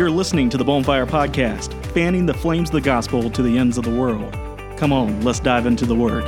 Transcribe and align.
You're 0.00 0.10
listening 0.10 0.48
to 0.48 0.56
the 0.56 0.64
Bonfire 0.64 1.04
Podcast, 1.04 1.74
fanning 1.92 2.24
the 2.24 2.32
flames 2.32 2.70
of 2.70 2.72
the 2.72 2.80
gospel 2.80 3.28
to 3.28 3.42
the 3.42 3.58
ends 3.58 3.76
of 3.76 3.84
the 3.84 3.90
world. 3.90 4.32
Come 4.78 4.94
on, 4.94 5.20
let's 5.20 5.40
dive 5.40 5.66
into 5.66 5.84
the 5.84 5.94
Word. 5.94 6.24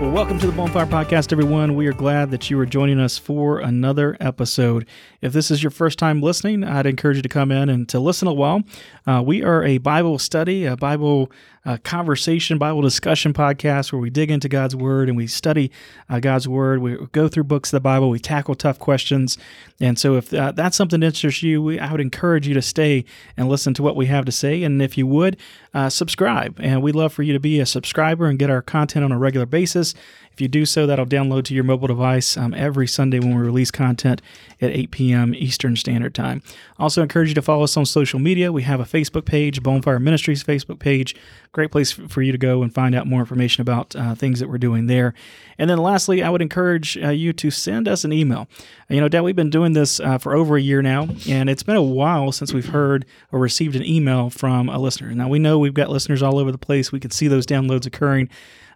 Well, 0.00 0.12
welcome 0.12 0.38
to 0.38 0.46
the 0.46 0.52
Bonfire 0.52 0.86
Podcast, 0.86 1.32
everyone. 1.32 1.74
We 1.74 1.88
are 1.88 1.92
glad 1.92 2.30
that 2.30 2.48
you 2.48 2.60
are 2.60 2.66
joining 2.66 3.00
us 3.00 3.18
for 3.18 3.58
another 3.58 4.16
episode. 4.20 4.86
If 5.20 5.32
this 5.32 5.50
is 5.50 5.60
your 5.60 5.70
first 5.72 5.98
time 5.98 6.22
listening, 6.22 6.62
I'd 6.62 6.86
encourage 6.86 7.16
you 7.16 7.22
to 7.24 7.28
come 7.28 7.50
in 7.50 7.68
and 7.68 7.88
to 7.88 7.98
listen 7.98 8.28
a 8.28 8.32
while. 8.32 8.62
Uh, 9.08 9.24
we 9.26 9.42
are 9.42 9.64
a 9.64 9.78
Bible 9.78 10.20
study, 10.20 10.66
a 10.66 10.76
Bible 10.76 11.32
uh, 11.68 11.76
conversation, 11.84 12.56
Bible 12.56 12.80
discussion 12.80 13.34
podcast 13.34 13.92
where 13.92 14.00
we 14.00 14.08
dig 14.08 14.30
into 14.30 14.48
God's 14.48 14.74
Word 14.74 15.10
and 15.10 15.18
we 15.18 15.26
study 15.26 15.70
uh, 16.08 16.18
God's 16.18 16.48
Word. 16.48 16.80
We 16.80 16.96
go 17.12 17.28
through 17.28 17.44
books 17.44 17.68
of 17.68 17.76
the 17.76 17.80
Bible, 17.80 18.08
we 18.08 18.18
tackle 18.18 18.54
tough 18.54 18.78
questions. 18.78 19.36
And 19.78 19.98
so, 19.98 20.16
if 20.16 20.32
uh, 20.32 20.52
that's 20.52 20.78
something 20.78 21.00
that 21.00 21.06
interests 21.08 21.42
you, 21.42 21.60
we, 21.60 21.78
I 21.78 21.92
would 21.92 22.00
encourage 22.00 22.48
you 22.48 22.54
to 22.54 22.62
stay 22.62 23.04
and 23.36 23.50
listen 23.50 23.74
to 23.74 23.82
what 23.82 23.96
we 23.96 24.06
have 24.06 24.24
to 24.24 24.32
say. 24.32 24.62
And 24.62 24.80
if 24.80 24.96
you 24.96 25.06
would, 25.06 25.36
uh, 25.74 25.90
subscribe. 25.90 26.58
And 26.58 26.82
we'd 26.82 26.94
love 26.94 27.12
for 27.12 27.22
you 27.22 27.34
to 27.34 27.40
be 27.40 27.60
a 27.60 27.66
subscriber 27.66 28.26
and 28.26 28.38
get 28.38 28.48
our 28.48 28.62
content 28.62 29.04
on 29.04 29.12
a 29.12 29.18
regular 29.18 29.44
basis. 29.44 29.94
If 30.38 30.42
you 30.42 30.46
do 30.46 30.66
so, 30.66 30.86
that'll 30.86 31.04
download 31.04 31.42
to 31.46 31.54
your 31.54 31.64
mobile 31.64 31.88
device 31.88 32.36
um, 32.36 32.54
every 32.54 32.86
Sunday 32.86 33.18
when 33.18 33.34
we 33.34 33.42
release 33.42 33.72
content 33.72 34.22
at 34.60 34.70
8 34.70 34.92
p.m. 34.92 35.34
Eastern 35.34 35.74
Standard 35.74 36.14
Time. 36.14 36.42
Also, 36.78 37.02
encourage 37.02 37.30
you 37.30 37.34
to 37.34 37.42
follow 37.42 37.64
us 37.64 37.76
on 37.76 37.84
social 37.84 38.20
media. 38.20 38.52
We 38.52 38.62
have 38.62 38.78
a 38.78 38.84
Facebook 38.84 39.24
page, 39.24 39.64
Bonfire 39.64 39.98
Ministries 39.98 40.44
Facebook 40.44 40.78
page. 40.78 41.16
Great 41.50 41.72
place 41.72 41.90
for 41.90 42.22
you 42.22 42.30
to 42.30 42.38
go 42.38 42.62
and 42.62 42.72
find 42.72 42.94
out 42.94 43.08
more 43.08 43.18
information 43.18 43.62
about 43.62 43.96
uh, 43.96 44.14
things 44.14 44.38
that 44.38 44.48
we're 44.48 44.58
doing 44.58 44.86
there. 44.86 45.12
And 45.58 45.68
then, 45.68 45.78
lastly, 45.78 46.22
I 46.22 46.30
would 46.30 46.40
encourage 46.40 46.96
uh, 46.98 47.08
you 47.08 47.32
to 47.32 47.50
send 47.50 47.88
us 47.88 48.04
an 48.04 48.12
email. 48.12 48.46
You 48.88 49.00
know, 49.00 49.08
Dad, 49.08 49.22
we've 49.22 49.34
been 49.34 49.50
doing 49.50 49.72
this 49.72 49.98
uh, 49.98 50.18
for 50.18 50.36
over 50.36 50.56
a 50.56 50.62
year 50.62 50.82
now, 50.82 51.08
and 51.28 51.50
it's 51.50 51.64
been 51.64 51.74
a 51.74 51.82
while 51.82 52.30
since 52.30 52.54
we've 52.54 52.68
heard 52.68 53.06
or 53.32 53.40
received 53.40 53.74
an 53.74 53.84
email 53.84 54.30
from 54.30 54.68
a 54.68 54.78
listener. 54.78 55.12
Now, 55.16 55.28
we 55.28 55.40
know 55.40 55.58
we've 55.58 55.74
got 55.74 55.90
listeners 55.90 56.22
all 56.22 56.38
over 56.38 56.52
the 56.52 56.58
place. 56.58 56.92
We 56.92 57.00
can 57.00 57.10
see 57.10 57.26
those 57.26 57.44
downloads 57.44 57.86
occurring. 57.86 58.28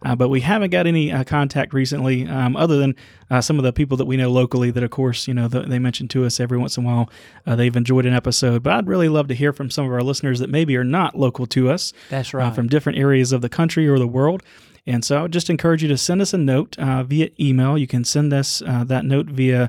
Uh, 0.04 0.16
but 0.16 0.28
we 0.28 0.40
haven't 0.40 0.70
got 0.70 0.86
any 0.86 1.12
uh, 1.12 1.24
contact 1.52 1.74
recently, 1.74 2.26
um, 2.26 2.56
other 2.56 2.78
than 2.78 2.94
uh, 3.30 3.40
some 3.40 3.58
of 3.58 3.64
the 3.64 3.72
people 3.72 3.96
that 3.96 4.06
we 4.06 4.16
know 4.16 4.30
locally. 4.30 4.70
That, 4.70 4.82
of 4.82 4.90
course, 4.90 5.28
you 5.28 5.34
know 5.34 5.48
the, 5.48 5.60
they 5.60 5.78
mention 5.78 6.08
to 6.08 6.24
us 6.24 6.40
every 6.40 6.58
once 6.58 6.76
in 6.76 6.84
a 6.84 6.86
while 6.86 7.10
uh, 7.46 7.56
they've 7.56 7.76
enjoyed 7.76 8.06
an 8.06 8.14
episode. 8.14 8.62
But 8.62 8.72
I'd 8.72 8.88
really 8.88 9.08
love 9.08 9.28
to 9.28 9.34
hear 9.34 9.52
from 9.52 9.70
some 9.70 9.84
of 9.84 9.92
our 9.92 10.02
listeners 10.02 10.38
that 10.40 10.50
maybe 10.50 10.76
are 10.76 10.84
not 10.84 11.18
local 11.18 11.46
to 11.48 11.70
us. 11.70 11.92
That's 12.10 12.34
uh, 12.34 12.38
right. 12.38 12.54
from 12.54 12.68
different 12.68 12.98
areas 12.98 13.32
of 13.32 13.42
the 13.42 13.48
country 13.48 13.86
or 13.86 13.98
the 13.98 14.06
world. 14.06 14.42
And 14.84 15.04
so 15.04 15.18
I 15.18 15.22
would 15.22 15.32
just 15.32 15.48
encourage 15.48 15.82
you 15.82 15.88
to 15.90 15.96
send 15.96 16.20
us 16.20 16.34
a 16.34 16.38
note 16.38 16.76
uh, 16.76 17.04
via 17.04 17.28
email. 17.38 17.78
You 17.78 17.86
can 17.86 18.04
send 18.04 18.32
us 18.32 18.62
uh, 18.62 18.82
that 18.84 19.04
note 19.04 19.26
via 19.26 19.64
uh, 19.64 19.68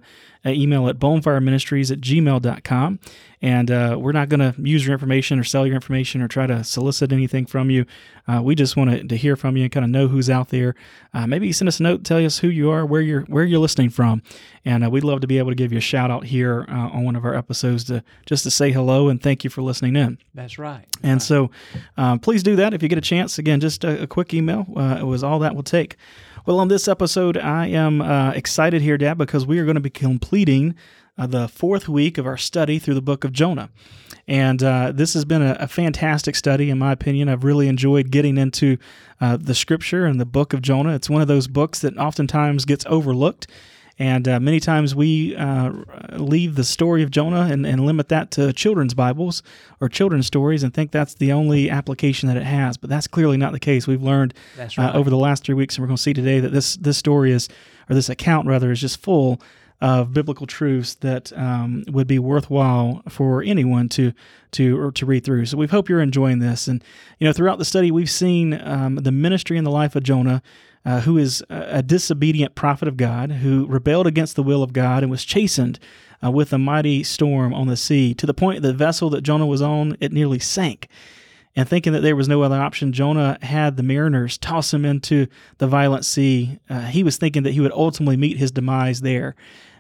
email 0.52 0.88
at 0.88 1.00
bonfireministries 1.00 1.92
at 1.92 2.02
gmail.com. 2.02 3.00
And 3.42 3.70
uh, 3.70 3.98
we're 4.00 4.14
not 4.14 4.30
going 4.30 4.40
to 4.40 4.56
use 4.62 4.86
your 4.86 4.94
information 4.94 5.38
or 5.38 5.44
sell 5.44 5.68
your 5.68 5.76
information 5.76 6.22
or 6.22 6.30
try 6.30 6.48
to 6.48 6.64
solicit 6.64 7.12
anything 7.12 7.46
from 7.46 7.70
you. 7.70 7.86
Uh, 8.26 8.42
we 8.42 8.56
just 8.56 8.78
want 8.78 9.10
to 9.10 9.18
hear 9.18 9.36
from 9.36 9.58
you 9.58 9.64
and 9.64 9.72
kind 9.72 9.84
of 9.84 9.90
know 9.90 10.08
who's 10.08 10.30
out 10.30 10.48
there. 10.48 10.76
Uh, 11.14 11.28
maybe 11.28 11.52
send 11.52 11.68
us 11.68 11.82
a 11.82 11.84
note, 11.84 12.06
tell 12.06 12.26
us 12.26 12.40
who 12.40 12.48
you 12.48 12.72
are, 12.72 12.86
where 12.86 13.02
you're 13.02 13.24
where 13.24 13.44
you're 13.44 13.60
listening 13.60 13.90
from, 13.90 14.24
and 14.64 14.86
uh, 14.86 14.90
we'd 14.90 15.04
love 15.04 15.20
to 15.20 15.28
be 15.28 15.40
able 15.40 15.52
to 15.52 15.56
give 15.56 15.74
you 15.74 15.78
a 15.78 15.82
shout 15.82 16.10
out 16.10 16.24
here 16.24 16.66
uh, 16.70 16.72
on 16.72 17.04
one 17.04 17.18
of 17.18 17.26
our 17.26 17.36
episodes 17.36 17.84
to 17.86 18.02
just 18.26 18.44
to 18.44 18.52
say 18.52 18.72
hello 18.72 19.10
and 19.10 19.22
thank 19.22 19.44
you 19.44 19.50
for 19.50 19.62
listening 19.62 19.98
in. 19.98 20.18
That's 20.34 20.58
right. 20.58 20.86
And 21.04 21.22
so, 21.22 21.52
um, 21.98 22.20
please 22.20 22.44
do 22.44 22.56
that 22.56 22.74
if 22.74 22.82
you 22.82 22.88
get 22.88 22.98
a 22.98 23.02
chance. 23.02 23.38
Again, 23.38 23.60
just 23.60 23.84
a, 23.84 24.04
a 24.04 24.08
quick 24.08 24.34
email 24.34 24.66
uh, 24.78 25.00
it 25.02 25.04
was 25.04 25.22
all 25.22 25.40
that 25.40 25.54
will 25.54 25.64
take. 25.64 25.98
Well, 26.46 26.60
on 26.60 26.68
this 26.68 26.90
episode, 26.90 27.38
I 27.38 27.68
am 27.68 28.02
uh, 28.02 28.32
excited 28.32 28.82
here, 28.82 28.98
Dad, 28.98 29.18
because 29.18 29.46
we 29.46 29.60
are 29.60 29.64
going 29.64 29.76
to 29.76 29.82
be 29.82 29.90
completing 29.90 30.76
uh, 31.18 31.26
the 31.26 31.48
fourth 31.48 31.88
week 31.88 32.18
of 32.18 32.28
our 32.28 32.36
study 32.36 32.80
through 32.80 32.96
the 32.96 33.02
book 33.02 33.24
of 33.24 33.32
Jonah. 33.32 33.70
And 34.28 34.62
uh, 34.62 34.92
this 34.92 35.14
has 35.14 35.24
been 35.24 35.42
a, 35.42 35.56
a, 35.58 35.70
fantastic 35.70 36.36
study, 36.36 36.70
in 36.70 36.78
my 36.78 36.92
opinion. 36.92 37.30
I've 37.30 37.46
really 37.46 37.70
enjoyed 37.70 38.12
getting 38.12 38.38
into 38.38 38.78
uh, 39.22 39.38
the 39.38 39.56
scripture 39.56 40.06
and 40.06 40.20
the 40.20 40.26
book 40.26 40.52
of 40.52 40.62
Jonah. 40.62 40.96
It's 40.96 41.10
one 41.10 41.22
of 41.22 41.30
those 41.30 41.48
books 41.48 41.80
that 41.80 41.98
oftentimes 41.98 42.66
gets 42.66 42.86
overlooked. 42.88 43.48
And 44.00 44.28
uh, 44.28 44.40
many 44.40 44.60
times 44.60 44.96
we 44.96 45.36
uh, 45.36 45.72
leave 46.14 46.56
the 46.56 46.64
story 46.64 47.04
of 47.04 47.12
Jonah 47.12 47.48
and, 47.52 47.66
and, 47.66 47.86
limit 47.86 48.10
that 48.10 48.32
to 48.32 48.52
children's 48.52 48.96
Bibles 48.96 49.44
or 49.80 49.88
children's 49.88 50.26
stories 50.26 50.64
and 50.64 50.74
think 50.74 50.92
that's 50.92 51.14
the 51.14 51.32
only 51.32 51.70
application 51.70 52.28
that 52.28 52.38
it 52.38 52.44
has. 52.44 52.76
But 52.76 52.90
that's 52.90 53.08
clearly 53.08 53.38
not 53.38 53.52
the 53.52 53.60
case. 53.60 53.86
We've 53.86 54.02
learned 54.02 54.34
right. 54.58 54.80
uh, 54.80 54.94
over 54.94 55.12
the 55.12 55.18
last 55.18 55.44
three 55.44 55.54
weeks, 55.54 55.76
and 55.76 55.84
we're 55.84 55.88
going 55.88 55.98
to 55.98 56.02
see 56.02 56.14
today 56.14 56.40
that 56.40 56.52
this 56.52 56.76
this 56.78 56.98
story 56.98 57.32
is, 57.32 57.50
or 57.88 57.94
this 57.94 58.10
account 58.10 58.48
rather, 58.48 58.72
is 58.72 58.82
just 58.82 59.00
full 59.00 59.40
of 59.80 60.14
biblical 60.14 60.48
truths 60.48 60.96
that 60.96 61.34
um, 61.38 61.84
would 61.90 62.08
be 62.08 62.18
worthwhile 62.18 63.04
for 63.10 63.44
anyone 63.44 63.90
to 63.90 64.14
to 64.52 64.92
to 64.92 65.06
read 65.06 65.24
through. 65.24 65.46
So 65.46 65.58
we 65.58 65.68
hope 65.68 65.88
you're 65.90 66.02
enjoying 66.02 66.40
this. 66.40 66.68
And 66.68 66.84
you 67.20 67.28
know, 67.28 67.34
throughout 67.34 67.60
the 67.60 67.66
study, 67.66 67.92
we've 67.92 68.10
seen 68.10 68.60
um, 68.62 68.96
the 68.96 69.12
ministry 69.12 69.58
and 69.58 69.68
the 69.68 69.72
life 69.72 69.96
of 69.96 70.02
Jonah 70.02 70.42
uh, 70.86 71.02
who 71.02 71.18
is 71.18 71.44
a 71.50 71.82
disobedient 71.82 72.56
prophet 72.56 72.88
of 72.88 72.98
God, 72.98 73.32
who 73.32 73.66
rebelled 73.68 74.08
against 74.08 74.36
the 74.36 74.44
will 74.44 74.64
of 74.64 74.74
God 74.74 75.02
and 75.02 75.10
was 75.10 75.24
chastened 75.24 75.80
uh, 76.24 76.32
with 76.32 76.52
a 76.52 76.58
mighty 76.58 77.04
storm 77.04 77.54
on 77.54 77.68
the 77.68 77.78
sea, 77.78 78.14
to 78.14 78.26
the 78.26 78.34
point 78.34 78.62
that 78.62 78.68
the 78.68 78.74
vessel 78.74 79.10
that 79.12 79.22
Jonah 79.22 79.46
was 79.46 79.62
on, 79.62 79.98
it 80.00 80.12
nearly 80.12 80.40
sank. 80.40 80.88
And 81.56 81.70
thinking 81.70 81.94
that 81.94 82.02
there 82.02 82.16
was 82.16 82.28
no 82.28 82.42
other 82.42 82.60
option, 82.60 82.94
Jonah 82.94 83.38
had 83.42 83.78
the 83.78 83.84
mariners 83.84 84.38
toss 84.38 84.74
him 84.74 84.86
into 84.86 85.28
the 85.60 85.68
violent 85.68 86.04
sea. 86.04 86.60
Uh, 86.68 86.82
he 86.82 87.04
was 87.04 87.18
thinking 87.18 87.44
that 87.44 87.52
he 87.52 87.60
would 87.60 87.72
ultimately 87.72 88.18
meet 88.18 88.38
his 88.38 88.52
demise 88.52 89.02
there. 89.02 89.36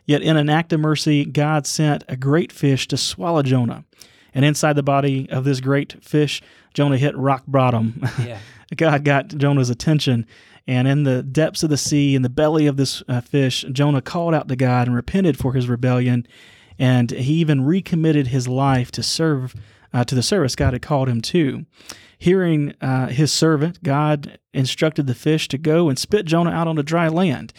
Yet, 0.05 0.21
in 0.21 0.37
an 0.37 0.49
act 0.49 0.71
of 0.73 0.81
mercy, 0.81 1.25
God 1.25 1.65
sent 1.65 2.03
a 2.07 2.15
great 2.15 2.51
fish 2.51 2.87
to 2.89 2.97
swallow 2.97 3.41
Jonah. 3.41 3.85
And 4.33 4.45
inside 4.45 4.73
the 4.73 4.83
body 4.83 5.29
of 5.29 5.45
this 5.45 5.61
great 5.61 6.03
fish, 6.03 6.41
Jonah 6.73 6.97
hit 6.97 7.17
rock 7.17 7.43
bottom. 7.47 8.01
Yeah. 8.19 8.39
God 8.75 9.03
got 9.03 9.27
Jonah's 9.27 9.69
attention 9.69 10.25
and 10.67 10.87
in 10.87 11.03
the 11.03 11.21
depths 11.21 11.63
of 11.63 11.69
the 11.69 11.77
sea, 11.77 12.15
in 12.15 12.21
the 12.21 12.29
belly 12.29 12.67
of 12.67 12.77
this 12.77 13.03
uh, 13.07 13.21
fish, 13.21 13.65
Jonah 13.71 14.01
called 14.01 14.33
out 14.33 14.47
to 14.47 14.55
God 14.55 14.87
and 14.87 14.95
repented 14.95 15.37
for 15.37 15.53
his 15.53 15.67
rebellion. 15.67 16.25
And 16.79 17.11
he 17.11 17.33
even 17.35 17.65
recommitted 17.65 18.27
his 18.27 18.47
life 18.47 18.91
to 18.91 19.03
serve 19.03 19.53
uh, 19.93 20.03
to 20.05 20.15
the 20.15 20.23
service 20.23 20.55
God 20.55 20.73
had 20.73 20.81
called 20.81 21.09
him 21.09 21.21
to. 21.21 21.65
Hearing 22.17 22.73
uh, 22.81 23.07
his 23.07 23.31
servant, 23.31 23.83
God 23.83 24.39
instructed 24.53 25.07
the 25.07 25.13
fish 25.13 25.47
to 25.49 25.57
go 25.57 25.89
and 25.89 25.99
spit 25.99 26.25
Jonah 26.25 26.51
out 26.51 26.67
on 26.67 26.77
the 26.77 26.83
dry 26.83 27.09
land. 27.09 27.53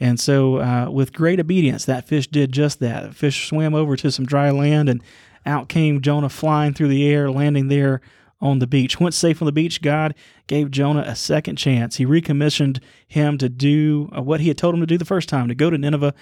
And 0.00 0.18
so, 0.18 0.56
uh, 0.56 0.90
with 0.90 1.12
great 1.12 1.40
obedience, 1.40 1.84
that 1.84 2.08
fish 2.08 2.26
did 2.26 2.52
just 2.52 2.80
that. 2.80 3.02
The 3.02 3.14
fish 3.14 3.48
swam 3.48 3.74
over 3.74 3.96
to 3.96 4.10
some 4.10 4.26
dry 4.26 4.50
land, 4.50 4.88
and 4.88 5.02
out 5.46 5.68
came 5.68 6.02
Jonah 6.02 6.28
flying 6.28 6.74
through 6.74 6.88
the 6.88 7.06
air, 7.06 7.30
landing 7.30 7.68
there 7.68 8.00
on 8.40 8.58
the 8.58 8.66
beach. 8.66 9.00
Once 9.00 9.16
safe 9.16 9.40
on 9.40 9.46
the 9.46 9.52
beach, 9.52 9.80
God 9.80 10.14
gave 10.46 10.70
Jonah 10.70 11.04
a 11.06 11.14
second 11.14 11.56
chance. 11.56 11.96
He 11.96 12.04
recommissioned 12.04 12.80
him 13.06 13.38
to 13.38 13.48
do 13.48 14.10
uh, 14.16 14.22
what 14.22 14.40
he 14.40 14.48
had 14.48 14.58
told 14.58 14.74
him 14.74 14.80
to 14.80 14.86
do 14.86 14.98
the 14.98 15.04
first 15.04 15.28
time, 15.28 15.48
to 15.48 15.54
go 15.54 15.70
to 15.70 15.78
Nineveh 15.78 16.14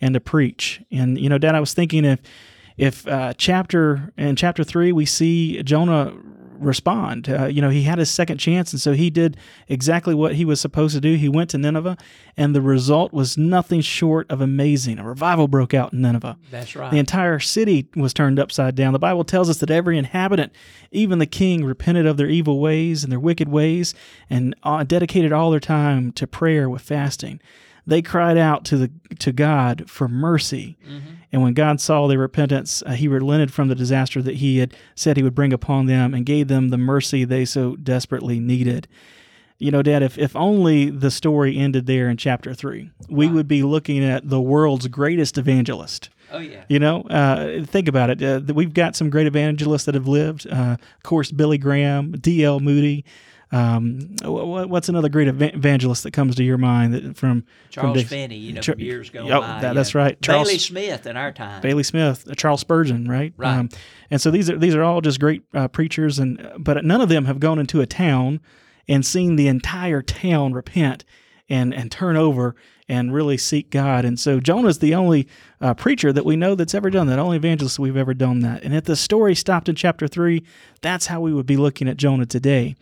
and 0.00 0.14
to 0.14 0.20
preach. 0.20 0.82
And 0.90 1.18
you 1.18 1.28
know, 1.28 1.38
Dad, 1.38 1.54
I 1.54 1.60
was 1.60 1.74
thinking 1.74 2.04
if 2.04 2.20
if 2.76 3.06
uh, 3.06 3.34
chapter 3.36 4.12
in 4.16 4.36
chapter 4.36 4.64
three 4.64 4.92
we 4.92 5.06
see 5.06 5.62
Jonah 5.62 6.14
respond. 6.62 7.28
Uh, 7.28 7.46
you 7.46 7.60
know, 7.60 7.70
he 7.70 7.82
had 7.82 7.98
his 7.98 8.10
second 8.10 8.38
chance, 8.38 8.72
and 8.72 8.80
so 8.80 8.92
he 8.92 9.10
did 9.10 9.36
exactly 9.68 10.14
what 10.14 10.34
he 10.34 10.44
was 10.44 10.60
supposed 10.60 10.94
to 10.94 11.00
do. 11.00 11.14
He 11.14 11.28
went 11.28 11.50
to 11.50 11.58
Nineveh, 11.58 11.96
and 12.36 12.54
the 12.54 12.60
result 12.60 13.12
was 13.12 13.36
nothing 13.36 13.80
short 13.80 14.30
of 14.30 14.40
amazing. 14.40 14.98
A 14.98 15.04
revival 15.04 15.48
broke 15.48 15.74
out 15.74 15.92
in 15.92 16.00
Nineveh. 16.00 16.38
That's 16.50 16.74
right. 16.74 16.90
The 16.90 16.98
entire 16.98 17.38
city 17.38 17.88
was 17.96 18.14
turned 18.14 18.38
upside 18.38 18.74
down. 18.74 18.92
The 18.92 18.98
Bible 18.98 19.24
tells 19.24 19.50
us 19.50 19.58
that 19.58 19.70
every 19.70 19.98
inhabitant, 19.98 20.52
even 20.90 21.18
the 21.18 21.26
king, 21.26 21.64
repented 21.64 22.06
of 22.06 22.16
their 22.16 22.28
evil 22.28 22.60
ways 22.60 23.02
and 23.02 23.12
their 23.12 23.20
wicked 23.20 23.48
ways 23.48 23.94
and 24.30 24.54
uh, 24.62 24.84
dedicated 24.84 25.32
all 25.32 25.50
their 25.50 25.60
time 25.60 26.12
to 26.12 26.26
prayer 26.26 26.68
with 26.68 26.82
fasting 26.82 27.40
they 27.86 28.02
cried 28.02 28.38
out 28.38 28.64
to 28.66 28.76
the 28.76 28.90
to 29.18 29.32
God 29.32 29.88
for 29.90 30.08
mercy. 30.08 30.76
Mm-hmm. 30.86 31.14
And 31.32 31.42
when 31.42 31.54
God 31.54 31.80
saw 31.80 32.06
their 32.06 32.18
repentance, 32.18 32.82
uh, 32.84 32.92
he 32.92 33.08
relented 33.08 33.52
from 33.52 33.68
the 33.68 33.74
disaster 33.74 34.20
that 34.22 34.36
he 34.36 34.58
had 34.58 34.74
said 34.94 35.16
he 35.16 35.22
would 35.22 35.34
bring 35.34 35.52
upon 35.52 35.86
them 35.86 36.12
and 36.12 36.26
gave 36.26 36.48
them 36.48 36.68
the 36.68 36.78
mercy 36.78 37.24
they 37.24 37.44
so 37.44 37.76
desperately 37.76 38.38
needed. 38.38 38.86
You 39.58 39.70
know, 39.70 39.80
Dad, 39.80 40.02
if, 40.02 40.18
if 40.18 40.34
only 40.34 40.90
the 40.90 41.10
story 41.10 41.56
ended 41.56 41.86
there 41.86 42.10
in 42.10 42.16
chapter 42.16 42.52
three, 42.52 42.90
we 43.08 43.28
wow. 43.28 43.34
would 43.34 43.48
be 43.48 43.62
looking 43.62 44.04
at 44.04 44.28
the 44.28 44.40
world's 44.40 44.88
greatest 44.88 45.38
evangelist. 45.38 46.10
Oh 46.32 46.38
yeah. 46.38 46.64
You 46.68 46.78
know, 46.78 47.02
uh, 47.02 47.64
think 47.64 47.88
about 47.88 48.10
it. 48.10 48.22
Uh, 48.22 48.52
we've 48.52 48.74
got 48.74 48.96
some 48.96 49.08
great 49.08 49.26
evangelists 49.26 49.84
that 49.84 49.94
have 49.94 50.08
lived. 50.08 50.46
Uh, 50.46 50.76
of 50.80 51.02
course, 51.02 51.30
Billy 51.30 51.58
Graham, 51.58 52.12
D.L. 52.12 52.60
Moody. 52.60 53.04
Um, 53.52 54.16
what's 54.24 54.88
another 54.88 55.10
great 55.10 55.28
evangelist 55.28 56.04
that 56.04 56.12
comes 56.12 56.36
to 56.36 56.42
your 56.42 56.56
mind 56.56 56.94
that 56.94 57.18
from 57.18 57.44
Charles 57.68 57.98
from 58.00 58.08
Finney, 58.08 58.36
you 58.36 58.54
know, 58.54 58.62
from 58.62 58.80
years 58.80 59.10
ago. 59.10 59.28
Oh, 59.30 59.40
by, 59.40 59.60
that, 59.60 59.74
that's 59.74 59.94
right. 59.94 60.20
Charles, 60.22 60.48
Bailey 60.48 60.58
Smith 60.58 61.06
in 61.06 61.18
our 61.18 61.32
time. 61.32 61.60
Bailey 61.60 61.82
Smith, 61.82 62.26
uh, 62.30 62.34
Charles 62.34 62.60
Spurgeon, 62.60 63.06
right? 63.06 63.34
Right. 63.36 63.58
Um, 63.58 63.68
and 64.10 64.22
so 64.22 64.30
these 64.30 64.48
are 64.48 64.56
these 64.56 64.74
are 64.74 64.82
all 64.82 65.02
just 65.02 65.20
great 65.20 65.42
uh, 65.52 65.68
preachers, 65.68 66.18
and 66.18 66.50
but 66.58 66.82
none 66.82 67.02
of 67.02 67.10
them 67.10 67.26
have 67.26 67.40
gone 67.40 67.58
into 67.58 67.82
a 67.82 67.86
town 67.86 68.40
and 68.88 69.04
seen 69.04 69.36
the 69.36 69.48
entire 69.48 70.00
town 70.00 70.54
repent 70.54 71.04
and 71.46 71.74
and 71.74 71.92
turn 71.92 72.16
over 72.16 72.56
and 72.88 73.12
really 73.12 73.36
seek 73.36 73.68
God. 73.68 74.06
And 74.06 74.18
so 74.18 74.40
Jonah's 74.40 74.78
the 74.78 74.94
only 74.94 75.28
uh, 75.60 75.74
preacher 75.74 76.10
that 76.12 76.24
we 76.24 76.36
know 76.36 76.54
that's 76.54 76.74
ever 76.74 76.88
done 76.88 77.06
that, 77.08 77.18
only 77.18 77.36
evangelist 77.36 77.78
we've 77.78 77.96
ever 77.98 78.14
done 78.14 78.40
that. 78.40 78.62
And 78.62 78.74
if 78.74 78.84
the 78.84 78.96
story 78.96 79.34
stopped 79.34 79.68
in 79.68 79.74
chapter 79.74 80.08
three, 80.08 80.42
that's 80.80 81.06
how 81.06 81.20
we 81.20 81.34
would 81.34 81.46
be 81.46 81.56
looking 81.58 81.86
at 81.86 81.98
Jonah 81.98 82.26
today. 82.26 82.76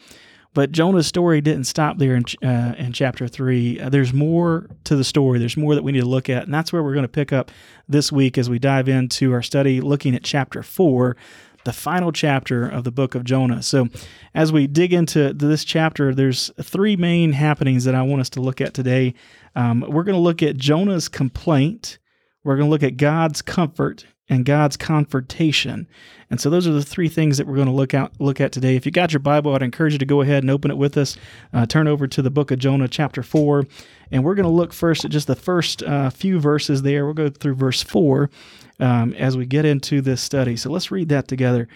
But 0.53 0.73
Jonah's 0.73 1.07
story 1.07 1.41
didn't 1.41 1.65
stop 1.65 1.99
there 1.99 2.17
in, 2.17 2.25
uh, 2.43 2.75
in 2.77 2.93
chapter 2.93 3.29
three. 3.29 3.79
Uh, 3.79 3.89
there's 3.89 4.13
more 4.13 4.69
to 4.85 4.97
the 4.97 5.05
story. 5.05 5.39
There's 5.39 5.57
more 5.57 5.75
that 5.75 5.85
we 5.85 5.93
need 5.93 6.01
to 6.01 6.07
look 6.07 6.29
at. 6.29 6.45
And 6.45 6.53
that's 6.53 6.73
where 6.73 6.83
we're 6.83 6.95
going 6.95 7.05
to 7.05 7.09
pick 7.09 7.33
up 7.33 7.51
this 7.89 8.11
week 8.11 8.37
as 8.37 8.51
we 8.51 8.59
dive 8.59 8.89
into 8.89 9.33
our 9.33 9.43
study 9.43 9.81
looking 9.81 10.15
at 10.15 10.25
chapter 10.25 10.63
four, 10.65 11.17
the 11.65 11.73
final 11.73 12.11
chapter 12.11 12.69
of 12.69 12.83
the 12.83 12.91
book 12.91 13.15
of 13.15 13.23
Jonah. 13.23 13.63
So, 13.63 13.89
as 14.35 14.53
we 14.53 14.67
dig 14.67 14.93
into 14.93 15.33
this 15.33 15.65
chapter, 15.65 16.15
there's 16.15 16.51
three 16.61 16.97
main 16.97 17.33
happenings 17.33 17.85
that 17.85 17.95
I 17.95 18.03
want 18.03 18.21
us 18.21 18.31
to 18.31 18.41
look 18.41 18.61
at 18.61 18.75
today. 18.75 19.15
Um, 19.55 19.85
we're 19.87 20.05
going 20.05 20.17
to 20.17 20.21
look 20.21 20.43
at 20.43 20.57
Jonah's 20.57 21.09
complaint, 21.09 21.99
we're 22.43 22.57
going 22.57 22.67
to 22.67 22.71
look 22.71 22.83
at 22.83 22.97
God's 22.97 23.43
comfort, 23.43 24.07
and 24.31 24.45
God's 24.45 24.77
confrontation. 24.77 25.89
And 26.31 26.41
so 26.41 26.49
those 26.49 26.67
are 26.67 26.73
the 26.73 26.85
three 26.85 27.09
things 27.09 27.37
that 27.37 27.49
we're 27.49 27.57
going 27.57 27.67
to 27.67 27.75
look 27.75 27.93
out 27.93 28.13
look 28.21 28.41
at 28.41 28.53
today. 28.53 28.77
If 28.77 28.87
you 28.87 28.93
got 28.93 29.13
your 29.13 29.21
Bible, 29.21 29.53
I'd 29.53 29.63
encourage 29.63 29.93
you 29.93 29.99
to 29.99 30.07
go 30.07 30.21
ahead 30.21 30.45
and 30.45 30.51
open 30.51 30.71
it 30.71 30.77
with 30.77 30.97
us. 30.97 31.17
Uh, 31.53 31.67
turn 31.67 31.89
over 31.89 32.07
to 32.07 32.23
the 32.23 32.31
book 32.31 32.53
of 32.53 32.61
Jonah, 32.61 32.87
chapter 32.87 33.25
four, 33.25 33.67
and 34.13 34.23
we're 34.23 34.37
going 34.37 34.45
to 34.45 34.51
look 34.51 34.73
first 34.73 35.05
at 35.05 35.11
just 35.11 35.27
the 35.27 35.35
first 35.35 35.83
uh, 35.83 36.09
few 36.11 36.39
verses 36.39 36.83
there. 36.83 37.05
We'll 37.05 37.15
go 37.15 37.29
through 37.29 37.57
verse 37.57 37.83
four 37.83 38.31
um, 38.79 39.13
as 39.15 39.37
we 39.37 39.45
get 39.45 39.65
into 39.65 40.01
this 40.01 40.23
study. 40.23 40.57
So 40.57 40.71
let's 40.71 40.93
read 40.93 41.09
that 41.09 41.27
together. 41.27 41.67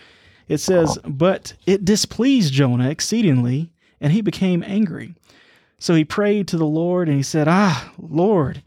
It 0.47 0.59
says, 0.59 0.97
"But 1.05 1.55
it 1.67 1.85
displeased 1.85 2.55
Jonah 2.55 2.89
exceedingly, 2.89 3.73
and 4.01 4.13
he 4.13 4.21
became 4.21 4.63
angry. 4.65 5.17
So 5.81 5.95
he 5.95 6.05
prayed 6.05 6.47
to 6.49 6.57
the 6.57 6.65
Lord, 6.65 7.09
and 7.09 7.17
he 7.17 7.25
said, 7.25 7.49
Ah, 7.49 7.93
Lord." 7.99 8.63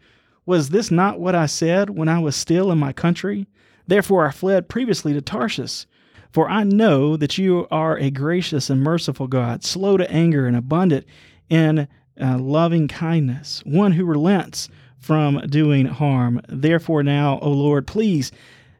Was 0.45 0.69
this 0.69 0.89
not 0.89 1.19
what 1.19 1.35
I 1.35 1.45
said 1.45 1.89
when 1.89 2.07
I 2.07 2.19
was 2.19 2.33
still 2.33 2.71
in 2.71 2.77
my 2.77 2.93
country? 2.93 3.47
Therefore 3.87 4.27
I 4.27 4.31
fled 4.31 4.69
previously 4.69 5.13
to 5.13 5.21
Tarshish. 5.21 5.85
For 6.31 6.49
I 6.49 6.63
know 6.63 7.17
that 7.17 7.37
you 7.37 7.67
are 7.71 7.97
a 7.97 8.11
gracious 8.11 8.69
and 8.69 8.83
merciful 8.83 9.27
God, 9.27 9.63
slow 9.63 9.97
to 9.97 10.11
anger 10.11 10.45
and 10.45 10.57
abundant 10.57 11.05
in 11.49 11.87
uh, 12.19 12.37
loving 12.37 12.87
kindness, 12.87 13.63
one 13.65 13.93
who 13.93 14.05
relents 14.05 14.69
from 14.99 15.39
doing 15.47 15.85
harm. 15.85 16.41
Therefore, 16.49 17.01
now, 17.01 17.39
O 17.39 17.49
Lord, 17.51 17.87
please 17.87 18.31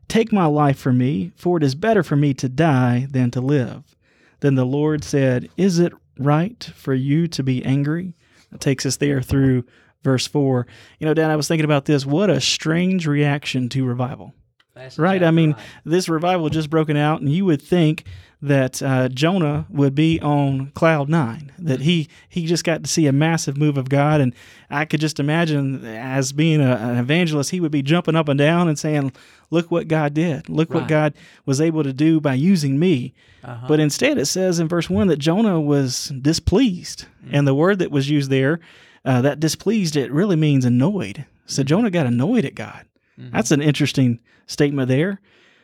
take 0.07 0.31
my 0.31 0.45
life 0.45 0.77
from 0.77 0.97
me, 0.97 1.31
for 1.35 1.57
it 1.57 1.63
is 1.63 1.75
better 1.75 2.03
for 2.03 2.15
me 2.15 2.33
to 2.35 2.49
die 2.49 3.07
than 3.09 3.31
to 3.31 3.41
live. 3.41 3.95
Then 4.39 4.55
the 4.55 4.65
Lord 4.65 5.03
said, 5.03 5.49
Is 5.57 5.79
it 5.79 5.93
right 6.19 6.63
for 6.75 6.93
you 6.93 7.27
to 7.29 7.43
be 7.43 7.63
angry? 7.63 8.13
That 8.51 8.61
takes 8.61 8.85
us 8.85 8.97
there 8.97 9.21
through 9.21 9.65
verse 10.03 10.27
4. 10.27 10.67
You 10.99 11.05
know, 11.05 11.13
Dan, 11.13 11.31
I 11.31 11.35
was 11.35 11.47
thinking 11.47 11.65
about 11.65 11.85
this. 11.85 12.05
What 12.05 12.29
a 12.29 12.39
strange 12.39 13.07
reaction 13.07 13.69
to 13.69 13.85
revival. 13.85 14.33
That's 14.77 14.99
right? 14.99 15.23
I 15.23 15.31
mean, 15.31 15.53
right. 15.53 15.61
this 15.85 16.07
revival 16.07 16.49
just 16.49 16.69
broken 16.69 16.97
out, 16.97 17.21
and 17.21 17.31
you 17.31 17.45
would 17.45 17.61
think 17.61 18.03
that 18.41 18.83
uh, 18.83 19.09
Jonah 19.09 19.65
would 19.69 19.95
be 19.95 20.21
on 20.21 20.71
cloud 20.75 21.09
nine, 21.09 21.51
that 21.57 21.81
he 21.81 22.07
he 22.29 22.45
just 22.45 22.63
got 22.63 22.83
to 22.83 22.89
see 22.89 23.07
a 23.07 23.11
massive 23.11 23.57
move 23.57 23.77
of 23.77 23.89
God, 23.89 24.21
and 24.21 24.33
I 24.69 24.85
could 24.85 24.99
just 24.99 25.19
imagine 25.19 25.83
as 25.83 26.31
being 26.31 26.61
a, 26.61 26.75
an 26.75 26.97
evangelist, 26.97 27.49
he 27.49 27.59
would 27.59 27.71
be 27.71 27.81
jumping 27.81 28.15
up 28.15 28.29
and 28.29 28.37
down 28.37 28.67
and 28.67 28.77
saying, 28.77 29.11
"Look 29.49 29.71
what 29.71 29.87
God 29.87 30.13
did! 30.13 30.49
Look 30.49 30.73
what 30.73 30.87
God 30.87 31.15
was 31.45 31.59
able 31.59 31.83
to 31.83 31.93
do 31.93 32.19
by 32.19 32.35
using 32.35 32.77
me." 32.77 33.13
Uh-huh. 33.43 33.67
But 33.67 33.79
instead, 33.79 34.17
it 34.17 34.27
says 34.27 34.59
in 34.59 34.67
verse 34.67 34.89
one 34.89 35.07
that 35.07 35.17
Jonah 35.17 35.59
was 35.59 36.09
displeased, 36.21 37.05
and 37.31 37.47
the 37.47 37.55
word 37.55 37.79
that 37.79 37.91
was 37.91 38.09
used 38.09 38.29
there, 38.29 38.59
uh, 39.03 39.21
that 39.21 39.39
displeased, 39.39 39.95
it 39.95 40.11
really 40.11 40.35
means 40.35 40.65
annoyed. 40.65 41.25
So 41.47 41.63
Jonah 41.63 41.89
got 41.89 42.05
annoyed 42.05 42.45
at 42.45 42.55
God. 42.55 42.85
Mm-hmm. 43.19 43.35
That's 43.35 43.51
an 43.51 43.61
interesting 43.61 44.19
statement 44.45 44.87
there. 44.87 45.19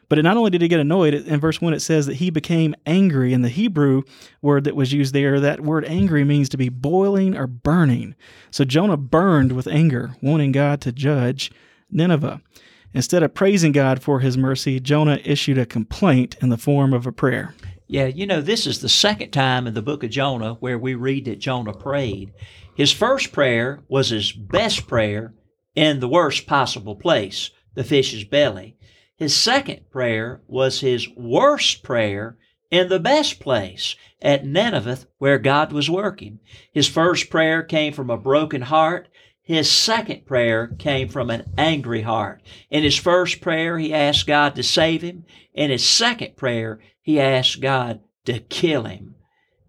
But 0.09 0.19
it, 0.19 0.23
not 0.23 0.37
only 0.37 0.51
did 0.51 0.61
he 0.61 0.67
get 0.67 0.79
annoyed, 0.79 1.13
in 1.13 1.39
verse 1.39 1.61
1 1.61 1.73
it 1.73 1.79
says 1.79 2.05
that 2.05 2.15
he 2.15 2.29
became 2.29 2.75
angry. 2.85 3.33
And 3.33 3.43
the 3.43 3.49
Hebrew 3.49 4.03
word 4.41 4.63
that 4.65 4.75
was 4.75 4.93
used 4.93 5.13
there, 5.13 5.39
that 5.39 5.61
word 5.61 5.85
angry 5.85 6.23
means 6.23 6.49
to 6.49 6.57
be 6.57 6.69
boiling 6.69 7.35
or 7.35 7.47
burning. 7.47 8.15
So 8.51 8.65
Jonah 8.65 8.97
burned 8.97 9.53
with 9.53 9.67
anger, 9.67 10.15
wanting 10.21 10.51
God 10.51 10.81
to 10.81 10.91
judge 10.91 11.51
Nineveh. 11.89 12.41
Instead 12.93 13.23
of 13.23 13.33
praising 13.33 13.71
God 13.71 14.03
for 14.03 14.19
his 14.19 14.37
mercy, 14.37 14.79
Jonah 14.79 15.19
issued 15.23 15.57
a 15.57 15.65
complaint 15.65 16.35
in 16.41 16.49
the 16.49 16.57
form 16.57 16.93
of 16.93 17.07
a 17.07 17.11
prayer. 17.11 17.55
Yeah, 17.87 18.05
you 18.05 18.25
know, 18.25 18.41
this 18.41 18.67
is 18.67 18.81
the 18.81 18.89
second 18.89 19.31
time 19.31 19.67
in 19.67 19.73
the 19.73 19.81
book 19.81 20.03
of 20.03 20.11
Jonah 20.11 20.55
where 20.55 20.77
we 20.77 20.93
read 20.95 21.25
that 21.25 21.39
Jonah 21.39 21.73
prayed. 21.73 22.33
His 22.75 22.91
first 22.91 23.31
prayer 23.31 23.81
was 23.87 24.09
his 24.09 24.31
best 24.31 24.87
prayer 24.87 25.33
in 25.75 25.99
the 25.99 26.07
worst 26.07 26.45
possible 26.47 26.95
place, 26.95 27.49
the 27.73 27.83
fish's 27.83 28.23
belly. 28.23 28.77
His 29.15 29.35
second 29.35 29.89
prayer 29.89 30.41
was 30.47 30.81
his 30.81 31.07
worst 31.15 31.83
prayer 31.83 32.37
in 32.71 32.89
the 32.89 32.99
best 32.99 33.39
place, 33.39 33.95
at 34.19 34.45
Nineveh, 34.45 35.05
where 35.19 35.37
God 35.37 35.71
was 35.71 35.89
working. 35.89 36.39
His 36.71 36.87
first 36.87 37.29
prayer 37.29 37.61
came 37.61 37.93
from 37.93 38.09
a 38.09 38.17
broken 38.17 38.63
heart. 38.63 39.09
His 39.43 39.69
second 39.69 40.25
prayer 40.25 40.67
came 40.79 41.09
from 41.09 41.29
an 41.29 41.51
angry 41.57 42.01
heart. 42.01 42.41
In 42.71 42.81
his 42.81 42.95
first 42.95 43.41
prayer, 43.41 43.77
he 43.77 43.93
asked 43.93 44.25
God 44.25 44.55
to 44.55 44.63
save 44.63 45.01
him. 45.01 45.25
In 45.53 45.69
his 45.69 45.87
second 45.87 46.35
prayer, 46.35 46.79
he 47.01 47.19
asked 47.19 47.61
God 47.61 47.99
to 48.25 48.39
kill 48.39 48.85
him. 48.85 49.15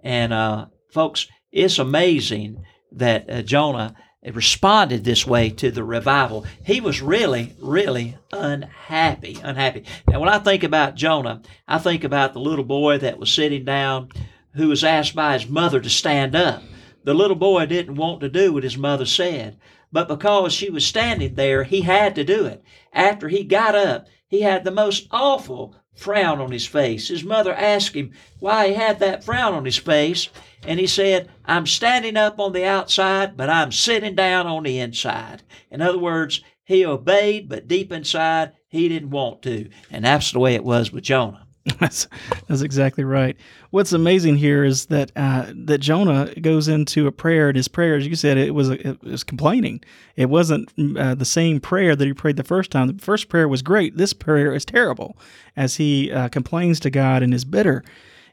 And 0.02 0.32
uh, 0.32 0.66
folks, 0.90 1.26
it's 1.50 1.78
amazing 1.78 2.64
that 2.92 3.28
uh, 3.28 3.42
Jonah 3.42 3.96
responded 4.32 5.04
this 5.04 5.26
way 5.26 5.50
to 5.50 5.70
the 5.70 5.84
revival. 5.84 6.46
He 6.64 6.80
was 6.80 7.02
really, 7.02 7.54
really 7.60 8.16
unhappy. 8.32 9.38
Unhappy. 9.42 9.84
Now, 10.08 10.20
when 10.20 10.30
I 10.30 10.38
think 10.38 10.62
about 10.62 10.94
Jonah, 10.94 11.42
I 11.68 11.78
think 11.78 12.04
about 12.04 12.32
the 12.32 12.40
little 12.40 12.64
boy 12.64 12.98
that 12.98 13.18
was 13.18 13.32
sitting 13.32 13.64
down 13.64 14.08
who 14.54 14.68
was 14.68 14.84
asked 14.84 15.14
by 15.14 15.34
his 15.34 15.48
mother 15.48 15.80
to 15.80 15.90
stand 15.90 16.34
up. 16.34 16.62
The 17.02 17.12
little 17.12 17.36
boy 17.36 17.66
didn't 17.66 17.96
want 17.96 18.20
to 18.20 18.30
do 18.30 18.52
what 18.52 18.62
his 18.62 18.78
mother 18.78 19.04
said, 19.04 19.58
but 19.92 20.08
because 20.08 20.52
she 20.52 20.70
was 20.70 20.86
standing 20.86 21.34
there, 21.34 21.64
he 21.64 21.82
had 21.82 22.14
to 22.14 22.24
do 22.24 22.46
it. 22.46 22.64
After 22.92 23.28
he 23.28 23.44
got 23.44 23.74
up, 23.74 24.06
he 24.26 24.40
had 24.40 24.64
the 24.64 24.70
most 24.70 25.06
awful 25.10 25.76
frown 25.94 26.40
on 26.40 26.50
his 26.50 26.66
face. 26.66 27.08
His 27.08 27.22
mother 27.22 27.54
asked 27.54 27.94
him 27.94 28.12
why 28.40 28.68
he 28.68 28.74
had 28.74 28.98
that 29.00 29.22
frown 29.22 29.54
on 29.54 29.64
his 29.64 29.76
face, 29.76 30.28
and 30.66 30.80
he 30.80 30.86
said, 30.86 31.28
I'm 31.44 31.66
standing 31.66 32.16
up 32.16 32.38
on 32.38 32.52
the 32.52 32.64
outside, 32.64 33.36
but 33.36 33.50
I'm 33.50 33.72
sitting 33.72 34.14
down 34.14 34.46
on 34.46 34.62
the 34.62 34.78
inside. 34.78 35.42
In 35.70 35.82
other 35.82 35.98
words, 35.98 36.42
he 36.64 36.84
obeyed, 36.84 37.48
but 37.48 37.68
deep 37.68 37.92
inside, 37.92 38.52
he 38.68 38.88
didn't 38.88 39.10
want 39.10 39.42
to. 39.42 39.68
And 39.90 40.04
that's 40.04 40.32
the 40.32 40.38
way 40.38 40.54
it 40.54 40.64
was 40.64 40.92
with 40.92 41.04
Jonah. 41.04 41.46
That's, 41.80 42.08
that's 42.46 42.60
exactly 42.60 43.04
right. 43.04 43.38
What's 43.70 43.94
amazing 43.94 44.36
here 44.36 44.64
is 44.64 44.84
that 44.86 45.10
uh, 45.16 45.50
that 45.64 45.78
Jonah 45.78 46.34
goes 46.38 46.68
into 46.68 47.06
a 47.06 47.12
prayer, 47.12 47.48
and 47.48 47.56
his 47.56 47.68
prayer, 47.68 47.96
as 47.96 48.06
you 48.06 48.16
said, 48.16 48.36
it 48.36 48.54
was 48.54 48.68
it 48.68 49.02
was 49.02 49.24
complaining. 49.24 49.82
It 50.14 50.28
wasn't 50.28 50.70
uh, 50.98 51.14
the 51.14 51.24
same 51.24 51.60
prayer 51.60 51.96
that 51.96 52.04
he 52.04 52.12
prayed 52.12 52.36
the 52.36 52.44
first 52.44 52.70
time. 52.70 52.88
The 52.88 53.02
first 53.02 53.30
prayer 53.30 53.48
was 53.48 53.62
great. 53.62 53.96
This 53.96 54.12
prayer 54.12 54.52
is 54.52 54.66
terrible, 54.66 55.16
as 55.56 55.76
he 55.76 56.12
uh, 56.12 56.28
complains 56.28 56.80
to 56.80 56.90
God 56.90 57.22
and 57.22 57.32
is 57.32 57.46
bitter. 57.46 57.82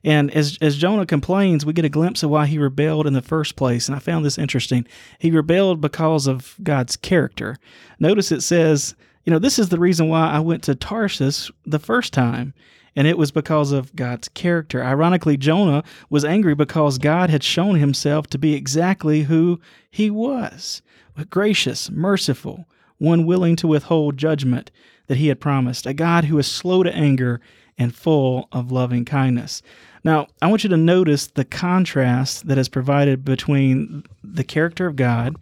And 0.04 0.32
as 0.32 0.58
as 0.62 0.78
Jonah 0.78 1.06
complains, 1.06 1.66
we 1.66 1.74
get 1.74 1.86
a 1.86 1.90
glimpse 1.90 2.24
of 2.24 2.30
why 2.30 2.48
he 2.48 2.58
rebelled 2.58 3.08
in 3.08 3.14
the 3.14 3.22
first 3.22 3.56
place. 3.56 3.88
And 3.88 3.96
I 3.96 4.00
found 4.00 4.26
this 4.26 4.38
interesting. 4.38 4.88
He 5.20 5.32
rebelled 5.32 5.82
because 5.82 6.28
of 6.28 6.56
God's 6.64 6.96
character. 6.96 7.58
Notice 8.00 8.32
it 8.32 8.42
says, 8.42 8.96
you 9.26 9.32
know, 9.32 9.40
this 9.40 9.60
is 9.60 9.70
the 9.70 9.80
reason 9.80 10.10
why 10.10 10.30
I 10.30 10.40
went 10.40 10.64
to 10.64 10.76
Tarsus 10.76 11.52
the 11.66 11.80
first 11.80 12.14
time 12.14 12.54
and 12.96 13.08
it 13.08 13.18
was 13.18 13.32
because 13.32 13.72
of 13.72 13.96
God's 13.96 14.28
character. 14.30 14.84
Ironically, 14.84 15.38
Jonah 15.38 15.84
was 16.10 16.26
angry 16.26 16.56
because 16.56 16.98
God 16.98 17.30
had 17.30 17.44
shown 17.44 17.76
himself 17.76 18.28
to 18.28 18.38
be 18.38 18.54
exactly 18.54 19.24
who 19.24 19.60
he 19.90 20.10
was 20.10 20.82
gracious, 21.30 21.92
merciful, 21.92 22.66
one 22.98 23.26
willing 23.26 23.56
to 23.58 23.68
withhold 23.68 24.18
judgment 24.18 24.72
that 25.08 25.18
he 25.18 25.28
had 25.28 25.40
promised, 25.40 25.86
a 25.86 25.94
God 25.94 26.26
who 26.26 26.38
is 26.40 26.48
slow 26.48 26.84
to 26.84 26.96
anger 26.96 27.40
and 27.78 27.94
full 27.94 28.48
of 28.52 28.72
loving 28.72 29.06
kindness. 29.06 29.62
Now, 30.04 30.28
I 30.42 30.48
want 30.48 30.64
you 30.64 30.70
to 30.72 30.78
notice 30.78 31.28
the 31.28 31.46
contrast 31.46 32.48
that 32.48 32.58
is 32.58 32.70
provided 32.70 33.24
between 33.24 34.04
the 34.24 34.44
character 34.44 34.88
of 34.88 34.96
God 34.96 35.36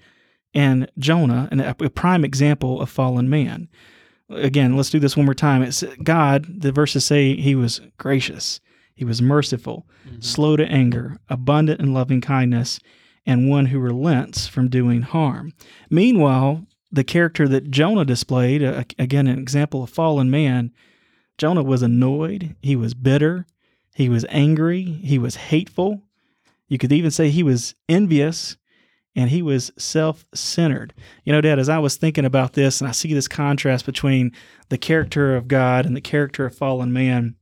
and 0.54 0.92
Jonah, 0.98 1.48
and 1.52 1.62
a 1.62 1.74
prime 1.90 2.26
example 2.26 2.82
of 2.82 2.90
fallen 2.90 3.30
man 3.30 3.70
again, 4.30 4.76
let's 4.76 4.90
do 4.90 5.00
this 5.00 5.18
one 5.18 5.26
more 5.26 5.34
time. 5.34 5.62
It's 5.62 5.84
God, 6.04 6.62
the 6.62 6.72
verses 6.72 7.06
say 7.06 7.36
he 7.36 7.56
was 7.56 7.82
gracious, 7.98 8.60
he 8.94 9.06
was 9.06 9.22
merciful, 9.22 9.88
mm-hmm. 10.08 10.22
slow 10.22 10.56
to 10.56 10.66
anger, 10.66 11.18
abundant 11.30 11.80
in 11.80 11.94
loving 11.94 12.22
kindness, 12.22 12.80
and 13.26 13.50
one 13.50 13.68
who 13.68 13.80
relents 13.80 14.48
from 14.48 14.70
doing 14.70 15.02
harm. 15.02 15.54
Meanwhile, 15.90 16.66
the 16.92 17.04
character 17.04 17.48
that 17.48 17.70
Jonah 17.70 18.06
displayed, 18.06 18.62
again, 18.98 19.28
an 19.28 19.40
example 19.40 19.84
of 19.84 19.90
fallen 19.90 20.32
man, 20.32 20.72
Jonah 21.38 21.64
was 21.64 21.82
annoyed, 21.82 22.56
he 22.62 22.76
was 22.76 22.94
bitter, 22.94 23.46
he 24.00 24.08
was 24.08 24.26
angry, 24.30 24.82
he 24.82 25.20
was 25.20 25.36
hateful. 25.36 26.02
You 26.70 26.78
could 26.78 26.94
even 26.94 27.12
say 27.12 27.30
he 27.30 27.44
was 27.44 27.76
envious, 27.90 28.56
and 29.14 29.30
he 29.30 29.42
was 29.42 29.74
self 29.78 30.24
centered. 30.34 30.94
You 31.26 31.34
know, 31.34 31.42
Dad, 31.42 31.60
as 31.60 31.68
I 31.68 31.80
was 31.80 31.98
thinking 31.98 32.24
about 32.24 32.54
this 32.54 32.80
and 32.80 32.88
I 32.88 32.94
see 32.94 33.14
this 33.14 33.28
contrast 33.28 33.86
between 33.86 34.32
the 34.70 34.78
character 34.78 35.36
of 35.36 35.50
God 35.50 35.86
and 35.86 35.98
the 35.98 36.02
character 36.02 36.46
of 36.46 36.56
fallen 36.56 36.94
man, 36.94 37.36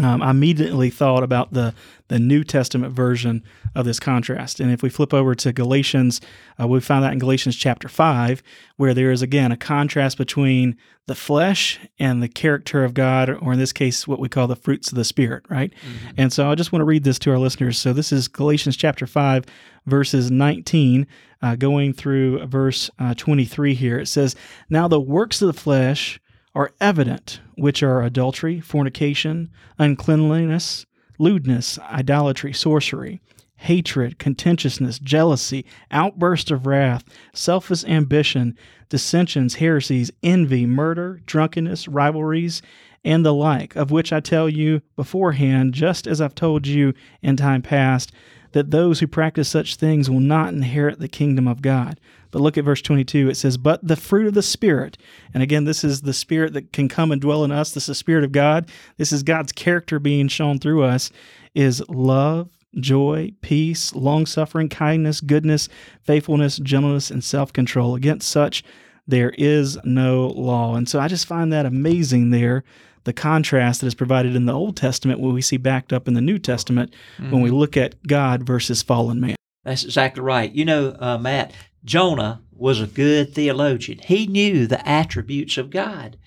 um, 0.00 0.22
I 0.22 0.30
immediately 0.30 0.90
thought 0.90 1.22
about 1.22 1.52
the 1.52 1.74
the 2.08 2.18
New 2.18 2.44
Testament 2.44 2.92
version 2.92 3.42
of 3.74 3.86
this 3.86 3.98
contrast. 3.98 4.60
And 4.60 4.70
if 4.70 4.82
we 4.82 4.90
flip 4.90 5.14
over 5.14 5.34
to 5.36 5.52
Galatians, 5.52 6.20
uh, 6.60 6.68
we 6.68 6.80
find 6.80 7.02
that 7.02 7.14
in 7.14 7.18
Galatians 7.18 7.56
chapter 7.56 7.88
five, 7.88 8.42
where 8.76 8.92
there 8.92 9.10
is 9.10 9.22
again 9.22 9.52
a 9.52 9.56
contrast 9.56 10.18
between 10.18 10.76
the 11.06 11.14
flesh 11.14 11.78
and 11.98 12.22
the 12.22 12.28
character 12.28 12.84
of 12.84 12.94
God, 12.94 13.30
or 13.30 13.52
in 13.52 13.58
this 13.58 13.72
case, 13.72 14.08
what 14.08 14.20
we 14.20 14.28
call 14.28 14.46
the 14.46 14.56
fruits 14.56 14.90
of 14.90 14.96
the 14.96 15.04
Spirit, 15.04 15.44
right? 15.48 15.72
Mm-hmm. 15.72 16.14
And 16.18 16.32
so 16.32 16.50
I 16.50 16.54
just 16.54 16.72
want 16.72 16.80
to 16.80 16.86
read 16.86 17.04
this 17.04 17.18
to 17.20 17.30
our 17.30 17.38
listeners. 17.38 17.78
So 17.78 17.92
this 17.92 18.10
is 18.12 18.28
Galatians 18.28 18.76
chapter 18.76 19.06
five, 19.06 19.44
verses 19.86 20.30
nineteen, 20.30 21.06
uh, 21.40 21.56
going 21.56 21.92
through 21.92 22.44
verse 22.46 22.90
uh, 22.98 23.14
twenty 23.14 23.44
three. 23.44 23.74
Here 23.74 23.98
it 23.98 24.08
says, 24.08 24.34
"Now 24.68 24.88
the 24.88 25.00
works 25.00 25.40
of 25.40 25.46
the 25.46 25.60
flesh." 25.60 26.20
Are 26.54 26.72
evident, 26.80 27.40
which 27.56 27.82
are 27.82 28.02
adultery, 28.02 28.60
fornication, 28.60 29.50
uncleanliness, 29.78 30.86
lewdness, 31.18 31.78
idolatry, 31.80 32.52
sorcery, 32.52 33.20
hatred, 33.56 34.18
contentiousness, 34.18 34.98
jealousy, 34.98 35.64
outburst 35.90 36.50
of 36.50 36.66
wrath, 36.66 37.04
selfish 37.32 37.84
ambition, 37.84 38.56
dissensions, 38.88 39.54
heresies, 39.56 40.10
envy, 40.22 40.66
murder, 40.66 41.20
drunkenness, 41.26 41.88
rivalries, 41.88 42.62
and 43.04 43.24
the 43.24 43.34
like, 43.34 43.76
of 43.76 43.90
which 43.90 44.12
I 44.12 44.20
tell 44.20 44.48
you 44.48 44.80
beforehand, 44.96 45.74
just 45.74 46.06
as 46.06 46.20
I've 46.20 46.34
told 46.34 46.66
you 46.66 46.94
in 47.22 47.36
time 47.36 47.62
past, 47.62 48.12
that 48.52 48.70
those 48.70 49.00
who 49.00 49.06
practice 49.06 49.48
such 49.48 49.76
things 49.76 50.08
will 50.08 50.20
not 50.20 50.54
inherit 50.54 51.00
the 51.00 51.08
kingdom 51.08 51.48
of 51.48 51.60
God. 51.60 51.98
But 52.34 52.42
look 52.42 52.58
at 52.58 52.64
verse 52.64 52.82
22. 52.82 53.30
It 53.30 53.36
says, 53.36 53.56
But 53.56 53.86
the 53.86 53.94
fruit 53.94 54.26
of 54.26 54.34
the 54.34 54.42
Spirit, 54.42 54.98
and 55.32 55.40
again, 55.40 55.66
this 55.66 55.84
is 55.84 56.00
the 56.00 56.12
Spirit 56.12 56.52
that 56.54 56.72
can 56.72 56.88
come 56.88 57.12
and 57.12 57.20
dwell 57.20 57.44
in 57.44 57.52
us. 57.52 57.70
This 57.70 57.84
is 57.84 57.86
the 57.86 57.94
Spirit 57.94 58.24
of 58.24 58.32
God. 58.32 58.68
This 58.96 59.12
is 59.12 59.22
God's 59.22 59.52
character 59.52 60.00
being 60.00 60.26
shown 60.26 60.58
through 60.58 60.82
us, 60.82 61.12
is 61.54 61.80
love, 61.88 62.50
joy, 62.80 63.30
peace, 63.40 63.94
long 63.94 64.26
suffering, 64.26 64.68
kindness, 64.68 65.20
goodness, 65.20 65.68
faithfulness, 66.02 66.56
gentleness, 66.56 67.08
and 67.08 67.22
self 67.22 67.52
control. 67.52 67.94
Against 67.94 68.28
such, 68.28 68.64
there 69.06 69.30
is 69.38 69.78
no 69.84 70.26
law. 70.26 70.74
And 70.74 70.88
so 70.88 70.98
I 70.98 71.06
just 71.06 71.26
find 71.26 71.52
that 71.52 71.66
amazing 71.66 72.30
there 72.30 72.64
the 73.04 73.12
contrast 73.12 73.80
that 73.80 73.86
is 73.86 73.94
provided 73.94 74.34
in 74.34 74.46
the 74.46 74.52
Old 74.52 74.76
Testament, 74.76 75.20
what 75.20 75.34
we 75.34 75.40
see 75.40 75.56
backed 75.56 75.92
up 75.92 76.08
in 76.08 76.14
the 76.14 76.20
New 76.20 76.40
Testament 76.40 76.92
mm-hmm. 77.16 77.30
when 77.30 77.42
we 77.42 77.50
mm-hmm. 77.50 77.58
look 77.58 77.76
at 77.76 78.04
God 78.08 78.42
versus 78.42 78.82
fallen 78.82 79.20
man. 79.20 79.36
That's 79.62 79.84
exactly 79.84 80.22
right. 80.22 80.52
You 80.52 80.64
know, 80.64 80.96
uh, 80.98 81.18
Matt, 81.18 81.52
Jonah 81.84 82.42
was 82.52 82.80
a 82.80 82.86
good 82.86 83.34
theologian. 83.34 83.98
He 83.98 84.26
knew 84.26 84.66
the 84.66 84.86
attributes 84.88 85.58
of 85.58 85.70
God, 85.70 86.18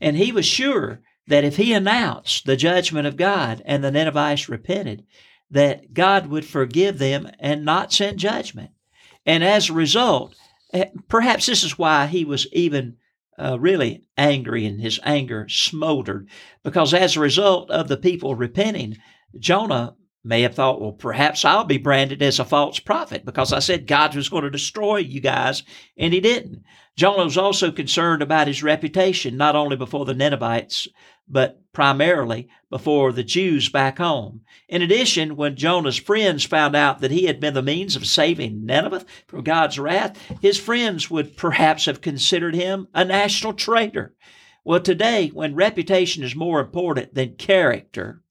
and 0.00 0.16
he 0.16 0.32
was 0.32 0.46
sure 0.46 1.00
that 1.26 1.44
if 1.44 1.56
he 1.56 1.72
announced 1.72 2.46
the 2.46 2.56
judgment 2.56 3.06
of 3.06 3.16
God 3.16 3.62
and 3.64 3.82
the 3.82 3.90
Ninevites 3.90 4.48
repented, 4.48 5.04
that 5.50 5.94
God 5.94 6.26
would 6.26 6.44
forgive 6.44 6.98
them 6.98 7.30
and 7.38 7.64
not 7.64 7.92
send 7.92 8.18
judgment. 8.18 8.70
And 9.24 9.42
as 9.42 9.68
a 9.68 9.74
result, 9.74 10.34
eh, 10.72 10.86
perhaps 11.08 11.46
this 11.46 11.64
is 11.64 11.78
why 11.78 12.06
he 12.06 12.24
was 12.24 12.46
even 12.52 12.96
uh, 13.38 13.58
really 13.58 14.04
angry 14.16 14.64
and 14.64 14.80
his 14.80 14.98
anger 15.02 15.46
smoldered 15.48 16.28
because 16.62 16.94
as 16.94 17.16
a 17.16 17.20
result 17.20 17.70
of 17.70 17.88
the 17.88 17.96
people 17.96 18.34
repenting, 18.34 18.96
Jonah 19.38 19.94
may 20.26 20.42
have 20.42 20.54
thought, 20.54 20.80
well, 20.80 20.92
perhaps 20.92 21.44
I'll 21.44 21.64
be 21.64 21.78
branded 21.78 22.20
as 22.20 22.40
a 22.40 22.44
false 22.44 22.80
prophet 22.80 23.24
because 23.24 23.52
I 23.52 23.60
said 23.60 23.86
God 23.86 24.14
was 24.14 24.28
going 24.28 24.42
to 24.42 24.50
destroy 24.50 24.96
you 24.96 25.20
guys, 25.20 25.62
and 25.96 26.12
he 26.12 26.20
didn't. 26.20 26.64
Jonah 26.96 27.24
was 27.24 27.38
also 27.38 27.70
concerned 27.70 28.22
about 28.22 28.46
his 28.46 28.62
reputation, 28.62 29.36
not 29.36 29.54
only 29.54 29.76
before 29.76 30.04
the 30.04 30.14
Ninevites, 30.14 30.88
but 31.28 31.60
primarily 31.72 32.48
before 32.70 33.12
the 33.12 33.22
Jews 33.22 33.68
back 33.68 33.98
home. 33.98 34.40
In 34.68 34.82
addition, 34.82 35.36
when 35.36 35.56
Jonah's 35.56 35.98
friends 35.98 36.44
found 36.44 36.74
out 36.74 37.00
that 37.00 37.10
he 37.10 37.26
had 37.26 37.38
been 37.38 37.54
the 37.54 37.62
means 37.62 37.96
of 37.96 38.06
saving 38.06 38.64
Nineveh 38.64 39.04
from 39.28 39.44
God's 39.44 39.78
wrath, 39.78 40.18
his 40.40 40.58
friends 40.58 41.10
would 41.10 41.36
perhaps 41.36 41.84
have 41.84 42.00
considered 42.00 42.54
him 42.54 42.88
a 42.94 43.04
national 43.04 43.52
traitor. 43.52 44.14
Well, 44.64 44.80
today, 44.80 45.28
when 45.28 45.54
reputation 45.54 46.24
is 46.24 46.34
more 46.34 46.60
important 46.60 47.14
than 47.14 47.36
character, 47.36 48.22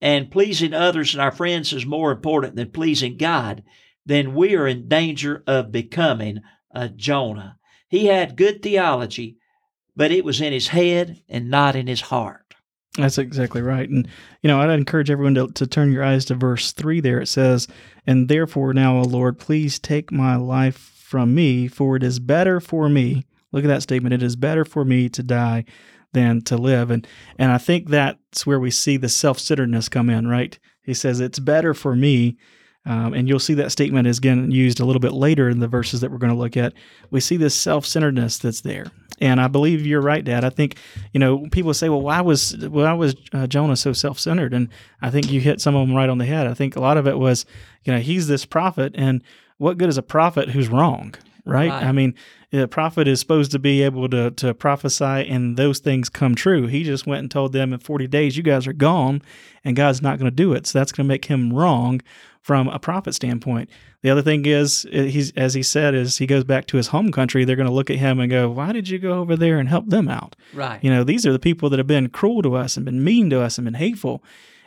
and 0.00 0.30
pleasing 0.30 0.74
others 0.74 1.14
and 1.14 1.22
our 1.22 1.32
friends 1.32 1.72
is 1.72 1.86
more 1.86 2.12
important 2.12 2.56
than 2.56 2.70
pleasing 2.70 3.16
God, 3.16 3.62
then 4.04 4.34
we 4.34 4.54
are 4.54 4.66
in 4.66 4.88
danger 4.88 5.42
of 5.46 5.72
becoming 5.72 6.40
a 6.70 6.88
Jonah. 6.88 7.58
He 7.88 8.06
had 8.06 8.36
good 8.36 8.62
theology, 8.62 9.38
but 9.94 10.10
it 10.10 10.24
was 10.24 10.40
in 10.40 10.52
his 10.52 10.68
head 10.68 11.22
and 11.28 11.50
not 11.50 11.76
in 11.76 11.86
his 11.86 12.02
heart. 12.02 12.54
That's 12.96 13.18
exactly 13.18 13.62
right. 13.62 13.88
And, 13.88 14.08
you 14.42 14.48
know, 14.48 14.60
I'd 14.60 14.70
encourage 14.70 15.10
everyone 15.10 15.34
to, 15.34 15.48
to 15.48 15.66
turn 15.66 15.92
your 15.92 16.04
eyes 16.04 16.24
to 16.26 16.34
verse 16.34 16.72
3 16.72 17.00
there. 17.00 17.20
It 17.20 17.26
says, 17.26 17.68
And 18.06 18.28
therefore 18.28 18.72
now, 18.72 18.98
O 18.98 19.02
Lord, 19.02 19.38
please 19.38 19.78
take 19.78 20.10
my 20.10 20.36
life 20.36 20.78
from 20.78 21.34
me, 21.34 21.68
for 21.68 21.96
it 21.96 22.02
is 22.02 22.18
better 22.18 22.58
for 22.58 22.88
me. 22.88 23.26
Look 23.52 23.64
at 23.64 23.68
that 23.68 23.82
statement. 23.82 24.14
It 24.14 24.22
is 24.22 24.36
better 24.36 24.64
for 24.64 24.84
me 24.84 25.08
to 25.10 25.22
die 25.22 25.64
than 26.16 26.40
to 26.40 26.56
live. 26.56 26.90
And 26.90 27.06
and 27.38 27.52
I 27.52 27.58
think 27.58 27.90
that's 27.90 28.46
where 28.46 28.58
we 28.58 28.70
see 28.70 28.96
the 28.96 29.08
self-centeredness 29.08 29.88
come 29.90 30.08
in, 30.10 30.26
right? 30.26 30.58
He 30.82 30.94
says 30.94 31.20
it's 31.20 31.38
better 31.38 31.74
for 31.74 31.94
me. 31.94 32.38
Um, 32.86 33.14
and 33.14 33.28
you'll 33.28 33.40
see 33.40 33.54
that 33.54 33.72
statement 33.72 34.06
is 34.06 34.18
again 34.18 34.52
used 34.52 34.78
a 34.78 34.84
little 34.84 35.00
bit 35.00 35.12
later 35.12 35.48
in 35.48 35.58
the 35.58 35.66
verses 35.66 36.00
that 36.00 36.10
we're 36.10 36.18
going 36.18 36.32
to 36.32 36.38
look 36.38 36.56
at. 36.56 36.72
We 37.10 37.20
see 37.20 37.36
this 37.36 37.54
self-centeredness 37.56 38.38
that's 38.38 38.60
there, 38.60 38.86
and 39.20 39.40
I 39.40 39.48
believe 39.48 39.84
you're 39.84 40.00
right, 40.00 40.24
Dad. 40.24 40.44
I 40.44 40.50
think 40.50 40.76
you 41.12 41.18
know 41.18 41.48
people 41.50 41.74
say, 41.74 41.88
"Well, 41.88 42.00
why 42.00 42.20
was 42.20 42.56
why 42.56 42.92
was 42.92 43.16
uh, 43.32 43.48
Jonah 43.48 43.74
so 43.74 43.92
self-centered?" 43.92 44.54
And 44.54 44.68
I 45.02 45.10
think 45.10 45.32
you 45.32 45.40
hit 45.40 45.60
some 45.60 45.74
of 45.74 45.84
them 45.84 45.96
right 45.96 46.08
on 46.08 46.18
the 46.18 46.26
head. 46.26 46.46
I 46.46 46.54
think 46.54 46.76
a 46.76 46.80
lot 46.80 46.96
of 46.96 47.08
it 47.08 47.18
was, 47.18 47.44
you 47.82 47.92
know, 47.92 47.98
he's 47.98 48.28
this 48.28 48.46
prophet, 48.46 48.94
and 48.94 49.20
what 49.58 49.78
good 49.78 49.88
is 49.88 49.98
a 49.98 50.02
prophet 50.02 50.50
who's 50.50 50.68
wrong, 50.68 51.14
right? 51.46 51.70
right. 51.70 51.84
I 51.84 51.92
mean, 51.92 52.14
the 52.50 52.68
prophet 52.68 53.08
is 53.08 53.20
supposed 53.20 53.52
to 53.52 53.58
be 53.58 53.82
able 53.82 54.08
to, 54.08 54.30
to 54.32 54.52
prophesy 54.52 55.04
and 55.04 55.56
those 55.56 55.78
things 55.78 56.08
come 56.08 56.34
true. 56.34 56.66
He 56.66 56.82
just 56.84 57.06
went 57.06 57.20
and 57.20 57.30
told 57.30 57.52
them 57.52 57.72
in 57.72 57.78
40 57.78 58.06
days, 58.08 58.36
you 58.36 58.42
guys 58.42 58.66
are 58.66 58.72
gone, 58.72 59.22
and 59.64 59.76
God's 59.76 60.02
not 60.02 60.18
going 60.18 60.30
to 60.30 60.34
do 60.34 60.52
it. 60.52 60.66
So 60.66 60.78
that's 60.78 60.92
going 60.92 61.06
to 61.06 61.08
make 61.08 61.26
him 61.26 61.52
wrong 61.52 62.02
from 62.42 62.68
a 62.68 62.78
prophet 62.78 63.14
standpoint. 63.14 63.70
The 64.02 64.10
other 64.10 64.22
thing 64.22 64.46
is, 64.46 64.86
uh, 64.94 65.02
he's 65.02 65.32
as 65.32 65.54
he 65.54 65.64
said, 65.64 65.94
is 65.94 66.18
he 66.18 66.26
goes 66.26 66.44
back 66.44 66.66
to 66.66 66.76
his 66.76 66.88
home 66.88 67.10
country. 67.10 67.44
They're 67.44 67.56
going 67.56 67.68
to 67.68 67.74
look 67.74 67.90
at 67.90 67.96
him 67.96 68.20
and 68.20 68.30
go, 68.30 68.48
"Why 68.48 68.70
did 68.70 68.88
you 68.88 69.00
go 69.00 69.14
over 69.14 69.34
there 69.34 69.58
and 69.58 69.68
help 69.68 69.88
them 69.88 70.08
out?" 70.08 70.36
Right. 70.54 70.82
You 70.82 70.90
know, 70.90 71.02
these 71.02 71.26
are 71.26 71.32
the 71.32 71.40
people 71.40 71.68
that 71.70 71.78
have 71.80 71.88
been 71.88 72.08
cruel 72.08 72.42
to 72.42 72.54
us 72.54 72.76
and 72.76 72.86
been 72.86 73.02
mean 73.02 73.30
to 73.30 73.40
us 73.40 73.58
and 73.58 73.64
been 73.64 73.74
hateful, 73.74 74.22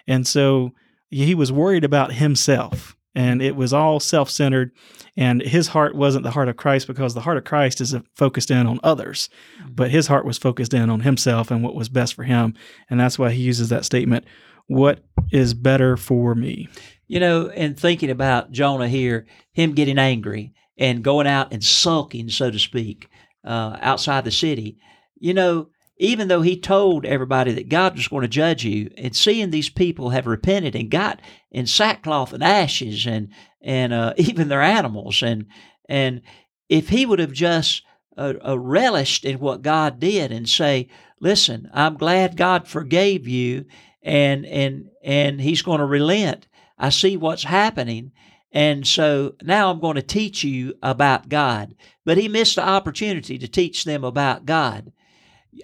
and 0.06 0.28
so 0.28 0.74
he 1.10 1.34
was 1.34 1.54
worried 1.54 1.86
about 1.86 2.14
himself 2.14 2.98
and 3.16 3.42
it 3.42 3.56
was 3.56 3.74
all 3.74 4.00
self 4.00 4.30
centered. 4.30 4.72
And 5.18 5.42
his 5.42 5.68
heart 5.68 5.96
wasn't 5.96 6.24
the 6.24 6.32
heart 6.32 6.48
of 6.48 6.58
Christ 6.58 6.88
because 6.88 7.14
the 7.14 7.22
heart 7.22 7.38
of 7.38 7.44
Christ 7.44 7.82
is 7.82 7.96
focused 8.16 8.52
in 8.52 8.68
on 8.68 8.80
others, 8.84 9.30
mm-hmm. 9.60 9.74
but 9.74 9.92
his 9.92 10.08
heart 10.08 10.26
was 10.26 10.38
focused 10.38 10.74
in 10.74 10.90
on 10.90 11.02
himself 11.02 11.52
and 11.52 11.64
what 11.64 11.76
was 11.76 11.90
best 11.90 12.14
for 12.14 12.24
him. 12.24 12.54
And 12.90 13.00
that's 13.00 13.20
why 13.20 13.32
he 13.32 13.42
uses 13.42 13.70
that 13.70 13.86
statement 13.86 14.26
what 14.70 15.04
is 15.32 15.56
better 15.56 15.98
for 15.98 16.36
me? 16.36 16.70
You 17.08 17.20
know, 17.20 17.48
in 17.48 17.74
thinking 17.74 18.12
about 18.12 18.52
Jonah 18.52 18.88
here, 18.88 19.26
him 19.52 19.74
getting 19.74 19.98
angry 19.98 20.54
and 20.78 21.04
going 21.04 21.26
out 21.26 21.52
and 21.52 21.64
sulking, 21.64 22.30
so 22.30 22.52
to 22.52 22.60
speak, 22.60 23.10
uh, 23.44 23.78
outside 23.82 24.26
the 24.26 24.32
city, 24.32 24.78
you 25.18 25.34
know, 25.34 25.70
even 26.00 26.30
though 26.30 26.42
he 26.42 26.58
told 26.58 27.06
everybody 27.06 27.52
that 27.52 27.68
God 27.68 27.96
was 27.96 28.08
going 28.08 28.22
to 28.22 28.30
judge 28.30 28.64
you, 28.64 28.90
and 28.98 29.14
seeing 29.14 29.50
these 29.50 29.70
people 29.70 30.10
have 30.10 30.26
repented 30.26 30.74
and 30.74 30.90
got 30.90 31.22
in 31.52 31.68
sackcloth 31.68 32.32
and 32.32 32.44
ashes, 32.44 33.06
and 33.06 33.30
and 33.62 33.94
uh, 33.94 34.14
even 34.18 34.48
their 34.48 34.62
animals, 34.62 35.22
and 35.22 35.46
and 35.88 36.22
if 36.70 36.90
he 36.90 37.06
would 37.06 37.20
have 37.20 37.34
just 37.34 37.84
uh, 38.18 38.34
uh, 38.48 38.58
relished 38.58 39.26
in 39.26 39.40
what 39.40 39.62
God 39.62 40.00
did 40.00 40.32
and 40.32 40.48
say, 40.48 40.88
"Listen, 41.20 41.70
I'm 41.74 41.98
glad 41.98 42.38
God 42.38 42.68
forgave 42.68 43.28
you, 43.28 43.66
and 44.02 44.46
and 44.46 44.90
and 45.04 45.42
He's 45.42 45.62
going 45.62 45.80
to 45.80 45.86
relent. 45.86 46.48
I 46.78 46.90
see 46.90 47.18
what's 47.18 47.44
happening." 47.44 48.14
And 48.52 48.88
so 48.88 49.36
now 49.44 49.70
I'm 49.70 49.80
going 49.80 49.96
to 49.96 50.02
teach 50.02 50.44
you 50.44 50.74
about 50.82 51.30
God. 51.30 51.76
But 52.04 52.18
he 52.18 52.28
missed 52.28 52.56
the 52.56 52.68
opportunity 52.68 53.38
to 53.38 53.48
teach 53.48 53.84
them 53.84 54.04
about 54.04 54.48
God. 54.48 54.92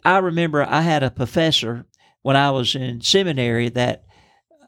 I 0.04 0.18
remember 0.20 0.63
I 0.63 0.82
had 0.82 1.04
a 1.04 1.12
professor 1.12 1.86
when 2.22 2.36
I 2.36 2.51
was 2.51 2.75
in 2.75 3.01
seminary 3.01 3.70
that 3.70 4.06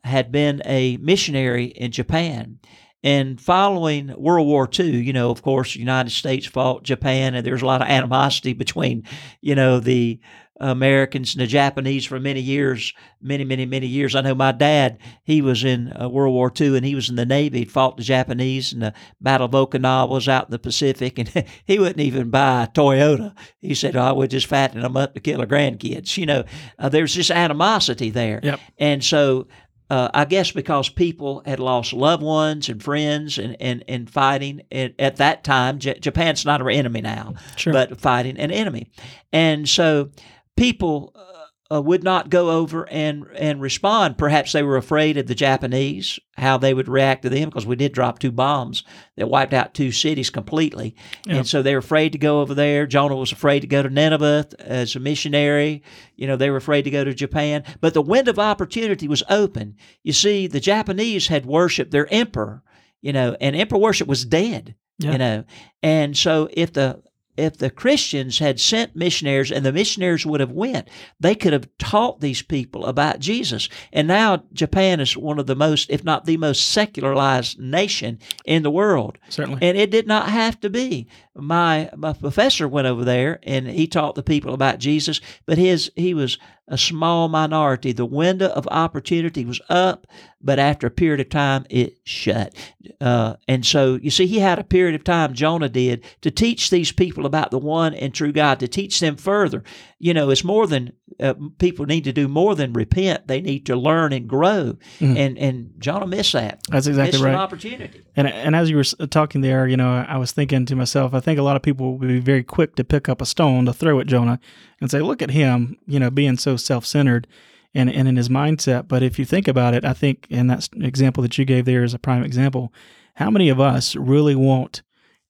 had 0.03 0.31
been 0.31 0.61
a 0.65 0.97
missionary 0.97 1.65
in 1.65 1.91
Japan. 1.91 2.59
And 3.03 3.39
following 3.39 4.13
World 4.17 4.47
War 4.47 4.67
II, 4.77 5.01
you 5.01 5.13
know, 5.13 5.29
of 5.29 5.41
course, 5.41 5.73
the 5.73 5.79
United 5.79 6.09
States 6.09 6.47
fought 6.47 6.83
Japan, 6.83 7.35
and 7.35 7.45
there's 7.45 7.61
a 7.61 7.65
lot 7.65 7.81
of 7.81 7.87
animosity 7.87 8.53
between, 8.53 9.03
you 9.39 9.55
know, 9.55 9.79
the 9.79 10.19
Americans 10.59 11.33
and 11.35 11.41
the 11.41 11.47
Japanese 11.47 12.05
for 12.05 12.19
many 12.19 12.39
years, 12.41 12.93
many, 13.21 13.43
many, 13.43 13.65
many 13.65 13.87
years. 13.87 14.15
I 14.15 14.21
know 14.21 14.35
my 14.35 14.51
dad, 14.51 14.97
he 15.23 15.41
was 15.41 15.63
in 15.63 15.93
uh, 15.99 16.09
World 16.09 16.33
War 16.33 16.51
II 16.59 16.77
and 16.77 16.85
he 16.85 16.95
was 16.95 17.09
in 17.09 17.15
the 17.15 17.25
Navy. 17.25 17.59
He 17.59 17.65
fought 17.65 17.97
the 17.97 18.03
Japanese 18.03 18.73
and 18.73 18.81
the 18.81 18.93
Battle 19.21 19.45
of 19.45 19.51
Okinawa 19.51 20.09
was 20.09 20.27
out 20.27 20.45
in 20.45 20.51
the 20.51 20.59
Pacific 20.59 21.17
and 21.19 21.29
he 21.65 21.79
wouldn't 21.79 21.99
even 21.99 22.29
buy 22.29 22.63
a 22.63 22.67
Toyota. 22.67 23.35
He 23.59 23.75
said, 23.75 23.95
oh, 23.95 24.01
I 24.01 24.11
would 24.11 24.31
just 24.31 24.47
fatten 24.47 24.81
them 24.81 24.97
up 24.97 25.13
to 25.13 25.19
kill 25.19 25.41
our 25.41 25.47
grandkids. 25.47 26.17
You 26.17 26.25
know, 26.25 26.43
uh, 26.79 26.89
there's 26.89 27.15
this 27.15 27.31
animosity 27.31 28.09
there. 28.09 28.39
Yep. 28.43 28.59
And 28.77 29.03
so 29.03 29.47
uh, 29.89 30.09
I 30.13 30.25
guess 30.25 30.51
because 30.51 30.89
people 30.89 31.41
had 31.45 31.59
lost 31.61 31.93
loved 31.93 32.21
ones 32.21 32.67
and 32.67 32.83
friends 32.83 33.37
and, 33.37 33.55
and, 33.61 33.85
and 33.87 34.09
fighting 34.09 34.63
at, 34.69 34.93
at 34.99 35.15
that 35.15 35.45
time, 35.45 35.79
J- 35.79 35.97
Japan's 35.99 36.45
not 36.45 36.61
our 36.61 36.69
enemy 36.69 36.99
now, 36.99 37.35
Sure. 37.55 37.71
but 37.71 38.01
fighting 38.01 38.37
an 38.37 38.51
enemy. 38.51 38.91
And 39.31 39.67
so 39.69 40.09
people 40.57 41.13
uh, 41.15 41.75
uh, 41.75 41.81
would 41.81 42.03
not 42.03 42.29
go 42.29 42.49
over 42.49 42.87
and, 42.89 43.25
and 43.35 43.59
respond. 43.61 44.17
Perhaps 44.17 44.53
they 44.53 44.63
were 44.63 44.77
afraid 44.77 45.17
of 45.17 45.27
the 45.27 45.35
Japanese, 45.35 46.17
how 46.37 46.57
they 46.57 46.73
would 46.73 46.87
react 46.87 47.23
to 47.23 47.29
them, 47.29 47.49
because 47.49 47.65
we 47.65 47.75
did 47.75 47.91
drop 47.91 48.19
two 48.19 48.31
bombs 48.31 48.83
that 49.17 49.29
wiped 49.29 49.53
out 49.53 49.73
two 49.73 49.91
cities 49.91 50.29
completely. 50.29 50.95
Yeah. 51.25 51.35
And 51.37 51.47
so 51.47 51.61
they 51.61 51.73
were 51.73 51.79
afraid 51.79 52.13
to 52.13 52.17
go 52.17 52.39
over 52.41 52.53
there. 52.53 52.87
Jonah 52.87 53.17
was 53.17 53.33
afraid 53.33 53.59
to 53.61 53.67
go 53.67 53.83
to 53.83 53.89
Nineveh 53.89 54.47
as 54.59 54.95
a 54.95 54.99
missionary. 55.01 55.83
You 56.15 56.27
know, 56.27 56.37
they 56.37 56.49
were 56.49 56.57
afraid 56.57 56.83
to 56.83 56.89
go 56.91 57.03
to 57.03 57.13
Japan. 57.13 57.63
But 57.81 57.93
the 57.93 58.01
window 58.01 58.31
of 58.31 58.39
opportunity 58.39 59.07
was 59.09 59.23
open. 59.29 59.75
You 60.03 60.13
see, 60.13 60.47
the 60.47 60.61
Japanese 60.61 61.27
had 61.27 61.45
worshiped 61.45 61.91
their 61.91 62.07
emperor, 62.13 62.63
you 63.01 63.11
know, 63.11 63.35
and 63.41 63.55
emperor 63.57 63.77
worship 63.79 64.07
was 64.07 64.23
dead, 64.23 64.75
Yeah. 64.99 65.11
you 65.11 65.17
know. 65.17 65.43
And 65.83 66.15
so 66.15 66.47
if 66.53 66.71
the 66.71 67.03
if 67.37 67.57
the 67.57 67.69
Christians 67.69 68.39
had 68.39 68.59
sent 68.59 68.95
missionaries 68.95 69.51
and 69.51 69.65
the 69.65 69.71
missionaries 69.71 70.25
would 70.25 70.39
have 70.39 70.51
went, 70.51 70.89
they 71.19 71.35
could 71.35 71.53
have 71.53 71.69
taught 71.77 72.19
these 72.19 72.41
people 72.41 72.85
about 72.85 73.19
Jesus. 73.19 73.69
And 73.93 74.07
now 74.07 74.43
Japan 74.53 74.99
is 74.99 75.15
one 75.15 75.39
of 75.39 75.45
the 75.45 75.55
most, 75.55 75.89
if 75.89 76.03
not 76.03 76.25
the 76.25 76.37
most 76.37 76.69
secularized 76.69 77.59
nation 77.59 78.19
in 78.45 78.63
the 78.63 78.71
world. 78.71 79.17
Certainly. 79.29 79.59
And 79.61 79.77
it 79.77 79.91
did 79.91 80.07
not 80.07 80.29
have 80.29 80.59
to 80.61 80.69
be. 80.69 81.07
My 81.35 81.89
my 81.95 82.13
professor 82.13 82.67
went 82.67 82.87
over 82.87 83.05
there 83.05 83.39
and 83.43 83.67
he 83.67 83.85
taught 83.85 84.15
the 84.15 84.23
people 84.23 84.53
about 84.53 84.79
Jesus, 84.79 85.21
but 85.45 85.59
his 85.59 85.91
he 85.95 86.15
was 86.15 86.39
a 86.67 86.77
small 86.77 87.29
minority. 87.29 87.91
The 87.91 88.05
window 88.05 88.47
of 88.47 88.67
opportunity 88.69 89.45
was 89.45 89.61
up, 89.69 90.07
but 90.41 90.59
after 90.59 90.87
a 90.87 90.91
period 90.91 91.19
of 91.19 91.29
time, 91.29 91.65
it 91.69 91.97
shut. 92.03 92.53
Uh, 93.01 93.35
and 93.47 93.65
so 93.65 93.95
you 93.95 94.11
see, 94.11 94.27
he 94.27 94.39
had 94.39 94.59
a 94.59 94.63
period 94.63 94.95
of 94.95 95.03
time. 95.03 95.33
Jonah 95.33 95.69
did 95.69 96.03
to 96.21 96.31
teach 96.31 96.69
these 96.69 96.91
people 96.91 97.25
about 97.25 97.51
the 97.51 97.57
one 97.57 97.93
and 97.93 98.13
true 98.13 98.31
God, 98.31 98.59
to 98.59 98.67
teach 98.67 98.99
them 98.99 99.15
further. 99.15 99.63
You 99.99 100.13
know, 100.13 100.29
it's 100.29 100.43
more 100.43 100.67
than 100.67 100.93
uh, 101.19 101.33
people 101.57 101.85
need 101.85 102.03
to 102.03 102.13
do 102.13 102.27
more 102.27 102.53
than 102.53 102.73
repent. 102.73 103.27
They 103.27 103.41
need 103.41 103.65
to 103.65 103.75
learn 103.75 104.13
and 104.13 104.27
grow. 104.27 104.77
Mhm. 104.99 105.17
And 105.17 105.37
and 105.39 105.73
Jonah 105.79 106.07
missed 106.07 106.33
that. 106.33 106.61
That's 106.69 106.87
exactly 106.87 107.13
missed 107.13 107.23
an 107.23 107.31
right. 107.31 107.39
opportunity. 107.39 108.01
And 108.15 108.27
and 108.27 108.55
as 108.55 108.69
you 108.69 108.77
were 108.77 108.83
talking 108.83 109.41
there, 109.41 109.67
you 109.67 109.77
know, 109.77 110.05
I 110.07 110.17
was 110.17 110.31
thinking 110.31 110.65
to 110.67 110.75
myself, 110.75 111.13
I 111.13 111.19
think 111.19 111.39
a 111.39 111.43
lot 111.43 111.55
of 111.55 111.63
people 111.63 111.97
would 111.97 112.07
be 112.07 112.19
very 112.19 112.43
quick 112.43 112.75
to 112.75 112.83
pick 112.83 113.09
up 113.09 113.21
a 113.21 113.25
stone 113.25 113.65
to 113.65 113.73
throw 113.73 113.99
at 113.99 114.07
Jonah 114.07 114.39
and 114.79 114.91
say, 114.91 115.01
"Look 115.01 115.21
at 115.21 115.31
him, 115.31 115.77
you 115.87 115.99
know, 115.99 116.11
being 116.11 116.37
so 116.37 116.57
self-centered." 116.57 117.27
And, 117.75 117.91
and 117.91 118.07
in 118.07 118.15
his 118.15 118.29
mindset. 118.29 118.87
But 118.87 119.03
if 119.03 119.19
you 119.19 119.25
think 119.25 119.47
about 119.47 119.75
it, 119.75 119.85
I 119.85 119.93
think 119.93 120.25
in 120.29 120.47
that 120.47 120.67
example 120.81 121.21
that 121.21 121.37
you 121.37 121.45
gave 121.45 121.65
there 121.65 121.83
is 121.83 121.93
a 121.93 121.99
prime 121.99 122.23
example. 122.23 122.73
How 123.15 123.29
many 123.29 123.49
of 123.49 123.59
us 123.59 123.95
really 123.95 124.35
want 124.35 124.81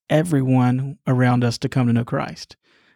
everyone 0.09 0.97
around 1.05 1.43
us 1.43 1.57
to 1.57 1.67
come 1.69 1.87
to 1.87 1.93
know 1.93 2.05
Christ? 2.05 2.55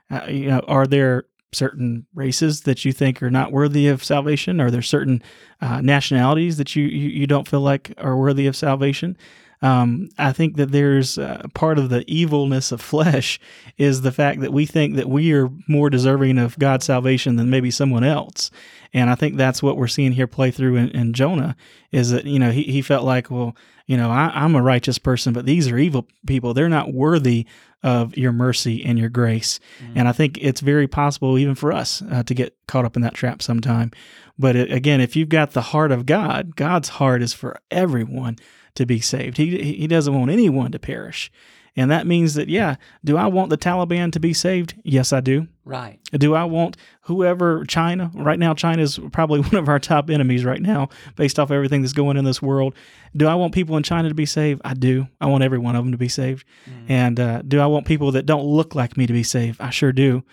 Uh, 0.10 0.26
you 0.30 0.48
know, 0.48 0.60
are 0.68 0.88
there 0.88 1.26
certain 1.54 2.06
races 2.14 2.62
that 2.62 2.86
you 2.86 2.94
think 2.94 3.22
are 3.22 3.32
not 3.32 3.52
worthy 3.52 3.88
of 3.88 4.04
salvation? 4.04 4.62
Are 4.62 4.72
there 4.72 4.82
certain 4.82 5.22
uh, 5.60 5.82
nationalities 5.82 6.58
that 6.58 6.76
you, 6.76 6.86
you 6.86 7.10
you 7.10 7.28
don't 7.28 7.48
feel 7.48 7.62
like 7.62 7.94
are 7.98 8.18
worthy 8.18 8.48
of 8.48 8.56
salvation? 8.56 9.18
Um, 9.62 10.10
I 10.18 10.32
think 10.32 10.56
that 10.56 10.72
there's 10.72 11.18
uh, 11.18 11.44
part 11.54 11.78
of 11.78 11.90
the 11.90 12.04
evilness 12.12 12.72
of 12.72 12.82
flesh 12.82 13.40
is 13.78 14.02
the 14.02 14.12
fact 14.12 14.42
that 14.42 14.52
we 14.52 14.66
think 14.66 14.96
that 14.96 15.08
we 15.08 15.34
are 15.34 15.50
more 15.68 15.90
deserving 15.90 16.40
of 16.40 16.58
God's 16.58 16.86
salvation 16.86 17.36
than 17.36 17.50
maybe 17.52 17.70
someone 17.70 18.04
else. 18.04 18.50
And 18.94 19.10
I 19.10 19.16
think 19.16 19.38
that's 19.38 19.62
what 19.62 19.78
we're 19.78 19.88
seeing 19.88 20.14
here 20.14 20.28
play 20.28 20.52
through 20.52 20.78
in, 20.78 20.90
in 20.90 21.14
Jonah 21.14 21.56
is 21.92 22.10
that, 22.10 22.26
you 22.26 22.40
know, 22.40 22.52
he, 22.52 22.64
he 22.64 22.82
felt 22.82 23.06
like, 23.06 23.30
well, 23.30 23.56
you 23.86 23.98
know, 23.98 24.10
I, 24.10 24.32
I'm 24.34 24.56
a 24.56 24.62
righteous 24.62 24.98
person, 24.98 25.32
but 25.32 25.46
these 25.46 25.68
are 25.68 25.78
evil 25.78 26.08
people. 26.26 26.54
They're 26.54 26.70
not 26.70 26.94
worthy 26.94 27.46
of 27.84 28.16
your 28.16 28.32
mercy 28.32 28.84
and 28.86 28.98
your 28.98 29.10
grace. 29.10 29.60
And 29.96 30.08
I 30.08 30.12
think 30.12 30.38
it's 30.40 30.62
very 30.62 30.88
possible, 30.88 31.38
even 31.38 31.56
for 31.56 31.72
us, 31.72 32.02
uh, 32.12 32.24
to 32.24 32.34
get 32.34 32.56
caught 32.68 32.86
up 32.86 32.96
in 32.96 33.02
that 33.02 33.16
trap 33.16 33.42
sometime. 33.42 33.92
But 34.38 34.56
it, 34.56 34.72
again, 34.72 35.02
if 35.02 35.16
you've 35.16 35.30
got 35.30 35.52
the 35.52 35.62
heart 35.62 35.92
of 35.92 36.06
God, 36.06 36.56
God's 36.56 36.90
heart 36.90 37.22
is 37.22 37.34
for 37.34 37.60
everyone 37.70 38.38
to 38.76 38.86
be 38.86 39.00
saved. 39.00 39.38
He 39.38 39.76
he 39.76 39.88
doesn't 39.88 40.18
want 40.18 40.32
anyone 40.32 40.72
to 40.72 40.80
perish. 40.80 41.32
And 41.76 41.90
that 41.90 42.06
means 42.06 42.34
that 42.34 42.50
yeah, 42.50 42.76
do 43.04 43.16
I 43.16 43.28
want 43.28 43.50
the 43.50 43.58
Taliban 43.58 44.12
to 44.12 44.20
be 44.20 44.34
saved? 44.34 44.76
Yes, 44.84 45.14
I 45.14 45.22
do. 45.22 45.48
Right. 45.64 46.00
Do 46.12 46.36
I 46.36 46.44
want 46.44 46.76
whoever 47.04 47.64
China 47.66 48.12
right 48.14 48.38
now? 48.38 48.54
China 48.54 48.82
is 48.82 49.00
probably 49.14 49.40
one 49.42 49.56
of 49.56 49.70
our 49.70 49.80
top 49.80 50.10
enemies 50.10 50.44
right 50.44 50.62
now, 50.62 50.90
based 51.16 51.40
off 51.40 51.50
everything 51.50 51.82
that's 51.82 51.94
going 51.94 52.18
in 52.18 52.26
this 52.26 52.42
world. 52.42 52.76
Do 53.16 53.28
I 53.28 53.36
want 53.36 53.54
people 53.54 53.78
in 53.78 53.84
China 53.84 54.10
to 54.10 54.16
be 54.16 54.26
saved? 54.26 54.62
I 54.66 54.74
do. 54.74 55.08
I 55.22 55.28
want 55.28 55.44
every 55.44 55.60
one 55.60 55.76
of 55.76 55.86
them 55.86 55.92
to 55.94 55.98
be 55.98 56.10
saved. 56.10 56.46
And 56.90 57.20
uh, 57.20 57.42
do 57.44 57.62
I 57.62 57.68
want 57.68 57.86
people 57.86 58.12
that 58.12 58.26
don't 58.26 58.44
look 58.44 58.76
like 58.76 58.98
me 58.98 59.08
to 59.08 59.14
be 59.14 59.24
saved? 59.24 59.62
I 59.62 59.70
sure 59.70 59.94
do. 59.94 60.24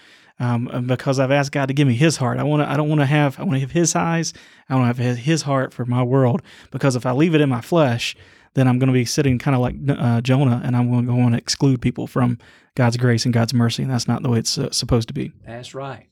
Um, 0.40 0.86
because 0.86 1.18
I've 1.18 1.32
asked 1.32 1.50
God 1.50 1.66
to 1.66 1.74
give 1.74 1.88
me 1.88 1.94
His 1.94 2.16
heart. 2.16 2.38
I 2.38 2.44
want 2.44 2.62
to. 2.62 2.70
I 2.70 2.76
don't 2.76 2.88
want 2.88 3.00
to 3.00 3.06
have. 3.06 3.40
I 3.40 3.42
want 3.42 3.54
to 3.54 3.60
have 3.60 3.72
His 3.72 3.96
eyes. 3.96 4.32
I 4.68 4.76
want 4.76 4.96
to 4.96 5.02
have 5.02 5.16
His 5.18 5.42
heart 5.42 5.74
for 5.74 5.84
my 5.84 6.02
world. 6.02 6.42
Because 6.70 6.94
if 6.94 7.04
I 7.06 7.12
leave 7.12 7.34
it 7.34 7.40
in 7.40 7.48
my 7.48 7.60
flesh, 7.60 8.14
then 8.54 8.68
I'm 8.68 8.78
going 8.78 8.88
to 8.88 8.92
be 8.92 9.04
sitting 9.04 9.38
kind 9.38 9.54
of 9.54 9.60
like 9.60 9.74
uh, 9.88 10.20
Jonah, 10.20 10.60
and 10.64 10.76
I'm 10.76 10.90
going 10.90 11.06
to 11.06 11.12
go 11.12 11.18
on 11.18 11.26
and 11.26 11.36
exclude 11.36 11.82
people 11.82 12.06
from 12.06 12.38
God's 12.74 12.96
grace 12.96 13.24
and 13.24 13.34
God's 13.34 13.52
mercy, 13.52 13.82
and 13.82 13.90
that's 13.90 14.08
not 14.08 14.22
the 14.22 14.28
way 14.28 14.38
it's 14.38 14.56
uh, 14.58 14.70
supposed 14.70 15.08
to 15.08 15.14
be. 15.14 15.32
That's 15.44 15.74
right. 15.74 16.06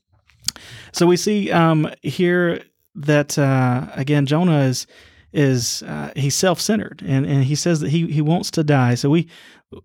So 0.91 1.05
we 1.05 1.17
see 1.17 1.51
um, 1.51 1.89
here 2.03 2.61
that 2.95 3.37
uh, 3.37 3.87
again 3.93 4.25
Jonah 4.25 4.61
is 4.61 4.87
is 5.33 5.83
uh, 5.83 6.11
he's 6.15 6.35
self 6.35 6.59
centered 6.59 7.03
and, 7.05 7.25
and 7.25 7.43
he 7.43 7.55
says 7.55 7.79
that 7.81 7.89
he 7.89 8.07
he 8.07 8.21
wants 8.21 8.49
to 8.51 8.63
die. 8.63 8.95
So 8.95 9.09
we 9.09 9.27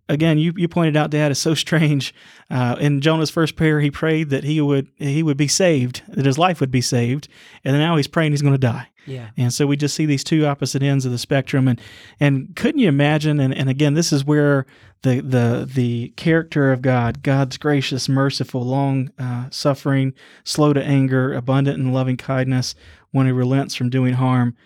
again 0.09 0.39
you 0.39 0.53
you 0.57 0.69
pointed 0.69 0.97
out 0.97 1.11
Dad 1.11 1.33
is 1.33 1.39
so 1.39 1.55
strange. 1.55 2.15
Uh, 2.51 2.77
in 2.81 3.01
Jonah's 3.01 3.31
first 3.31 3.57
prayer, 3.57 3.81
he 3.81 3.91
prayed 3.91 4.31
that 4.31 4.45
he 4.45 4.61
would 4.61 4.89
he 4.97 5.23
would 5.23 5.37
be 5.37 5.49
saved, 5.49 6.03
that 6.09 6.27
his 6.27 6.39
life 6.39 6.61
would 6.61 6.71
be 6.71 6.81
saved, 6.81 7.29
and 7.65 7.77
now 7.77 7.97
he's 7.97 8.09
praying 8.09 8.33
he's 8.33 8.43
going 8.43 8.55
to 8.55 8.59
die. 8.59 8.89
Yeah. 9.07 9.31
And 9.37 9.53
so 9.53 9.67
we 9.67 9.77
just 9.77 9.97
see 9.97 10.07
these 10.07 10.25
two 10.25 10.47
opposite 10.47 10.83
ends 10.83 11.05
of 11.05 11.13
the 11.13 11.19
spectrum. 11.19 11.69
And 11.69 11.81
and 12.21 12.55
couldn't 12.55 12.81
you 12.81 12.89
imagine? 12.89 13.41
And, 13.41 13.55
and 13.55 13.69
again, 13.69 13.95
this 13.95 14.13
is 14.13 14.25
where 14.25 14.67
the 15.03 15.21
the 15.21 15.69
the 15.73 16.09
character 16.17 16.73
of 16.73 16.83
God, 16.83 17.23
God's 17.23 17.59
gracious, 17.59 18.09
merciful, 18.09 18.63
long 18.63 19.11
uh, 19.19 19.49
suffering, 19.51 20.15
slow 20.45 20.73
to 20.73 20.83
anger, 20.83 21.33
abundant 21.33 21.79
in 21.79 21.93
loving 21.93 22.17
kindness, 22.17 22.75
when 23.11 23.27
He 23.27 23.33
relents 23.33 23.75
from 23.75 23.91
doing 23.91 24.15
harm. 24.15 24.57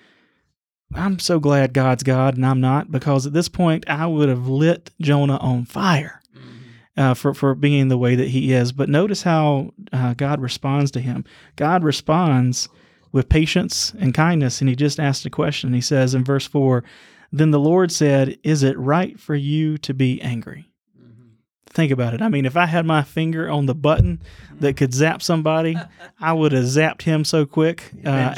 I'm 0.94 1.18
so 1.18 1.38
glad 1.40 1.72
God's 1.72 2.02
God 2.02 2.36
and 2.36 2.46
I'm 2.46 2.60
not, 2.60 2.90
because 2.90 3.26
at 3.26 3.32
this 3.32 3.48
point 3.48 3.84
I 3.88 4.06
would 4.06 4.28
have 4.28 4.48
lit 4.48 4.90
Jonah 5.00 5.36
on 5.38 5.64
fire 5.64 6.22
uh, 6.96 7.14
for 7.14 7.34
for 7.34 7.54
being 7.54 7.88
the 7.88 7.98
way 7.98 8.14
that 8.14 8.28
he 8.28 8.52
is. 8.52 8.72
But 8.72 8.88
notice 8.88 9.22
how 9.22 9.72
uh, 9.92 10.14
God 10.14 10.40
responds 10.40 10.90
to 10.92 11.00
him. 11.00 11.24
God 11.56 11.84
responds 11.84 12.68
with 13.12 13.28
patience 13.28 13.94
and 13.98 14.14
kindness, 14.14 14.60
and 14.60 14.68
he 14.68 14.76
just 14.76 14.98
asked 14.98 15.26
a 15.26 15.30
question. 15.30 15.72
He 15.72 15.80
says 15.80 16.14
in 16.14 16.24
verse 16.24 16.46
four, 16.46 16.84
"Then 17.32 17.50
the 17.50 17.60
Lord 17.60 17.92
said, 17.92 18.38
Is 18.42 18.62
it 18.62 18.78
right 18.78 19.18
for 19.18 19.34
you 19.34 19.78
to 19.78 19.92
be 19.94 20.20
angry?" 20.22 20.70
Think 21.68 21.92
about 21.92 22.14
it. 22.14 22.22
I 22.22 22.30
mean, 22.30 22.46
if 22.46 22.56
I 22.56 22.64
had 22.64 22.86
my 22.86 23.02
finger 23.02 23.50
on 23.50 23.66
the 23.66 23.74
button 23.74 24.22
that 24.60 24.78
could 24.78 24.94
zap 24.94 25.20
somebody, 25.20 25.76
I 26.18 26.32
would 26.32 26.52
have 26.52 26.64
zapped 26.64 27.02
him 27.02 27.22
so 27.22 27.44
quick. 27.44 27.90
Uh. 28.02 28.34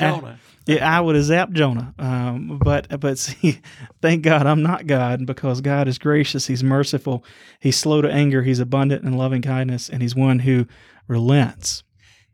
Yeah, 0.68 0.96
I 0.96 1.00
would 1.00 1.16
have 1.16 1.24
zapped 1.24 1.52
Jonah. 1.52 1.94
Um, 1.98 2.60
but 2.62 3.00
but 3.00 3.18
see, 3.18 3.60
thank 4.02 4.22
God 4.22 4.46
I'm 4.46 4.62
not 4.62 4.86
God 4.86 5.24
because 5.26 5.62
God 5.62 5.88
is 5.88 5.98
gracious. 5.98 6.46
He's 6.46 6.62
merciful. 6.62 7.24
He's 7.58 7.76
slow 7.76 8.02
to 8.02 8.12
anger. 8.12 8.42
He's 8.42 8.60
abundant 8.60 9.04
in 9.04 9.16
loving 9.16 9.42
kindness, 9.42 9.88
and 9.88 10.02
He's 10.02 10.14
one 10.14 10.40
who 10.40 10.66
relents. 11.08 11.82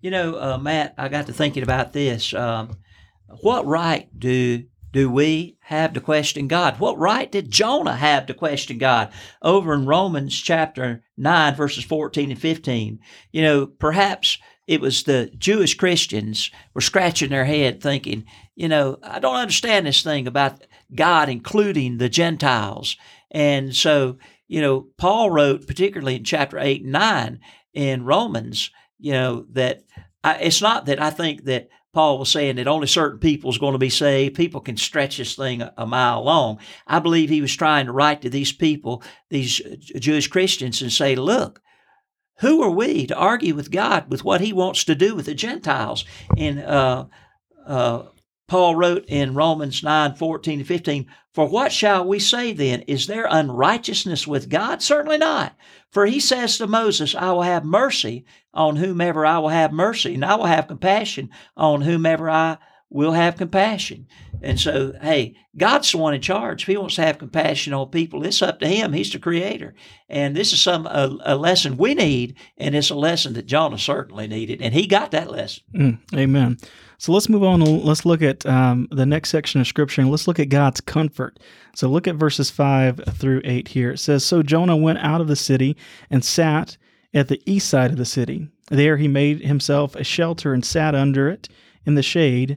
You 0.01 0.11
know, 0.11 0.35
uh, 0.39 0.59
Matt, 0.59 0.95
I 0.99 1.09
got 1.09 1.27
to 1.27 1.33
thinking 1.33 1.63
about 1.63 1.93
this. 1.93 2.35
Um, 2.35 2.77
what 3.41 3.65
right 3.67 4.09
do 4.19 4.65
do 4.91 5.11
we 5.11 5.57
have 5.61 5.93
to 5.93 6.01
question 6.01 6.47
God? 6.49 6.79
What 6.79 6.99
right 6.99 7.31
did 7.31 7.51
Jonah 7.51 7.97
have 7.97 8.27
to 8.27 8.35
question 8.35 8.79
God? 8.79 9.13
Over 9.43 9.75
in 9.75 9.87
Romans 9.87 10.35
chapter 10.41 11.03
9, 11.17 11.55
verses 11.57 11.85
14 11.85 12.31
and 12.31 12.41
15, 12.41 13.01
you 13.33 13.43
know, 13.43 13.67
perhaps 13.67 14.39
it 14.67 14.81
was 14.81 15.03
the 15.03 15.31
Jewish 15.37 15.75
Christians 15.75 16.51
were 16.73 16.81
scratching 16.81 17.31
their 17.31 17.45
head 17.45 17.83
thinking, 17.83 18.25
you 18.55 18.69
know, 18.69 18.99
I 19.03 19.19
don't 19.19 19.37
understand 19.37 19.87
this 19.87 20.03
thing 20.03 20.27
about 20.27 20.67
God 20.95 21.29
including 21.29 21.99
the 21.99 22.09
Gentiles. 22.09 22.97
And 23.31 23.75
so, 23.75 24.19
you 24.49 24.61
know, 24.61 24.89
Paul 24.97 25.31
wrote, 25.31 25.67
particularly 25.67 26.17
in 26.17 26.25
chapter 26.25 26.59
8 26.59 26.83
and 26.83 26.93
9 26.93 27.41
in 27.75 28.05
Romans, 28.05 28.71
you 28.99 29.13
know, 29.13 29.47
that 29.51 29.85
I, 30.23 30.37
it's 30.37 30.63
not 30.63 30.87
that 30.87 31.01
I 31.03 31.11
think 31.11 31.45
that 31.45 31.69
Paul 31.93 32.19
was 32.19 32.31
saying 32.31 32.57
that 32.57 32.67
only 32.67 32.87
certain 32.87 33.21
people 33.21 33.51
is 33.51 33.59
going 33.59 33.73
to 33.73 33.79
be 33.79 33.91
saved. 33.91 34.35
People 34.35 34.61
can 34.61 34.77
stretch 34.77 35.19
this 35.19 35.37
thing 35.37 35.63
a, 35.63 35.73
a 35.79 35.87
mile 35.87 36.25
long. 36.25 36.59
I 36.87 36.99
believe 36.99 37.29
he 37.29 37.41
was 37.41 37.55
trying 37.55 37.87
to 37.87 37.93
write 37.93 38.23
to 38.23 38.31
these 38.31 38.53
people, 38.53 39.03
these 39.31 39.61
Jewish 39.99 40.29
Christians, 40.29 40.83
and 40.83 40.93
say, 40.93 41.15
look, 41.15 41.61
who 42.39 42.63
are 42.63 42.71
we 42.71 43.07
to 43.07 43.17
argue 43.17 43.55
with 43.55 43.71
God 43.71 44.11
with 44.11 44.25
what 44.25 44.41
he 44.41 44.53
wants 44.53 44.85
to 44.85 44.95
do 44.95 45.15
with 45.15 45.27
the 45.27 45.35
Gentiles? 45.35 46.05
And 46.37 46.61
uh, 46.61 47.07
uh, 47.67 48.05
Paul 48.49 48.75
wrote 48.77 49.05
in 49.07 49.35
Romans 49.35 49.83
9 49.83 50.17
14 50.17 50.59
and 50.61 50.69
15, 50.69 51.07
For 51.33 51.49
what 51.49 51.73
shall 51.73 52.05
we 52.05 52.19
say 52.19 52.53
then? 52.53 52.83
Is 52.83 53.07
there 53.07 53.27
unrighteousness 53.31 54.27
with 54.27 54.49
God? 54.49 54.83
Certainly 54.83 55.19
not. 55.19 55.57
For 55.91 56.07
he 56.07 56.21
says 56.21 56.59
to 56.59 56.67
Moses, 56.67 57.15
I 57.15 57.31
will 57.33 57.43
have 57.43 57.65
mercy 57.65 58.25
on 58.53 58.77
whomever 58.77 59.25
I 59.25 59.39
will 59.39 59.49
have 59.49 59.73
mercy, 59.73 60.15
and 60.15 60.25
I 60.25 60.35
will 60.35 60.47
have 60.47 60.69
compassion 60.69 61.31
on 61.57 61.83
whomever 61.83 62.29
I 62.29 62.59
will 62.95 63.13
have 63.13 63.37
compassion. 63.37 64.07
And 64.41 64.61
so, 64.61 64.95
hey, 65.03 65.35
God's 65.57 65.91
the 65.91 65.99
one 65.99 66.15
in 66.15 66.21
charge. 66.21 66.63
If 66.63 66.69
He 66.69 66.77
wants 66.77 66.95
to 66.95 67.03
have 67.03 67.19
compassion 67.19 67.73
on 67.73 67.89
people, 67.89 68.25
it's 68.25 68.41
up 68.41 68.61
to 68.61 68.69
Him. 68.69 68.93
He's 68.93 69.11
the 69.11 69.19
Creator. 69.19 69.75
And 70.09 70.37
this 70.37 70.53
is 70.53 70.61
some 70.61 70.87
a, 70.87 71.19
a 71.25 71.35
lesson 71.35 71.77
we 71.77 71.95
need, 71.95 72.37
and 72.57 72.77
it's 72.77 72.91
a 72.91 72.95
lesson 72.95 73.33
that 73.35 73.47
Jonah 73.47 73.79
certainly 73.79 74.29
needed, 74.29 74.63
and 74.63 74.73
he 74.73 74.87
got 74.87 75.11
that 75.11 75.29
lesson. 75.29 75.65
Mm, 75.75 75.99
amen. 76.15 76.59
So 76.99 77.11
let's 77.13 77.29
move 77.29 77.43
on. 77.43 77.61
Let's 77.61 78.07
look 78.07 78.23
at 78.23 78.47
um, 78.47 78.87
the 78.93 79.07
next 79.07 79.31
section 79.31 79.61
of 79.61 79.67
Scripture, 79.67 80.01
and 80.01 80.11
let's 80.11 80.29
look 80.29 80.39
at 80.39 80.49
God's 80.49 80.81
comfort. 80.81 81.41
So 81.75 81.89
look 81.89 82.07
at 82.07 82.15
verses 82.15 82.51
five 82.51 83.01
through 83.11 83.43
eight 83.45 83.69
here. 83.69 83.91
It 83.91 83.99
says, 83.99 84.25
"So 84.25 84.45
Jonah 84.45 84.77
went 84.77 84.99
out 84.99 85.21
of 85.21 85.27
the 85.27 85.37
city 85.37 85.77
and 86.11 86.25
sat 86.25 86.77
at 87.13 87.27
the 87.27 87.43
east 87.45 87.69
side 87.69 87.91
of 87.91 87.97
the 87.97 88.05
city. 88.05 88.49
There 88.71 88.99
he 88.99 89.09
made 89.09 89.41
himself 89.41 89.97
a 89.97 90.05
shelter 90.05 90.55
and 90.55 90.65
sat 90.65 90.95
under 90.95 91.29
it 91.29 91.49
in 91.85 91.97
the 91.97 92.03
shade." 92.03 92.57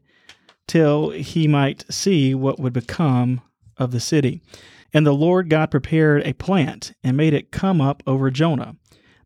Till 0.68 1.12
he 1.12 1.48
might 1.48 1.86
see 1.90 2.36
what 2.36 2.60
would 2.60 2.74
become 2.74 3.42
of 3.78 3.92
the 3.92 4.00
city. 4.00 4.42
And 4.94 5.06
the 5.06 5.14
Lord 5.14 5.50
God 5.50 5.72
prepared 5.72 6.26
a 6.26 6.34
plant 6.34 6.94
and 7.04 7.18
made 7.18 7.34
it 7.34 7.52
come 7.52 7.82
up 7.82 8.04
over 8.08 8.32
Jonah, 8.32 8.76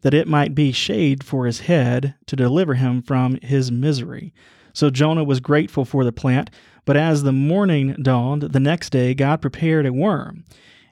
that 0.02 0.14
it 0.14 0.28
might 0.28 0.56
be 0.56 0.72
shade 0.72 1.24
for 1.24 1.46
his 1.46 1.62
head 1.62 2.16
to 2.28 2.36
deliver 2.36 2.76
him 2.76 3.02
from 3.02 3.38
his 3.42 3.72
misery. 3.72 4.34
So 4.74 4.90
Jonah 4.90 5.24
was 5.24 5.40
grateful 5.40 5.86
for 5.86 6.04
the 6.04 6.12
plant. 6.12 6.50
But 6.84 6.98
as 6.98 7.22
the 7.24 7.32
morning 7.32 7.96
dawned 8.02 8.42
the 8.42 8.60
next 8.60 8.90
day, 8.90 9.14
God 9.14 9.42
prepared 9.42 9.86
a 9.86 9.94
worm, 9.94 10.46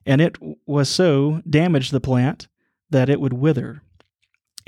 and 0.06 0.22
it 0.22 0.38
was 0.68 0.88
so 0.88 1.42
damaged 1.50 1.92
the 1.92 2.00
plant 2.00 2.48
that 2.92 3.10
it 3.10 3.20
would 3.20 3.34
wither. 3.34 3.82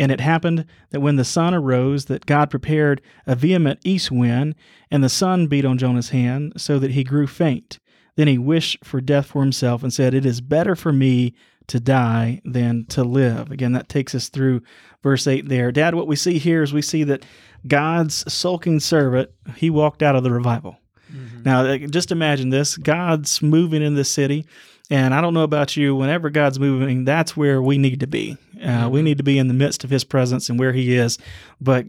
And 0.01 0.11
it 0.11 0.19
happened 0.19 0.65
that 0.89 0.99
when 0.99 1.17
the 1.17 1.23
sun 1.23 1.53
arose, 1.53 2.05
that 2.05 2.25
God 2.25 2.49
prepared 2.49 3.03
a 3.27 3.35
vehement 3.35 3.79
east 3.83 4.09
wind, 4.09 4.55
and 4.89 5.03
the 5.03 5.09
sun 5.09 5.45
beat 5.45 5.63
on 5.63 5.77
Jonah's 5.77 6.09
hand, 6.09 6.53
so 6.57 6.79
that 6.79 6.89
he 6.89 7.03
grew 7.03 7.27
faint. 7.27 7.77
Then 8.15 8.27
he 8.27 8.39
wished 8.39 8.83
for 8.83 8.99
death 8.99 9.27
for 9.27 9.43
himself 9.43 9.83
and 9.83 9.93
said, 9.93 10.15
It 10.15 10.25
is 10.25 10.41
better 10.41 10.75
for 10.75 10.91
me 10.91 11.35
to 11.67 11.79
die 11.79 12.41
than 12.43 12.87
to 12.87 13.03
live. 13.03 13.51
Again, 13.51 13.73
that 13.73 13.89
takes 13.89 14.15
us 14.15 14.29
through 14.29 14.63
verse 15.03 15.27
8 15.27 15.47
there. 15.47 15.71
Dad, 15.71 15.93
what 15.93 16.07
we 16.07 16.15
see 16.15 16.39
here 16.39 16.63
is 16.63 16.73
we 16.73 16.81
see 16.81 17.03
that 17.03 17.23
God's 17.67 18.25
sulking 18.33 18.79
servant, 18.79 19.29
he 19.55 19.69
walked 19.69 20.01
out 20.01 20.15
of 20.15 20.23
the 20.23 20.31
revival. 20.31 20.79
Mm-hmm. 21.13 21.43
Now, 21.43 21.77
just 21.77 22.11
imagine 22.11 22.49
this 22.49 22.75
God's 22.75 23.39
moving 23.43 23.83
in 23.83 23.93
this 23.93 24.09
city. 24.09 24.47
And 24.89 25.13
I 25.13 25.21
don't 25.21 25.33
know 25.33 25.43
about 25.43 25.77
you, 25.77 25.95
whenever 25.95 26.29
God's 26.29 26.59
moving, 26.59 27.05
that's 27.05 27.37
where 27.37 27.61
we 27.61 27.77
need 27.77 28.01
to 28.01 28.07
be. 28.07 28.37
Uh, 28.61 28.67
mm-hmm. 28.67 28.89
We 28.91 29.01
need 29.01 29.17
to 29.17 29.23
be 29.23 29.37
in 29.37 29.47
the 29.47 29.53
midst 29.53 29.83
of 29.83 29.89
his 29.89 30.03
presence 30.03 30.49
and 30.49 30.59
where 30.59 30.73
he 30.73 30.95
is. 30.95 31.17
But 31.59 31.85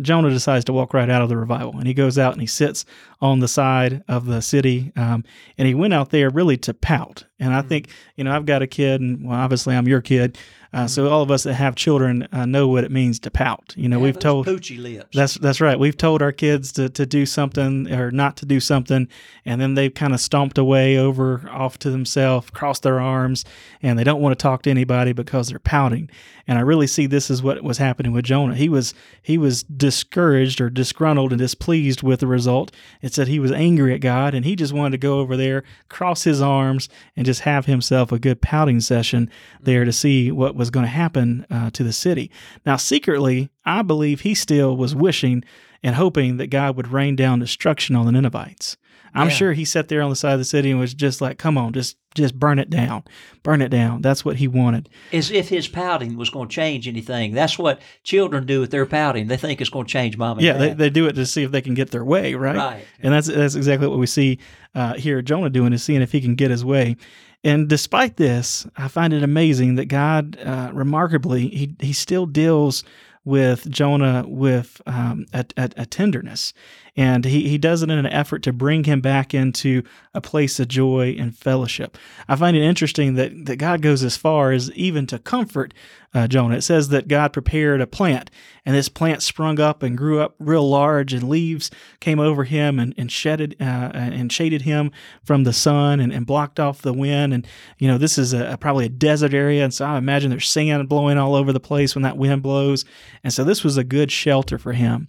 Jonah 0.00 0.30
decides 0.30 0.64
to 0.64 0.72
walk 0.72 0.92
right 0.92 1.08
out 1.08 1.22
of 1.22 1.28
the 1.28 1.36
revival, 1.36 1.78
and 1.78 1.86
he 1.86 1.94
goes 1.94 2.18
out 2.18 2.32
and 2.32 2.40
he 2.40 2.46
sits 2.46 2.84
on 3.20 3.38
the 3.38 3.48
side 3.48 4.02
of 4.08 4.26
the 4.26 4.42
city, 4.42 4.92
um, 4.96 5.24
and 5.56 5.68
he 5.68 5.74
went 5.74 5.94
out 5.94 6.10
there 6.10 6.30
really 6.30 6.56
to 6.58 6.74
pout. 6.74 7.24
And 7.38 7.54
I 7.54 7.60
mm-hmm. 7.60 7.68
think, 7.68 7.88
you 8.16 8.24
know, 8.24 8.34
I've 8.34 8.46
got 8.46 8.62
a 8.62 8.66
kid, 8.66 9.00
and 9.00 9.28
well, 9.28 9.38
obviously 9.38 9.76
I'm 9.76 9.86
your 9.86 10.00
kid, 10.00 10.36
uh, 10.74 10.88
so 10.88 11.08
all 11.08 11.22
of 11.22 11.30
us 11.30 11.44
that 11.44 11.54
have 11.54 11.76
children 11.76 12.26
uh, 12.32 12.44
know 12.44 12.66
what 12.66 12.82
it 12.82 12.90
means 12.90 13.20
to 13.20 13.30
pout. 13.30 13.72
You 13.76 13.88
know, 13.88 13.98
yeah, 13.98 14.04
we've 14.04 14.18
told 14.18 14.46
poochy 14.46 14.76
lips. 14.76 15.16
That's 15.16 15.34
that's 15.34 15.60
right. 15.60 15.78
We've 15.78 15.96
told 15.96 16.20
our 16.20 16.32
kids 16.32 16.72
to, 16.72 16.88
to 16.90 17.06
do 17.06 17.26
something 17.26 17.90
or 17.92 18.10
not 18.10 18.36
to 18.38 18.46
do 18.46 18.58
something, 18.58 19.08
and 19.44 19.60
then 19.60 19.74
they've 19.74 19.94
kind 19.94 20.12
of 20.12 20.20
stomped 20.20 20.58
away 20.58 20.98
over 20.98 21.48
off 21.48 21.78
to 21.78 21.90
themselves, 21.90 22.50
crossed 22.50 22.82
their 22.82 23.00
arms, 23.00 23.44
and 23.82 23.96
they 23.96 24.04
don't 24.04 24.20
want 24.20 24.36
to 24.36 24.42
talk 24.42 24.62
to 24.62 24.70
anybody 24.70 25.12
because 25.12 25.48
they're 25.48 25.60
pouting. 25.60 26.10
And 26.46 26.58
I 26.58 26.60
really 26.60 26.86
see 26.86 27.06
this 27.06 27.30
is 27.30 27.42
what 27.42 27.62
was 27.62 27.78
happening 27.78 28.12
with 28.12 28.24
Jonah. 28.24 28.54
He 28.54 28.68
was 28.68 28.94
he 29.22 29.38
was 29.38 29.62
discouraged 29.62 30.60
or 30.60 30.68
disgruntled 30.68 31.32
and 31.32 31.38
displeased 31.38 32.02
with 32.02 32.20
the 32.20 32.26
result. 32.26 32.72
It 33.00 33.14
said 33.14 33.28
he 33.28 33.38
was 33.38 33.52
angry 33.52 33.94
at 33.94 34.00
God, 34.00 34.34
and 34.34 34.44
he 34.44 34.56
just 34.56 34.72
wanted 34.72 34.92
to 34.92 34.98
go 34.98 35.20
over 35.20 35.36
there, 35.36 35.64
cross 35.88 36.24
his 36.24 36.42
arms, 36.42 36.88
and 37.16 37.24
just 37.24 37.42
have 37.42 37.66
himself 37.66 38.12
a 38.12 38.18
good 38.18 38.42
pouting 38.42 38.80
session 38.80 39.30
there 39.60 39.84
to 39.84 39.92
see 39.92 40.30
what 40.30 40.54
was 40.54 40.63
was 40.64 40.70
going 40.70 40.86
to 40.86 40.90
happen 40.90 41.46
uh, 41.50 41.70
to 41.70 41.84
the 41.84 41.92
city. 41.92 42.30
Now, 42.64 42.76
secretly, 42.76 43.50
I 43.64 43.82
believe 43.82 44.22
he 44.22 44.34
still 44.34 44.76
was 44.76 44.94
wishing 44.94 45.44
and 45.82 45.94
hoping 45.94 46.38
that 46.38 46.46
God 46.46 46.76
would 46.76 46.88
rain 46.88 47.14
down 47.14 47.38
destruction 47.38 47.94
on 47.94 48.06
the 48.06 48.12
Ninevites. 48.12 48.76
I'm 49.14 49.28
yeah. 49.28 49.34
sure 49.34 49.52
he 49.52 49.64
sat 49.64 49.88
there 49.88 50.02
on 50.02 50.10
the 50.10 50.16
side 50.16 50.32
of 50.32 50.40
the 50.40 50.44
city 50.44 50.70
and 50.70 50.80
was 50.80 50.92
just 50.92 51.20
like, 51.20 51.38
"Come 51.38 51.56
on, 51.56 51.72
just 51.72 51.96
just 52.16 52.36
burn 52.36 52.58
it 52.58 52.68
down, 52.68 53.04
burn 53.44 53.62
it 53.62 53.68
down." 53.68 54.02
That's 54.02 54.24
what 54.24 54.36
he 54.36 54.48
wanted. 54.48 54.88
As 55.12 55.30
if 55.30 55.50
his 55.50 55.68
pouting 55.68 56.16
was 56.16 56.30
going 56.30 56.48
to 56.48 56.54
change 56.54 56.88
anything. 56.88 57.32
That's 57.32 57.56
what 57.56 57.80
children 58.02 58.44
do 58.44 58.60
with 58.60 58.72
their 58.72 58.86
pouting. 58.86 59.28
They 59.28 59.36
think 59.36 59.60
it's 59.60 59.70
going 59.70 59.86
to 59.86 59.92
change 59.92 60.16
mom 60.16 60.38
and 60.38 60.46
yeah, 60.46 60.54
dad. 60.54 60.60
they, 60.60 60.74
they 60.74 60.90
do 60.90 61.06
it 61.06 61.12
to 61.12 61.26
see 61.26 61.44
if 61.44 61.52
they 61.52 61.60
can 61.60 61.74
get 61.74 61.92
their 61.92 62.04
way, 62.04 62.34
right? 62.34 62.56
Right. 62.56 62.84
And 63.00 63.14
that's 63.14 63.28
that's 63.28 63.54
exactly 63.54 63.86
what 63.86 63.98
we 63.98 64.06
see 64.06 64.40
uh, 64.74 64.94
here. 64.94 65.22
Jonah 65.22 65.50
doing 65.50 65.72
is 65.72 65.84
seeing 65.84 66.02
if 66.02 66.10
he 66.10 66.20
can 66.20 66.34
get 66.34 66.50
his 66.50 66.64
way. 66.64 66.96
And 67.44 67.68
despite 67.68 68.16
this, 68.16 68.66
I 68.76 68.88
find 68.88 69.12
it 69.12 69.22
amazing 69.22 69.74
that 69.74 69.84
God, 69.86 70.38
uh, 70.42 70.70
remarkably, 70.72 71.48
he, 71.48 71.76
he 71.78 71.92
still 71.92 72.24
deals 72.24 72.82
with 73.24 73.70
Jonah 73.70 74.24
with 74.26 74.82
um, 74.86 75.26
a, 75.32 75.44
a, 75.56 75.70
a, 75.78 75.86
tenderness. 75.86 76.52
And 76.94 77.24
he, 77.24 77.48
he 77.48 77.56
does 77.56 77.82
it 77.82 77.90
in 77.90 77.98
an 77.98 78.06
effort 78.06 78.42
to 78.42 78.52
bring 78.52 78.84
him 78.84 79.00
back 79.00 79.32
into 79.32 79.82
a 80.12 80.20
place 80.20 80.60
of 80.60 80.68
joy 80.68 81.16
and 81.18 81.36
fellowship. 81.36 81.96
I 82.28 82.36
find 82.36 82.56
it 82.56 82.62
interesting 82.62 83.14
that, 83.14 83.46
that 83.46 83.56
God 83.56 83.80
goes 83.80 84.04
as 84.04 84.16
far 84.16 84.52
as 84.52 84.70
even 84.72 85.06
to 85.06 85.18
comfort 85.18 85.72
uh, 86.14 86.28
Jonah. 86.28 86.56
It 86.56 86.62
says 86.62 86.88
that 86.88 87.08
God 87.08 87.32
prepared 87.32 87.80
a 87.80 87.86
plant, 87.86 88.30
and 88.64 88.74
this 88.74 88.88
plant 88.88 89.22
sprung 89.22 89.58
up 89.58 89.82
and 89.82 89.98
grew 89.98 90.20
up 90.20 90.36
real 90.38 90.68
large, 90.68 91.12
and 91.12 91.28
leaves 91.28 91.70
came 92.00 92.20
over 92.20 92.44
him 92.44 92.78
and, 92.78 92.94
and 92.96 93.10
shedded 93.10 93.56
uh, 93.60 93.90
and 93.92 94.32
shaded 94.32 94.62
him 94.62 94.92
from 95.24 95.44
the 95.44 95.52
sun 95.52 96.00
and, 96.00 96.12
and 96.12 96.26
blocked 96.26 96.60
off 96.60 96.82
the 96.82 96.92
wind. 96.92 97.34
And 97.34 97.46
you 97.78 97.88
know, 97.88 97.98
this 97.98 98.16
is 98.16 98.32
a, 98.32 98.56
probably 98.60 98.86
a 98.86 98.90
desert 98.90 99.34
area, 99.34 99.64
and 99.64 99.74
so 99.74 99.84
I 99.84 99.98
imagine 99.98 100.30
there's 100.30 100.48
sand 100.48 100.88
blowing 100.88 101.18
all 101.18 101.34
over 101.34 101.52
the 101.52 101.60
place 101.60 101.94
when 101.94 102.02
that 102.02 102.16
wind 102.16 102.42
blows. 102.42 102.84
And 103.24 103.32
so 103.32 103.42
this 103.42 103.64
was 103.64 103.76
a 103.76 103.84
good 103.84 104.12
shelter 104.12 104.58
for 104.58 104.72
him. 104.72 105.08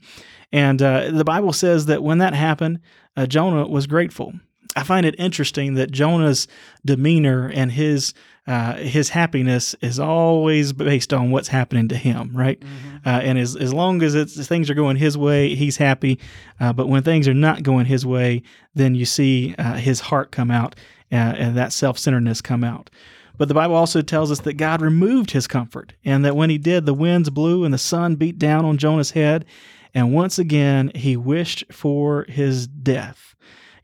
And 0.51 0.81
uh, 0.81 1.11
the 1.11 1.23
Bible 1.23 1.53
says 1.53 1.85
that 1.87 2.03
when 2.03 2.17
that 2.19 2.33
happened, 2.33 2.79
uh, 3.17 3.25
Jonah 3.25 3.67
was 3.67 3.87
grateful. 3.87 4.33
I 4.75 4.83
find 4.83 5.05
it 5.05 5.15
interesting 5.17 5.75
that 5.75 5.91
Jonah's 5.91 6.47
demeanor 6.83 7.47
and 7.47 7.71
his 7.71 8.13
uh, 8.47 8.75
his 8.75 9.09
happiness 9.09 9.75
is 9.81 9.99
always 9.99 10.71
based 10.71 11.13
on 11.13 11.31
what's 11.31 11.47
happening 11.47 11.87
to 11.87 11.95
him, 11.95 12.31
right? 12.35 12.59
Mm-hmm. 12.59 12.97
Uh, 13.07 13.19
and 13.19 13.39
as 13.39 13.55
as 13.55 13.73
long 13.73 14.03
as 14.03 14.13
it's, 14.13 14.45
things 14.47 14.69
are 14.69 14.75
going 14.75 14.97
his 14.97 15.17
way, 15.17 15.55
he's 15.55 15.77
happy. 15.77 16.19
Uh, 16.59 16.71
but 16.71 16.87
when 16.87 17.01
things 17.01 17.27
are 17.27 17.33
not 17.33 17.63
going 17.63 17.85
his 17.87 18.05
way, 18.05 18.43
then 18.75 18.93
you 18.93 19.05
see 19.05 19.55
uh, 19.57 19.73
his 19.73 19.99
heart 19.99 20.31
come 20.31 20.51
out 20.51 20.75
uh, 21.11 21.15
and 21.15 21.57
that 21.57 21.73
self 21.73 21.97
centeredness 21.97 22.41
come 22.41 22.63
out. 22.63 22.89
But 23.37 23.47
the 23.47 23.53
Bible 23.53 23.75
also 23.75 24.01
tells 24.01 24.31
us 24.31 24.39
that 24.41 24.53
God 24.53 24.81
removed 24.81 25.31
his 25.31 25.47
comfort, 25.47 25.93
and 26.05 26.23
that 26.23 26.35
when 26.35 26.49
he 26.49 26.57
did, 26.57 26.85
the 26.85 26.93
winds 26.93 27.29
blew 27.29 27.63
and 27.63 27.73
the 27.73 27.79
sun 27.79 28.15
beat 28.15 28.39
down 28.39 28.63
on 28.63 28.77
Jonah's 28.77 29.11
head, 29.11 29.45
and 29.93 30.13
once 30.13 30.39
again 30.39 30.91
he 30.95 31.17
wished 31.17 31.63
for 31.71 32.25
his 32.29 32.67
death. 32.67 33.35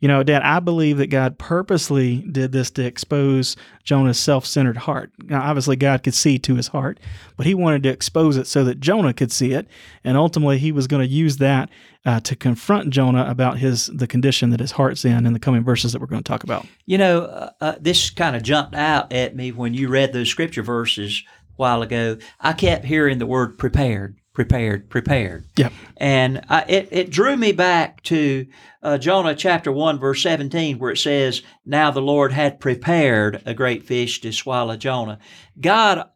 You 0.02 0.08
know, 0.08 0.24
Dad, 0.24 0.42
I 0.42 0.60
believe 0.60 0.98
that 0.98 1.08
God 1.08 1.38
purposely 1.38 2.18
did 2.18 2.52
this 2.52 2.72
to 2.72 2.84
expose 2.84 3.56
Jonah's 3.84 4.20
self 4.20 4.48
centered 4.48 4.78
heart. 4.78 5.12
Now, 5.24 5.44
obviously, 5.44 5.76
God 5.76 6.04
could 6.04 6.16
see 6.16 6.40
to 6.40 6.56
his 6.56 6.70
heart, 6.70 7.00
but 7.38 7.46
he 7.46 7.54
wanted 7.54 7.84
to 7.84 7.90
expose 7.90 8.36
it 8.36 8.48
so 8.48 8.64
that 8.64 8.80
Jonah 8.80 9.14
could 9.14 9.32
see 9.32 9.54
it. 9.54 9.68
And 10.04 10.18
ultimately, 10.18 10.58
he 10.58 10.72
was 10.72 10.88
going 10.88 11.08
to 11.08 11.08
use 11.08 11.38
that 11.38 11.70
uh, 12.04 12.20
to 12.22 12.36
confront 12.36 12.90
Jonah 12.90 13.26
about 13.30 13.60
his 13.60 13.88
the 13.88 14.08
condition 14.08 14.50
that 14.50 14.60
his 14.60 14.72
heart's 14.72 15.06
in 15.06 15.28
in 15.28 15.34
the 15.34 15.40
coming 15.40 15.64
verses 15.64 15.94
that 15.94 16.02
we're 16.02 16.08
going 16.08 16.24
to 16.24 16.28
talk 16.28 16.44
about. 16.44 16.66
You 16.88 16.98
know, 16.98 17.22
uh, 17.22 17.50
uh, 17.62 17.76
this 17.80 18.10
kind 18.10 18.36
of 18.36 18.42
jumped 18.42 18.74
out 18.74 19.14
at 19.14 19.36
me 19.36 19.52
when 19.52 19.76
you 19.76 19.88
read 19.88 20.14
those 20.14 20.30
scripture 20.30 20.64
verses 20.64 21.24
a 21.28 21.54
while 21.58 21.84
ago. 21.84 22.18
I 22.40 22.54
kept 22.54 22.86
hearing 22.86 23.20
the 23.20 23.28
word 23.28 23.60
prepared 23.60 24.16
prepared, 24.34 24.89
prepared. 24.89 25.46
Yep. 25.58 25.74
And 25.98 26.46
I, 26.50 26.65
it, 26.67 26.88
it 26.91 27.10
drew 27.10 27.36
me 27.36 27.52
back 27.52 28.02
to 28.04 28.48
uh, 28.82 28.98
Jonah 28.98 29.36
chapter 29.36 29.72
1, 29.72 30.00
verse 30.00 30.24
17, 30.24 30.80
where 30.80 30.91
it 30.91 30.98
says, 30.98 31.41
Now 31.65 31.91
the 31.91 32.02
Lord 32.02 32.32
had 32.32 32.60
prepared 32.60 33.41
a 33.46 33.54
great 33.54 33.84
fish 33.84 34.22
to 34.22 34.32
swallow 34.32 34.78
Jonah. 34.78 35.20
God 35.60 36.10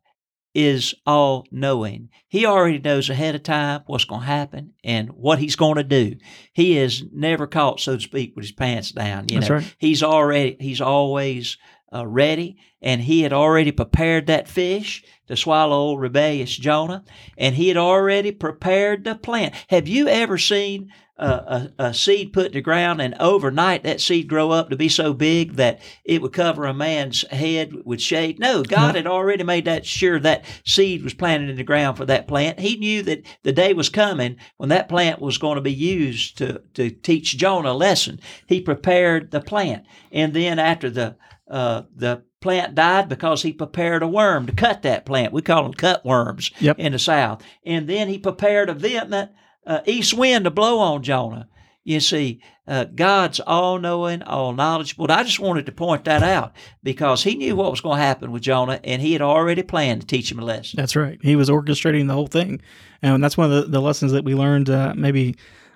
is 0.56 0.96
all 1.06 1.46
knowing. 1.52 2.10
He 2.30 2.46
already 2.46 2.80
knows 2.80 3.10
ahead 3.10 3.36
of 3.36 3.44
time 3.44 3.82
what's 3.88 4.06
going 4.06 4.22
to 4.22 4.28
happen 4.28 4.74
and 4.86 5.10
what 5.10 5.38
he's 5.38 5.58
going 5.58 5.76
to 5.76 5.84
do. 5.84 6.16
He 6.54 6.78
is 6.78 7.04
never 7.12 7.46
caught, 7.46 7.82
so 7.82 7.98
to 7.98 8.02
speak, 8.02 8.36
with 8.36 8.46
his 8.46 8.54
pants 8.54 8.92
down. 8.92 9.26
You 9.30 9.42
That's 9.42 9.50
know, 9.50 9.56
right. 9.58 9.76
he's 9.78 10.02
already 10.02 10.56
he's 10.62 10.80
always 10.80 11.58
uh, 11.94 12.06
ready, 12.06 12.58
and 12.82 13.02
he 13.02 13.22
had 13.22 13.34
already 13.34 13.72
prepared 13.72 14.28
that 14.28 14.48
fish 14.48 15.04
to 15.28 15.36
swallow 15.36 15.76
old 15.76 16.00
rebellious 16.00 16.56
Jonah, 16.56 17.04
and 17.38 17.56
he 17.56 17.68
had 17.68 17.78
already 17.78 18.32
prepared 18.32 19.04
the 19.04 19.16
plant. 19.16 19.54
Have 19.70 19.88
you 19.88 20.08
ever 20.08 20.38
seen 20.38 20.92
a, 21.18 21.28
a, 21.28 21.72
a 21.80 21.94
seed 21.94 22.34
put 22.34 22.48
in 22.48 22.52
the 22.54 22.62
ground, 22.62 23.02
and 23.02 23.16
overnight 23.20 23.84
that 23.84 24.02
seed 24.02 24.28
grow 24.28 24.52
up 24.52 24.70
to 24.70 24.76
be 24.76 24.90
so 24.90 25.14
big 25.14 25.54
that 25.54 25.80
it 26.04 26.22
would 26.22 26.34
cover 26.34 26.66
a 26.66 26.74
man's 26.74 27.22
head 27.30 27.74
with 27.86 28.02
shade? 28.02 28.40
No, 28.40 28.64
God 28.64 28.94
No. 28.94 29.00
had 29.00 29.08
already 29.08 29.44
made 29.44 29.66
that 29.66 29.86
sure 29.86 30.20
that 30.20 30.44
seed 30.66 31.04
was 31.04 31.14
planted 31.14 31.50
in 31.50 31.56
the 31.56 31.64
ground 31.64 31.98
for 31.98 32.06
that 32.06 32.28
plant. 32.28 32.60
He 32.60 32.76
knew 32.76 33.02
that 33.04 33.26
the 33.44 33.54
day 33.54 33.74
was 33.74 33.90
coming 33.90 34.38
when 34.58 34.70
that 34.70 34.90
plant 34.90 35.22
was 35.22 35.38
going 35.38 35.56
to 35.56 35.62
be 35.62 35.74
used 35.74 36.38
to, 36.40 36.62
to 36.74 36.90
teach 36.90 37.38
Jonah 37.38 37.72
a 37.72 37.74
lesson. 37.74 38.20
He 38.48 38.60
prepared 38.62 39.32
the 39.32 39.42
plant, 39.42 39.86
and 40.12 40.34
then 40.34 40.60
after 40.60 40.90
the 40.90 41.16
uh, 41.50 41.84
the 41.96 42.24
plant 42.42 42.76
died 42.76 43.08
because 43.08 43.42
he 43.44 43.54
prepared 43.54 44.04
a 44.04 44.08
worm 44.08 44.46
to 44.48 44.52
cut 44.54 44.82
that 44.82 45.06
plant. 45.06 45.32
We 45.34 45.42
call 45.42 45.64
them 45.64 45.74
cut 45.74 46.04
worms 46.06 46.52
Yep. 46.60 46.80
in 46.80 46.92
the 46.92 47.00
South. 47.00 47.42
And 47.66 47.88
then 47.88 48.08
he 48.08 48.18
prepared 48.20 48.70
a 48.70 48.74
vehement 48.74 49.32
uh, 49.66 49.82
east 49.86 50.14
wind 50.14 50.46
to 50.46 50.52
blow 50.52 50.80
on 50.80 51.04
Jonah. 51.04 51.48
You 51.84 52.00
see, 52.00 52.42
uh, 52.68 52.86
God's 52.86 53.40
all 53.40 53.78
knowing, 53.78 54.24
all 54.24 54.54
knowledgeable. 54.54 55.12
I 55.12 55.24
just 55.24 55.40
wanted 55.40 55.68
to 55.68 55.72
point 55.72 56.06
that 56.06 56.24
out 56.24 56.54
because 56.82 57.24
he 57.24 57.36
knew 57.36 57.56
what 57.56 57.70
was 57.70 57.82
going 57.82 57.98
to 57.98 58.04
happen 58.04 58.32
with 58.32 58.42
Jonah 58.42 58.80
and 58.84 59.04
he 59.04 59.14
had 59.14 59.22
already 59.22 59.62
planned 59.62 60.02
to 60.02 60.08
teach 60.08 60.32
him 60.32 60.40
a 60.40 60.44
lesson. 60.44 60.78
That's 60.78 60.96
right. 60.96 61.20
He 61.22 61.36
was 61.36 61.48
orchestrating 61.48 62.08
the 62.08 62.14
whole 62.14 62.26
thing, 62.28 62.60
and 63.04 63.24
that's 63.24 63.38
one 63.38 63.52
of 63.52 63.66
the, 63.66 63.70
the 63.70 63.82
lessons 63.82 64.14
that 64.14 64.24
we 64.24 64.34
learned. 64.34 64.70
Uh, 64.70 64.94
maybe 64.96 65.36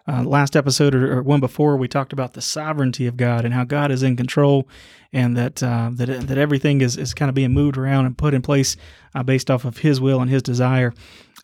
uh, 0.09 0.23
last 0.23 0.55
episode 0.55 0.95
or, 0.95 1.19
or 1.19 1.21
one 1.21 1.39
before, 1.39 1.77
we 1.77 1.87
talked 1.87 2.13
about 2.13 2.33
the 2.33 2.41
sovereignty 2.41 3.05
of 3.05 3.15
God 3.15 3.45
and 3.45 3.53
how 3.53 3.63
God 3.63 3.91
is 3.91 4.01
in 4.01 4.15
control, 4.15 4.67
and 5.13 5.37
that 5.37 5.61
uh, 5.61 5.91
that 5.93 6.27
that 6.27 6.37
everything 6.37 6.81
is 6.81 6.97
is 6.97 7.13
kind 7.13 7.29
of 7.29 7.35
being 7.35 7.53
moved 7.53 7.77
around 7.77 8.07
and 8.07 8.17
put 8.17 8.33
in 8.33 8.41
place 8.41 8.75
uh, 9.13 9.21
based 9.21 9.51
off 9.51 9.65
of 9.65 9.77
His 9.77 10.01
will 10.01 10.21
and 10.21 10.31
His 10.31 10.41
desire. 10.41 10.93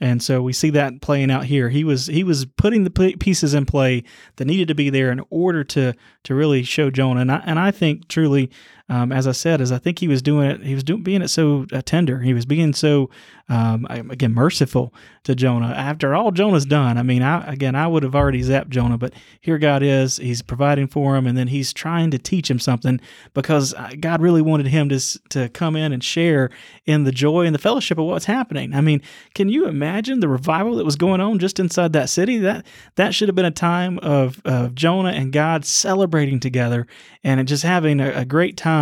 And 0.02 0.22
so 0.22 0.42
we 0.42 0.52
see 0.54 0.72
that 0.72 1.02
playing 1.02 1.32
out 1.32 1.46
here. 1.46 1.70
He 1.70 1.84
was 1.84 2.08
he 2.08 2.24
was 2.24 2.46
putting 2.46 2.84
the 2.84 3.16
pieces 3.20 3.54
in 3.54 3.66
play 3.66 4.04
that 4.36 4.46
needed 4.46 4.68
to 4.68 4.76
be 4.76 4.90
there 4.90 5.12
in 5.12 5.22
order 5.30 5.64
to 5.64 5.94
to 6.24 6.36
really 6.36 6.64
show 6.64 6.90
Jonah. 6.90 7.22
And 7.22 7.32
I, 7.32 7.44
and 7.46 7.60
I 7.60 7.72
think 7.72 8.08
truly, 8.08 8.52
um, 8.88 9.12
as 9.12 9.26
I 9.26 9.32
said, 9.32 9.62
is 9.62 9.72
I 9.72 9.80
think 9.80 9.98
he 9.98 10.08
was 10.08 10.22
doing 10.22 10.52
it. 10.52 10.62
He 10.62 10.76
was 10.76 10.84
doing 10.84 11.02
being 11.02 11.24
it 11.24 11.30
so 11.30 11.66
uh, 11.74 11.82
tender. 11.84 12.20
He 12.20 12.36
was 12.36 12.46
being 12.46 12.72
so 12.72 13.10
um, 13.50 13.88
again 13.90 14.34
merciful 14.34 14.94
to 15.24 15.34
Jonah. 15.34 15.70
After 15.70 16.14
all 16.14 16.32
Jonah's 16.32 16.68
done, 16.68 17.00
I 17.00 17.02
mean, 17.02 17.24
I, 17.24 17.52
again, 17.52 17.76
I 17.76 17.88
would 17.88 18.04
have 18.04 18.14
already 18.14 18.44
zapped 18.44 18.70
Jonah, 18.70 19.00
but 19.00 19.14
here 19.42 19.58
God 19.58 19.82
is. 19.82 20.18
He's 20.18 20.44
providing 20.44 20.88
for 20.88 21.16
him, 21.16 21.26
and 21.26 21.36
then 21.36 21.48
he's 21.48 21.74
trying 21.74 22.12
to 22.12 22.20
teach 22.20 22.50
him 22.50 22.60
something 22.60 23.00
because 23.34 23.74
uh, 23.74 23.92
God 24.00 24.22
really 24.22 24.44
wanted 24.44 24.68
him 24.68 24.90
to 24.90 25.00
to 25.30 25.50
come 25.50 25.76
in 25.76 25.92
and 25.92 26.04
share 26.04 26.52
in 26.86 27.06
the 27.06 27.12
joy 27.12 27.48
and 27.48 27.56
the 27.56 27.60
fellowship 27.60 27.98
of 27.98 28.06
what's 28.06 28.26
happening. 28.26 28.76
I 28.76 28.82
mean, 28.82 29.02
can 29.34 29.50
you 29.50 29.66
imagine 29.66 30.20
the 30.20 30.30
revival 30.30 30.76
that 30.76 30.86
was 30.86 30.96
going 30.96 31.22
on 31.22 31.40
just 31.40 31.60
inside 31.60 31.94
that 31.94 32.10
city? 32.10 32.38
That 32.38 32.64
that 32.98 33.16
should 33.16 33.30
have 33.30 33.36
been 33.36 33.46
a 33.46 33.52
time 33.52 33.98
of, 34.00 34.44
of 34.46 34.76
Jonah 34.76 35.10
and 35.10 35.34
God 35.34 35.66
celebrating 35.66 36.40
together 36.40 36.86
and 37.24 37.48
just 37.48 37.64
having 37.64 38.00
a, 38.00 38.12
a 38.12 38.26
great 38.26 38.58
time 38.58 38.75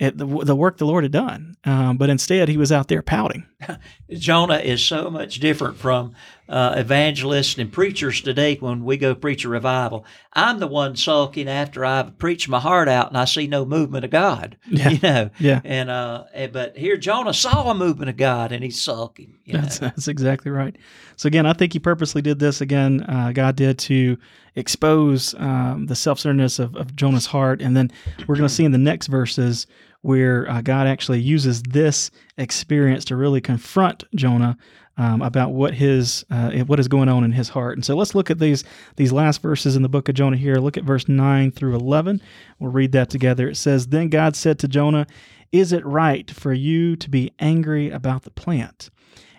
at 0.00 0.18
the, 0.18 0.26
the 0.26 0.56
work 0.56 0.78
the 0.78 0.86
Lord 0.86 1.04
had 1.04 1.12
done. 1.12 1.56
Um, 1.64 1.96
but 1.96 2.10
instead, 2.10 2.48
he 2.48 2.56
was 2.56 2.72
out 2.72 2.88
there 2.88 3.02
pouting. 3.02 3.46
Jonah 4.10 4.58
is 4.58 4.84
so 4.84 5.10
much 5.10 5.40
different 5.40 5.76
from 5.78 6.14
uh, 6.48 6.74
evangelists 6.76 7.56
and 7.58 7.72
preachers 7.72 8.20
today 8.20 8.56
when 8.56 8.84
we 8.84 8.96
go 8.96 9.14
preach 9.14 9.44
a 9.44 9.48
revival. 9.48 10.04
I'm 10.34 10.58
the 10.58 10.66
one 10.66 10.94
sulking 10.96 11.48
after 11.48 11.84
I've 11.84 12.18
preached 12.18 12.48
my 12.48 12.60
heart 12.60 12.86
out 12.88 13.08
and 13.08 13.16
I 13.16 13.24
see 13.24 13.46
no 13.46 13.64
movement 13.64 14.04
of 14.04 14.10
God. 14.10 14.56
Yeah. 14.68 14.88
You 14.90 14.98
know, 15.02 15.30
Yeah. 15.38 15.60
and 15.64 15.88
uh, 15.90 16.24
eh, 16.34 16.48
but 16.48 16.76
here 16.76 16.96
Jonah 16.96 17.32
saw 17.32 17.70
a 17.70 17.74
movement 17.74 18.10
of 18.10 18.16
God 18.16 18.52
and 18.52 18.62
he's 18.62 18.82
sulking. 18.82 19.34
You 19.44 19.54
That's, 19.54 19.80
know? 19.80 19.88
that's 19.88 20.08
exactly 20.08 20.50
right. 20.50 20.76
So 21.16 21.28
again, 21.28 21.46
I 21.46 21.52
think 21.54 21.72
he 21.72 21.78
purposely 21.78 22.20
did 22.22 22.38
this. 22.40 22.60
Again, 22.60 23.02
uh, 23.08 23.32
God 23.32 23.56
did 23.56 23.78
to 23.80 24.18
expose 24.56 25.34
um, 25.38 25.86
the 25.86 25.94
self-centeredness 25.96 26.58
of, 26.58 26.76
of 26.76 26.94
Jonah's 26.96 27.26
heart, 27.26 27.60
and 27.60 27.76
then 27.76 27.90
we're 28.26 28.36
going 28.36 28.48
to 28.48 28.54
see 28.54 28.64
in 28.64 28.72
the 28.72 28.78
next 28.78 29.06
verses 29.08 29.66
where 30.02 30.48
uh, 30.50 30.60
God 30.60 30.86
actually 30.86 31.20
uses 31.20 31.62
this 31.62 32.10
experience 32.36 33.04
to 33.06 33.16
really 33.16 33.40
confront 33.40 34.04
Jonah 34.14 34.56
um, 34.96 35.22
about 35.22 35.52
what 35.52 35.74
his 35.74 36.24
uh, 36.30 36.50
what 36.60 36.80
is 36.80 36.88
going 36.88 37.08
on 37.08 37.24
in 37.24 37.32
his 37.32 37.48
heart. 37.48 37.76
And 37.76 37.84
so 37.84 37.96
let's 37.96 38.14
look 38.14 38.30
at 38.30 38.38
these 38.38 38.64
these 38.96 39.12
last 39.12 39.42
verses 39.42 39.76
in 39.76 39.82
the 39.82 39.88
book 39.88 40.08
of 40.08 40.14
Jonah 40.14 40.36
here. 40.36 40.56
Look 40.56 40.76
at 40.76 40.84
verse 40.84 41.08
nine 41.08 41.50
through 41.50 41.74
eleven. 41.74 42.20
We'll 42.58 42.72
read 42.72 42.92
that 42.92 43.10
together. 43.10 43.48
It 43.48 43.56
says, 43.56 43.88
"Then 43.88 44.08
God 44.08 44.36
said 44.36 44.58
to 44.60 44.68
Jonah." 44.68 45.06
Is 45.52 45.72
it 45.72 45.86
right 45.86 46.28
for 46.32 46.52
you 46.52 46.96
to 46.96 47.08
be 47.08 47.30
angry 47.38 47.88
about 47.88 48.24
the 48.24 48.32
plant? 48.32 48.90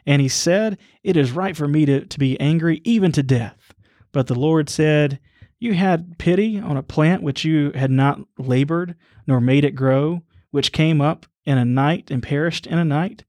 And 0.06 0.22
he 0.22 0.30
said, 0.30 0.78
It 1.04 1.18
is 1.18 1.32
right 1.32 1.58
for 1.58 1.68
me 1.68 1.86
to, 1.86 2.06
to 2.06 2.20
be 2.20 2.40
angry 2.40 2.82
even 2.86 3.12
to 3.12 3.22
death. 3.24 3.74
But 4.12 4.28
the 4.28 4.40
Lord 4.40 4.70
said, 4.70 5.20
You 5.60 5.74
had 5.74 6.18
pity 6.18 6.58
on 6.58 6.78
a 6.78 6.84
plant 6.84 7.22
which 7.22 7.44
you 7.44 7.72
had 7.76 7.92
not 7.92 8.22
labored, 8.38 8.96
nor 9.28 9.42
made 9.42 9.66
it 9.66 9.72
grow, 9.72 10.22
which 10.52 10.72
came 10.72 11.02
up 11.02 11.26
in 11.44 11.58
a 11.58 11.66
night 11.66 12.10
and 12.12 12.24
perished 12.24 12.66
in 12.66 12.78
a 12.78 12.86
night. 12.86 13.26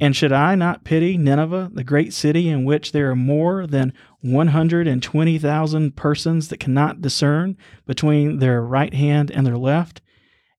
And 0.00 0.16
should 0.16 0.32
I 0.32 0.54
not 0.54 0.82
pity 0.82 1.18
Nineveh, 1.18 1.70
the 1.74 1.84
great 1.84 2.14
city 2.14 2.48
in 2.48 2.64
which 2.64 2.92
there 2.92 3.10
are 3.10 3.16
more 3.16 3.66
than 3.66 3.92
120,000 4.22 5.96
persons 5.96 6.48
that 6.48 6.58
cannot 6.58 7.02
discern 7.02 7.58
between 7.86 8.38
their 8.38 8.62
right 8.62 8.94
hand 8.94 9.30
and 9.30 9.46
their 9.46 9.58
left, 9.58 10.00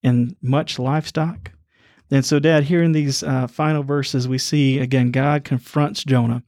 and 0.04 0.36
much 0.44 0.78
livestock? 0.78 1.52
And 2.12 2.24
so, 2.24 2.38
Dad, 2.40 2.66
here 2.66 2.84
in 2.84 2.92
these 2.92 3.24
uh, 3.24 3.48
final 3.48 3.82
verses, 3.82 4.28
we 4.28 4.38
see 4.38 4.78
again 4.78 5.10
God 5.12 5.44
confronts 5.44 6.04
Jonah, 6.04 6.44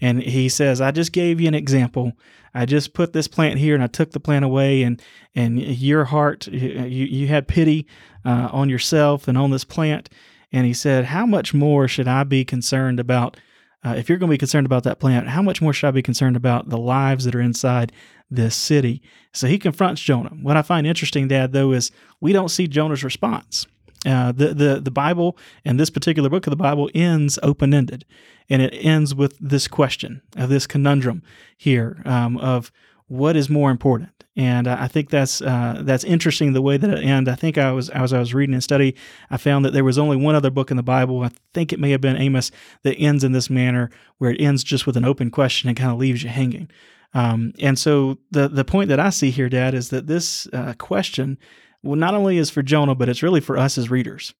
and 0.00 0.22
he 0.22 0.48
says, 0.48 0.80
"I 0.80 0.92
just 0.92 1.10
gave 1.10 1.40
you 1.40 1.48
an 1.48 1.54
example. 1.54 2.12
I 2.54 2.64
just 2.64 2.94
put 2.94 3.12
this 3.12 3.26
plant 3.26 3.58
here, 3.58 3.74
and 3.74 3.82
I 3.82 3.88
took 3.88 4.12
the 4.12 4.20
plant 4.20 4.44
away, 4.44 4.82
and 4.82 5.02
and 5.34 5.60
your 5.60 6.04
heart, 6.04 6.46
you 6.46 7.06
you 7.06 7.26
had 7.28 7.48
pity 7.48 7.88
uh, 8.24 8.50
on 8.52 8.68
yourself 8.68 9.26
and 9.26 9.36
on 9.36 9.50
this 9.50 9.64
plant." 9.64 10.10
And 10.52 10.66
he 10.66 10.74
said, 10.74 11.06
"How 11.06 11.26
much 11.26 11.52
more 11.52 11.88
should 11.88 12.08
I 12.08 12.24
be 12.24 12.44
concerned 12.44 13.00
about?" 13.00 13.36
Uh, 13.84 13.94
if 13.96 14.08
you're 14.08 14.18
going 14.18 14.30
to 14.30 14.34
be 14.34 14.38
concerned 14.38 14.66
about 14.66 14.82
that 14.82 14.98
plant, 14.98 15.28
how 15.28 15.42
much 15.42 15.62
more 15.62 15.72
should 15.72 15.86
I 15.86 15.92
be 15.92 16.02
concerned 16.02 16.34
about 16.34 16.70
the 16.70 16.78
lives 16.78 17.24
that 17.24 17.34
are 17.36 17.40
inside 17.40 17.92
this 18.28 18.56
city? 18.56 19.00
So 19.32 19.46
he 19.46 19.58
confronts 19.58 20.02
Jonah. 20.02 20.30
What 20.42 20.56
I 20.56 20.62
find 20.62 20.86
interesting, 20.86 21.28
Dad, 21.28 21.52
though, 21.52 21.72
is 21.72 21.92
we 22.20 22.32
don't 22.32 22.48
see 22.48 22.66
Jonah's 22.66 23.04
response. 23.04 23.66
Uh, 24.04 24.30
the, 24.30 24.54
the 24.54 24.80
the 24.80 24.90
Bible 24.90 25.36
and 25.64 25.80
this 25.80 25.90
particular 25.90 26.28
book 26.28 26.46
of 26.46 26.50
the 26.50 26.56
Bible 26.56 26.88
ends 26.94 27.38
open 27.42 27.74
ended, 27.74 28.04
and 28.48 28.62
it 28.62 28.72
ends 28.74 29.14
with 29.14 29.36
this 29.40 29.66
question 29.66 30.22
of 30.36 30.48
this 30.48 30.66
conundrum 30.66 31.22
here 31.56 32.02
um, 32.04 32.36
of 32.38 32.70
what 33.08 33.36
is 33.36 33.48
more 33.48 33.70
important. 33.70 34.10
And 34.38 34.68
I 34.68 34.86
think 34.86 35.08
that's 35.08 35.40
uh, 35.40 35.80
that's 35.82 36.04
interesting 36.04 36.52
the 36.52 36.60
way 36.60 36.76
that 36.76 36.90
it 36.90 37.02
ends. 37.02 37.30
I 37.30 37.36
think 37.36 37.56
I 37.56 37.72
was 37.72 37.88
as 37.88 38.12
I 38.12 38.18
was 38.18 38.34
reading 38.34 38.52
and 38.52 38.62
study, 38.62 38.94
I 39.30 39.38
found 39.38 39.64
that 39.64 39.72
there 39.72 39.84
was 39.84 39.98
only 39.98 40.18
one 40.18 40.34
other 40.34 40.50
book 40.50 40.70
in 40.70 40.76
the 40.76 40.82
Bible. 40.82 41.22
I 41.22 41.30
think 41.54 41.72
it 41.72 41.80
may 41.80 41.90
have 41.92 42.02
been 42.02 42.18
Amos 42.18 42.50
that 42.82 42.96
ends 42.96 43.24
in 43.24 43.32
this 43.32 43.48
manner, 43.48 43.90
where 44.18 44.30
it 44.30 44.40
ends 44.40 44.62
just 44.62 44.86
with 44.86 44.96
an 44.98 45.06
open 45.06 45.30
question 45.30 45.70
and 45.70 45.76
kind 45.76 45.90
of 45.90 45.98
leaves 45.98 46.22
you 46.22 46.28
hanging. 46.28 46.68
Um, 47.14 47.54
and 47.60 47.78
so 47.78 48.18
the 48.30 48.46
the 48.46 48.64
point 48.64 48.90
that 48.90 49.00
I 49.00 49.08
see 49.08 49.30
here, 49.30 49.48
Dad, 49.48 49.72
is 49.72 49.88
that 49.88 50.06
this 50.06 50.46
uh, 50.52 50.74
question, 50.74 51.38
well, 51.82 51.96
not 51.96 52.12
only 52.12 52.36
is 52.36 52.50
for 52.50 52.62
Jonah, 52.62 52.94
but 52.94 53.08
it's 53.08 53.22
really 53.22 53.40
for 53.40 53.56
us 53.56 53.78
as 53.78 53.90
readers. 53.90 54.34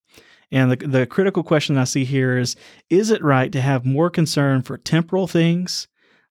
And 0.53 0.71
the 0.71 0.77
the 0.77 1.07
critical 1.07 1.43
question 1.43 1.79
I 1.79 1.85
see 1.85 2.05
here 2.05 2.37
is: 2.37 2.55
Is 2.91 3.11
it 3.11 3.25
right 3.25 3.51
to 3.51 3.63
have 3.63 3.87
more 3.87 4.11
concern 4.11 4.61
for 4.61 4.77
temporal 4.77 5.27
things 5.27 5.89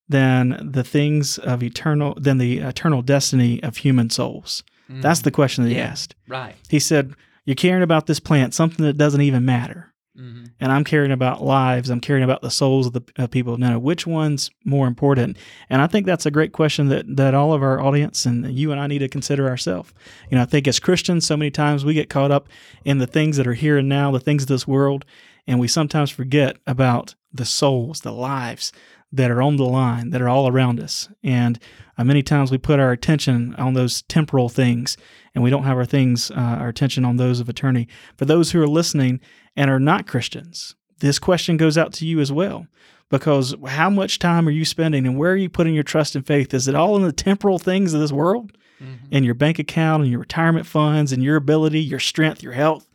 than 0.10 0.70
the 0.72 0.84
things 0.84 1.38
of 1.40 1.64
eternal 1.64 2.16
than 2.20 2.38
the 2.38 2.60
eternal 2.60 3.02
destiny 3.02 3.62
of 3.64 3.78
human 3.78 4.10
souls? 4.10 4.64
That's 4.88 5.22
the 5.22 5.32
question 5.32 5.64
that 5.64 5.72
he 5.72 5.78
Yeah. 5.78 5.88
asked. 5.88 6.14
right. 6.28 6.56
He 6.70 6.80
said, 6.80 7.14
"You're 7.46 7.56
caring 7.56 7.82
about 7.84 8.06
this 8.06 8.20
plant, 8.20 8.54
something 8.54 8.86
that 8.86 8.98
doesn't 8.98 9.22
even 9.22 9.46
matter." 9.46 9.92
hmm 10.16 10.44
and 10.62 10.72
I'm 10.72 10.86
caring 10.86 11.12
about 11.12 11.44
lives. 11.44 11.90
I'm 11.90 12.00
caring 12.00 12.24
about 12.24 12.42
the 12.42 12.50
souls 12.50 12.88
of 12.88 12.94
the 12.94 13.02
of 13.18 13.30
people. 13.32 13.58
Now, 13.58 13.78
which 13.78 14.08
one's 14.08 14.50
more 14.64 14.88
important? 14.88 15.36
And 15.70 15.82
I 15.82 15.88
think 15.88 16.06
that's 16.06 16.26
a 16.26 16.32
great 16.32 16.54
question 16.54 16.88
that 16.88 17.18
that 17.18 17.34
all 17.34 17.52
of 17.52 17.62
our 17.62 17.82
audience 17.82 18.26
and 18.26 18.50
you 18.58 18.72
and 18.72 18.80
I 18.80 18.88
need 18.88 19.00
to 19.00 19.10
consider 19.10 19.50
ourselves. 19.50 19.94
You 20.32 20.38
know, 20.38 20.44
I 20.44 20.46
think 20.46 20.68
as 20.70 20.80
Christians, 20.80 21.26
so 21.26 21.36
many 21.36 21.52
times 21.52 21.84
we 21.84 21.94
get 21.94 22.10
caught 22.10 22.32
up 22.32 22.48
in 22.86 23.00
the 23.00 23.08
things 23.08 23.36
that 23.38 23.48
are 23.48 23.54
here 23.56 23.78
and 23.80 23.90
now, 23.90 24.12
the 24.12 24.20
things 24.22 24.44
of 24.44 24.48
this 24.48 24.66
world, 24.68 25.04
and 25.46 25.60
we 25.60 25.68
sometimes 25.68 26.10
forget 26.12 26.56
about 26.66 27.16
the 27.34 27.46
souls, 27.46 28.00
the 28.00 28.14
lives 28.14 28.72
that 29.16 29.32
are 29.32 29.42
on 29.42 29.56
the 29.58 29.66
line, 29.66 30.10
that 30.10 30.22
are 30.22 30.30
all 30.30 30.48
around 30.48 30.80
us. 30.80 31.10
And 31.24 31.60
uh, 31.98 32.04
many 32.04 32.22
times 32.22 32.52
we 32.52 32.58
put 32.58 32.80
our 32.80 32.92
attention 32.92 33.56
on 33.56 33.74
those 33.74 34.02
temporal 34.04 34.50
things, 34.50 34.98
and 35.34 35.44
we 35.44 35.50
don't 35.50 35.64
have 35.64 35.78
our 35.78 35.86
things, 35.86 36.32
uh, 36.32 36.36
our 36.36 36.68
attention 36.68 37.06
on 37.06 37.18
those 37.18 37.40
of 37.40 37.50
eternity. 37.50 37.88
For 38.18 38.26
those 38.26 38.52
who 38.52 38.62
are 38.62 38.68
listening 38.68 39.22
and 39.56 39.70
are 39.70 39.80
not 39.80 40.08
Christians, 40.08 40.76
this 41.00 41.20
question 41.20 41.58
goes 41.58 41.78
out 41.78 41.94
to 41.94 42.06
you 42.06 42.20
as 42.20 42.32
well 42.32 42.68
because 43.10 43.56
how 43.68 43.90
much 43.90 44.20
time 44.20 44.48
are 44.48 44.52
you 44.52 44.66
spending 44.66 45.06
and 45.06 45.18
where 45.18 45.32
are 45.32 45.38
you 45.38 45.50
putting 45.50 45.74
your 45.74 45.84
trust 45.84 46.16
and 46.16 46.26
faith? 46.26 46.54
Is 46.54 46.68
it 46.68 46.76
all 46.76 46.96
in 46.96 47.04
the 47.04 47.12
temporal 47.12 47.60
things 47.60 47.94
of 47.94 48.02
this 48.02 48.12
world? 48.12 48.52
Mm-hmm. 48.82 49.06
In 49.12 49.24
your 49.24 49.36
bank 49.36 49.58
account 49.60 50.04
and 50.04 50.12
your 50.12 50.20
retirement 50.20 50.66
funds 50.66 51.14
and 51.14 51.24
your 51.24 51.38
ability, 51.38 51.80
your 51.80 52.00
strength, 52.00 52.44
your 52.44 52.54
health? 52.54 52.90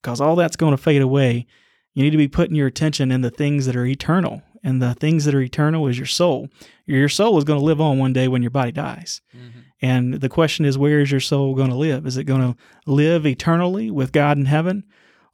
Because 0.00 0.20
all 0.20 0.36
that's 0.36 0.56
going 0.56 0.70
to 0.70 0.82
fade 0.82 1.02
away. 1.02 1.46
You 1.92 2.04
need 2.04 2.10
to 2.10 2.16
be 2.16 2.28
putting 2.28 2.54
your 2.54 2.66
attention 2.66 3.10
in 3.10 3.22
the 3.22 3.30
things 3.30 3.66
that 3.66 3.76
are 3.76 3.86
eternal. 3.86 4.42
And 4.66 4.82
the 4.82 4.94
things 4.94 5.24
that 5.24 5.34
are 5.34 5.40
eternal 5.40 5.86
is 5.86 5.96
your 5.96 6.06
soul. 6.06 6.48
Your 6.84 7.08
soul 7.08 7.38
is 7.38 7.44
going 7.44 7.58
to 7.58 7.64
live 7.64 7.80
on 7.80 7.98
one 7.98 8.12
day 8.12 8.28
when 8.28 8.42
your 8.42 8.50
body 8.50 8.72
dies. 8.72 9.22
Mm-hmm. 9.34 9.60
And 9.80 10.14
the 10.14 10.28
question 10.28 10.64
is, 10.64 10.76
where 10.76 11.00
is 11.00 11.10
your 11.10 11.20
soul 11.20 11.54
going 11.54 11.70
to 11.70 11.76
live? 11.76 12.06
Is 12.06 12.16
it 12.16 12.24
going 12.24 12.40
to 12.40 12.56
live 12.86 13.26
eternally 13.26 13.90
with 13.90 14.12
God 14.12 14.38
in 14.38 14.46
heaven? 14.46 14.84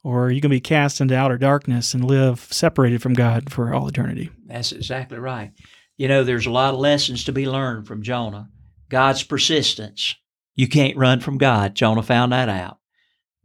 or 0.03 0.25
are 0.25 0.31
you 0.31 0.41
going 0.41 0.49
to 0.49 0.57
be 0.57 0.59
cast 0.59 0.99
into 0.99 1.15
outer 1.15 1.37
darkness 1.37 1.93
and 1.93 2.03
live 2.03 2.47
separated 2.51 3.01
from 3.01 3.13
God 3.13 3.51
for 3.51 3.73
all 3.73 3.87
eternity? 3.87 4.29
That's 4.45 4.71
exactly 4.71 5.17
right. 5.17 5.51
You 5.95 6.07
know, 6.07 6.23
there's 6.23 6.45
a 6.45 6.51
lot 6.51 6.73
of 6.73 6.79
lessons 6.79 7.23
to 7.25 7.31
be 7.31 7.47
learned 7.47 7.87
from 7.87 8.01
Jonah. 8.01 8.49
God's 8.89 9.23
persistence. 9.23 10.15
You 10.55 10.67
can't 10.67 10.97
run 10.97 11.19
from 11.19 11.37
God. 11.37 11.75
Jonah 11.75 12.03
found 12.03 12.31
that 12.31 12.49
out. 12.49 12.79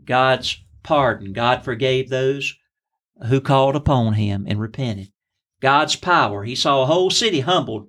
God's 0.04 0.60
pardon. 0.82 1.32
God 1.32 1.64
forgave 1.64 2.08
those 2.08 2.54
who 3.28 3.40
called 3.40 3.76
upon 3.76 4.14
him 4.14 4.44
and 4.48 4.60
repented. 4.60 5.12
God's 5.60 5.96
power. 5.96 6.44
He 6.44 6.54
saw 6.54 6.82
a 6.82 6.86
whole 6.86 7.10
city 7.10 7.40
humbled, 7.40 7.88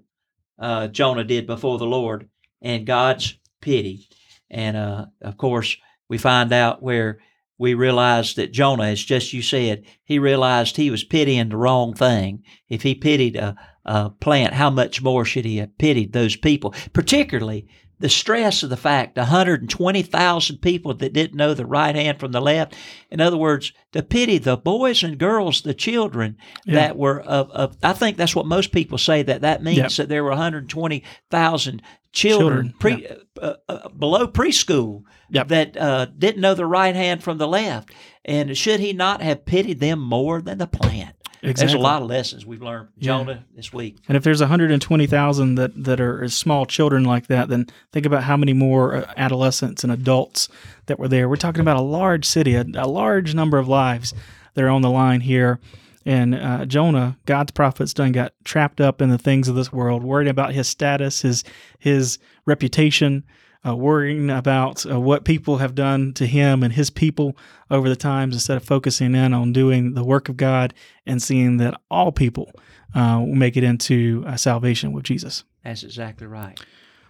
uh, 0.57 0.87
Jonah 0.87 1.23
did 1.23 1.47
before 1.47 1.77
the 1.77 1.85
Lord, 1.85 2.29
and 2.61 2.85
God's 2.85 3.37
pity. 3.61 4.07
And 4.49 4.75
uh, 4.75 5.05
of 5.21 5.37
course, 5.37 5.77
we 6.07 6.17
find 6.17 6.51
out 6.51 6.81
where 6.81 7.19
we 7.57 7.73
realize 7.73 8.35
that 8.35 8.53
Jonah, 8.53 8.85
as 8.85 9.03
just 9.03 9.33
you 9.33 9.41
said, 9.41 9.83
he 10.03 10.17
realized 10.17 10.77
he 10.77 10.89
was 10.89 11.03
pitying 11.03 11.49
the 11.49 11.57
wrong 11.57 11.93
thing. 11.93 12.43
If 12.69 12.83
he 12.83 12.95
pitied 12.95 13.35
a, 13.35 13.55
a 13.85 14.09
plant, 14.09 14.53
how 14.53 14.69
much 14.69 15.01
more 15.01 15.25
should 15.25 15.45
he 15.45 15.57
have 15.57 15.77
pitied 15.77 16.13
those 16.13 16.37
people? 16.37 16.73
Particularly 16.93 17.67
the 17.99 18.09
stress 18.09 18.63
of 18.63 18.69
the 18.69 18.77
fact 18.77 19.17
120,000 19.17 20.57
people 20.57 20.93
that 20.93 21.13
didn't 21.13 21.37
know 21.37 21.53
the 21.53 21.65
right 21.65 21.95
hand 21.95 22.19
from 22.19 22.31
the 22.31 22.41
left. 22.41 22.75
In 23.11 23.19
other 23.19 23.37
words, 23.37 23.73
to 23.91 24.01
pity 24.01 24.37
the 24.37 24.57
boys 24.57 25.03
and 25.03 25.17
girls, 25.17 25.61
the 25.61 25.73
children 25.73 26.37
yeah. 26.65 26.75
that 26.75 26.97
were 26.97 27.19
of, 27.21 27.51
of, 27.51 27.77
I 27.83 27.93
think 27.93 28.17
that's 28.17 28.35
what 28.35 28.45
most 28.45 28.71
people 28.71 28.97
say 28.97 29.23
that 29.23 29.41
that 29.41 29.63
means 29.63 29.77
yep. 29.77 29.91
that 29.91 30.09
there 30.09 30.23
were 30.23 30.29
120,000 30.29 31.81
children, 32.11 32.73
children 32.73 32.73
pre, 32.79 33.07
uh, 33.41 33.53
uh, 33.67 33.89
below 33.89 34.27
preschool 34.27 35.03
yep. 35.29 35.49
that 35.49 35.77
uh, 35.77 36.05
didn't 36.17 36.41
know 36.41 36.55
the 36.55 36.65
right 36.65 36.95
hand 36.95 37.21
from 37.21 37.37
the 37.37 37.47
left. 37.47 37.91
And 38.23 38.57
should 38.57 38.79
he 38.79 38.93
not 38.93 39.21
have 39.21 39.45
pitied 39.45 39.79
them 39.79 39.99
more 39.99 40.41
than 40.41 40.57
the 40.57 40.67
plant? 40.67 41.15
Exactly. 41.41 41.67
There's 41.67 41.73
a 41.73 41.83
lot 41.83 42.01
of 42.01 42.09
lessons 42.09 42.45
we've 42.45 42.61
learned 42.61 42.89
Jonah 42.97 43.31
yeah. 43.31 43.55
this 43.55 43.71
week. 43.71 43.97
And 44.07 44.17
if 44.17 44.23
there's 44.23 44.41
120,000 44.41 45.55
that, 45.55 45.83
that 45.83 46.01
are 46.01 46.27
small 46.27 46.65
children 46.65 47.05
like 47.05 47.27
that, 47.27 47.47
then 47.47 47.67
think 47.93 48.05
about 48.05 48.23
how 48.23 48.35
many 48.35 48.51
more 48.51 48.95
uh, 48.95 49.13
adolescents 49.15 49.83
and 49.83 49.93
adults 49.93 50.49
that 50.87 50.99
were 50.99 51.07
there. 51.07 51.29
We're 51.29 51.37
talking 51.37 51.61
about 51.61 51.77
a 51.77 51.81
large 51.81 52.25
city, 52.25 52.55
a, 52.55 52.65
a 52.75 52.87
large 52.87 53.33
number 53.33 53.57
of 53.57 53.67
lives 53.67 54.13
that 54.53 54.63
are 54.63 54.69
on 54.69 54.81
the 54.81 54.89
line 54.89 55.21
here. 55.21 55.59
And 56.05 56.35
uh, 56.35 56.65
Jonah, 56.65 57.17
God's 57.25 57.51
prophets, 57.51 57.93
done 57.93 58.11
got 58.11 58.33
trapped 58.43 58.81
up 58.81 59.01
in 59.01 59.09
the 59.09 59.17
things 59.17 59.47
of 59.47 59.55
this 59.55 59.71
world, 59.71 60.03
worried 60.03 60.27
about 60.27 60.53
his 60.53 60.67
status, 60.67 61.21
his 61.21 61.43
his 61.77 62.19
reputation, 62.45 63.23
uh, 63.65 63.75
worrying 63.75 64.29
about 64.29 64.89
uh, 64.89 64.99
what 64.99 65.25
people 65.25 65.57
have 65.57 65.75
done 65.75 66.13
to 66.13 66.25
him 66.25 66.63
and 66.63 66.73
his 66.73 66.89
people 66.89 67.35
over 67.69 67.89
the 67.89 67.95
times 67.95 68.35
instead 68.35 68.57
of 68.57 68.63
focusing 68.63 69.15
in 69.15 69.33
on 69.33 69.51
doing 69.51 69.93
the 69.93 70.03
work 70.03 70.29
of 70.29 70.37
God 70.37 70.73
and 71.05 71.21
seeing 71.21 71.57
that 71.57 71.79
all 71.91 72.11
people 72.11 72.51
uh, 72.95 73.17
will 73.19 73.35
make 73.35 73.57
it 73.57 73.63
into 73.63 74.23
uh, 74.25 74.37
salvation 74.37 74.93
with 74.93 75.03
Jesus. 75.03 75.43
That's 75.63 75.83
exactly 75.83 76.27
right. 76.27 76.59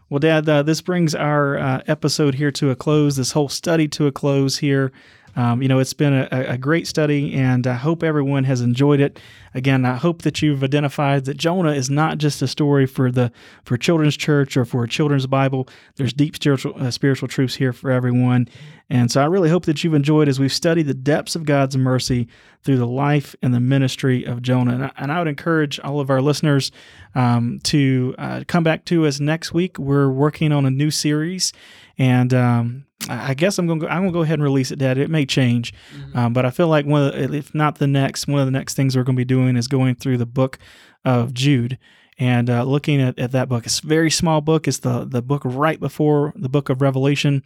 Well, 0.10 0.20
Dad, 0.20 0.50
uh, 0.50 0.64
this 0.64 0.82
brings 0.82 1.14
our 1.14 1.58
uh, 1.58 1.84
episode 1.86 2.36
here 2.36 2.52
to 2.54 2.72
a 2.72 2.76
close, 2.76 3.16
this 3.16 3.34
whole 3.34 3.50
study 3.50 3.88
to 3.90 4.08
a 4.08 4.12
close 4.12 4.58
here. 4.58 4.92
Um, 5.36 5.62
you 5.62 5.68
know, 5.68 5.80
it's 5.80 5.94
been 5.94 6.14
a, 6.14 6.28
a, 6.32 6.58
great 6.58 6.88
study, 6.88 7.34
and 7.34 7.66
I 7.66 7.76
hope 7.76 8.04
everyone 8.04 8.44
has 8.46 8.62
enjoyed 8.62 9.00
it. 9.00 9.20
Again, 9.54 9.86
I 9.86 9.96
hope 9.96 10.24
that 10.24 10.42
you've 10.42 10.64
identified 10.64 11.26
that 11.26 11.38
Jonah 11.38 11.72
is 11.72 11.90
not 11.90 12.18
just 12.18 12.42
a 12.42 12.48
story 12.48 12.86
for 12.86 13.12
the 13.12 13.32
for 13.64 13.78
children's 13.78 14.18
church 14.18 14.58
or 14.58 14.66
for 14.66 14.84
a 14.84 14.88
children's 14.88 15.28
Bible. 15.28 15.68
There's 15.96 16.14
deep 16.14 16.36
spiritual 16.36 16.74
uh, 16.78 16.92
spiritual 16.92 17.28
truths 17.28 17.56
here 17.56 17.74
for 17.74 17.92
everyone, 17.92 18.48
and 18.90 19.12
so 19.12 19.22
I 19.22 19.26
really 19.26 19.50
hope 19.50 19.66
that 19.66 19.84
you've 19.84 19.94
enjoyed 19.94 20.28
as 20.28 20.40
we've 20.40 20.54
studied 20.54 20.88
the 20.88 20.94
depths 20.94 21.36
of 21.36 21.46
God's 21.46 21.78
mercy 21.78 22.28
through 22.64 22.78
the 22.78 22.88
life 22.88 23.36
and 23.42 23.54
the 23.54 23.60
ministry 23.60 24.26
of 24.26 24.42
Jonah. 24.42 24.74
And 24.74 24.86
I, 24.86 24.92
and 24.98 25.12
I 25.12 25.20
would 25.20 25.28
encourage 25.28 25.80
all 25.80 26.00
of 26.00 26.10
our 26.10 26.22
listeners 26.22 26.72
um, 27.16 27.60
to 27.66 28.16
uh, 28.18 28.44
come 28.48 28.64
back 28.64 28.86
to 28.86 29.06
us 29.06 29.20
next 29.20 29.54
week. 29.54 29.78
We're 29.78 30.10
working 30.10 30.52
on 30.52 30.66
a 30.66 30.72
new 30.72 30.92
series, 30.92 31.54
and 32.00 32.34
um, 32.34 32.86
I 33.08 33.34
guess 33.36 33.60
I'm 33.60 33.68
going 33.68 33.80
to 33.80 33.86
go, 33.86 33.92
I'm 33.92 34.06
to 34.06 34.12
go 34.12 34.22
ahead 34.22 34.36
and 34.36 34.44
release 34.44 34.72
it, 34.72 34.80
Dad. 34.80 34.98
It 34.98 35.10
may 35.10 35.26
change, 35.26 35.74
mm-hmm. 35.94 36.18
um, 36.18 36.34
but 36.34 36.46
I 36.46 36.50
feel 36.50 36.68
like 36.68 36.86
one 36.86 37.12
the, 37.12 37.36
if 37.36 37.54
not 37.54 37.78
the 37.78 37.88
next, 37.88 38.28
one 38.28 38.40
of 38.40 38.48
the 38.48 38.52
next 38.52 38.74
things 38.74 38.96
we're 38.96 39.04
going 39.04 39.16
to 39.16 39.20
be 39.20 39.26
doing 39.26 39.56
is 39.56 39.68
going 39.68 39.96
through 39.96 40.18
the 40.18 40.26
book 40.26 40.58
of 41.06 41.34
Jude 41.34 41.78
and 42.18 42.50
uh, 42.50 42.64
looking 42.64 43.02
at, 43.02 43.18
at 43.18 43.32
that 43.32 43.48
book. 43.48 43.66
It's 43.66 43.80
a 43.80 43.88
very 43.88 44.12
small 44.12 44.42
book. 44.42 44.68
It's 44.68 44.80
the 44.80 45.06
the 45.06 45.22
book 45.22 45.42
right 45.46 45.80
before 45.80 46.34
the 46.36 46.50
book 46.50 46.70
of 46.70 46.82
Revelation, 46.82 47.44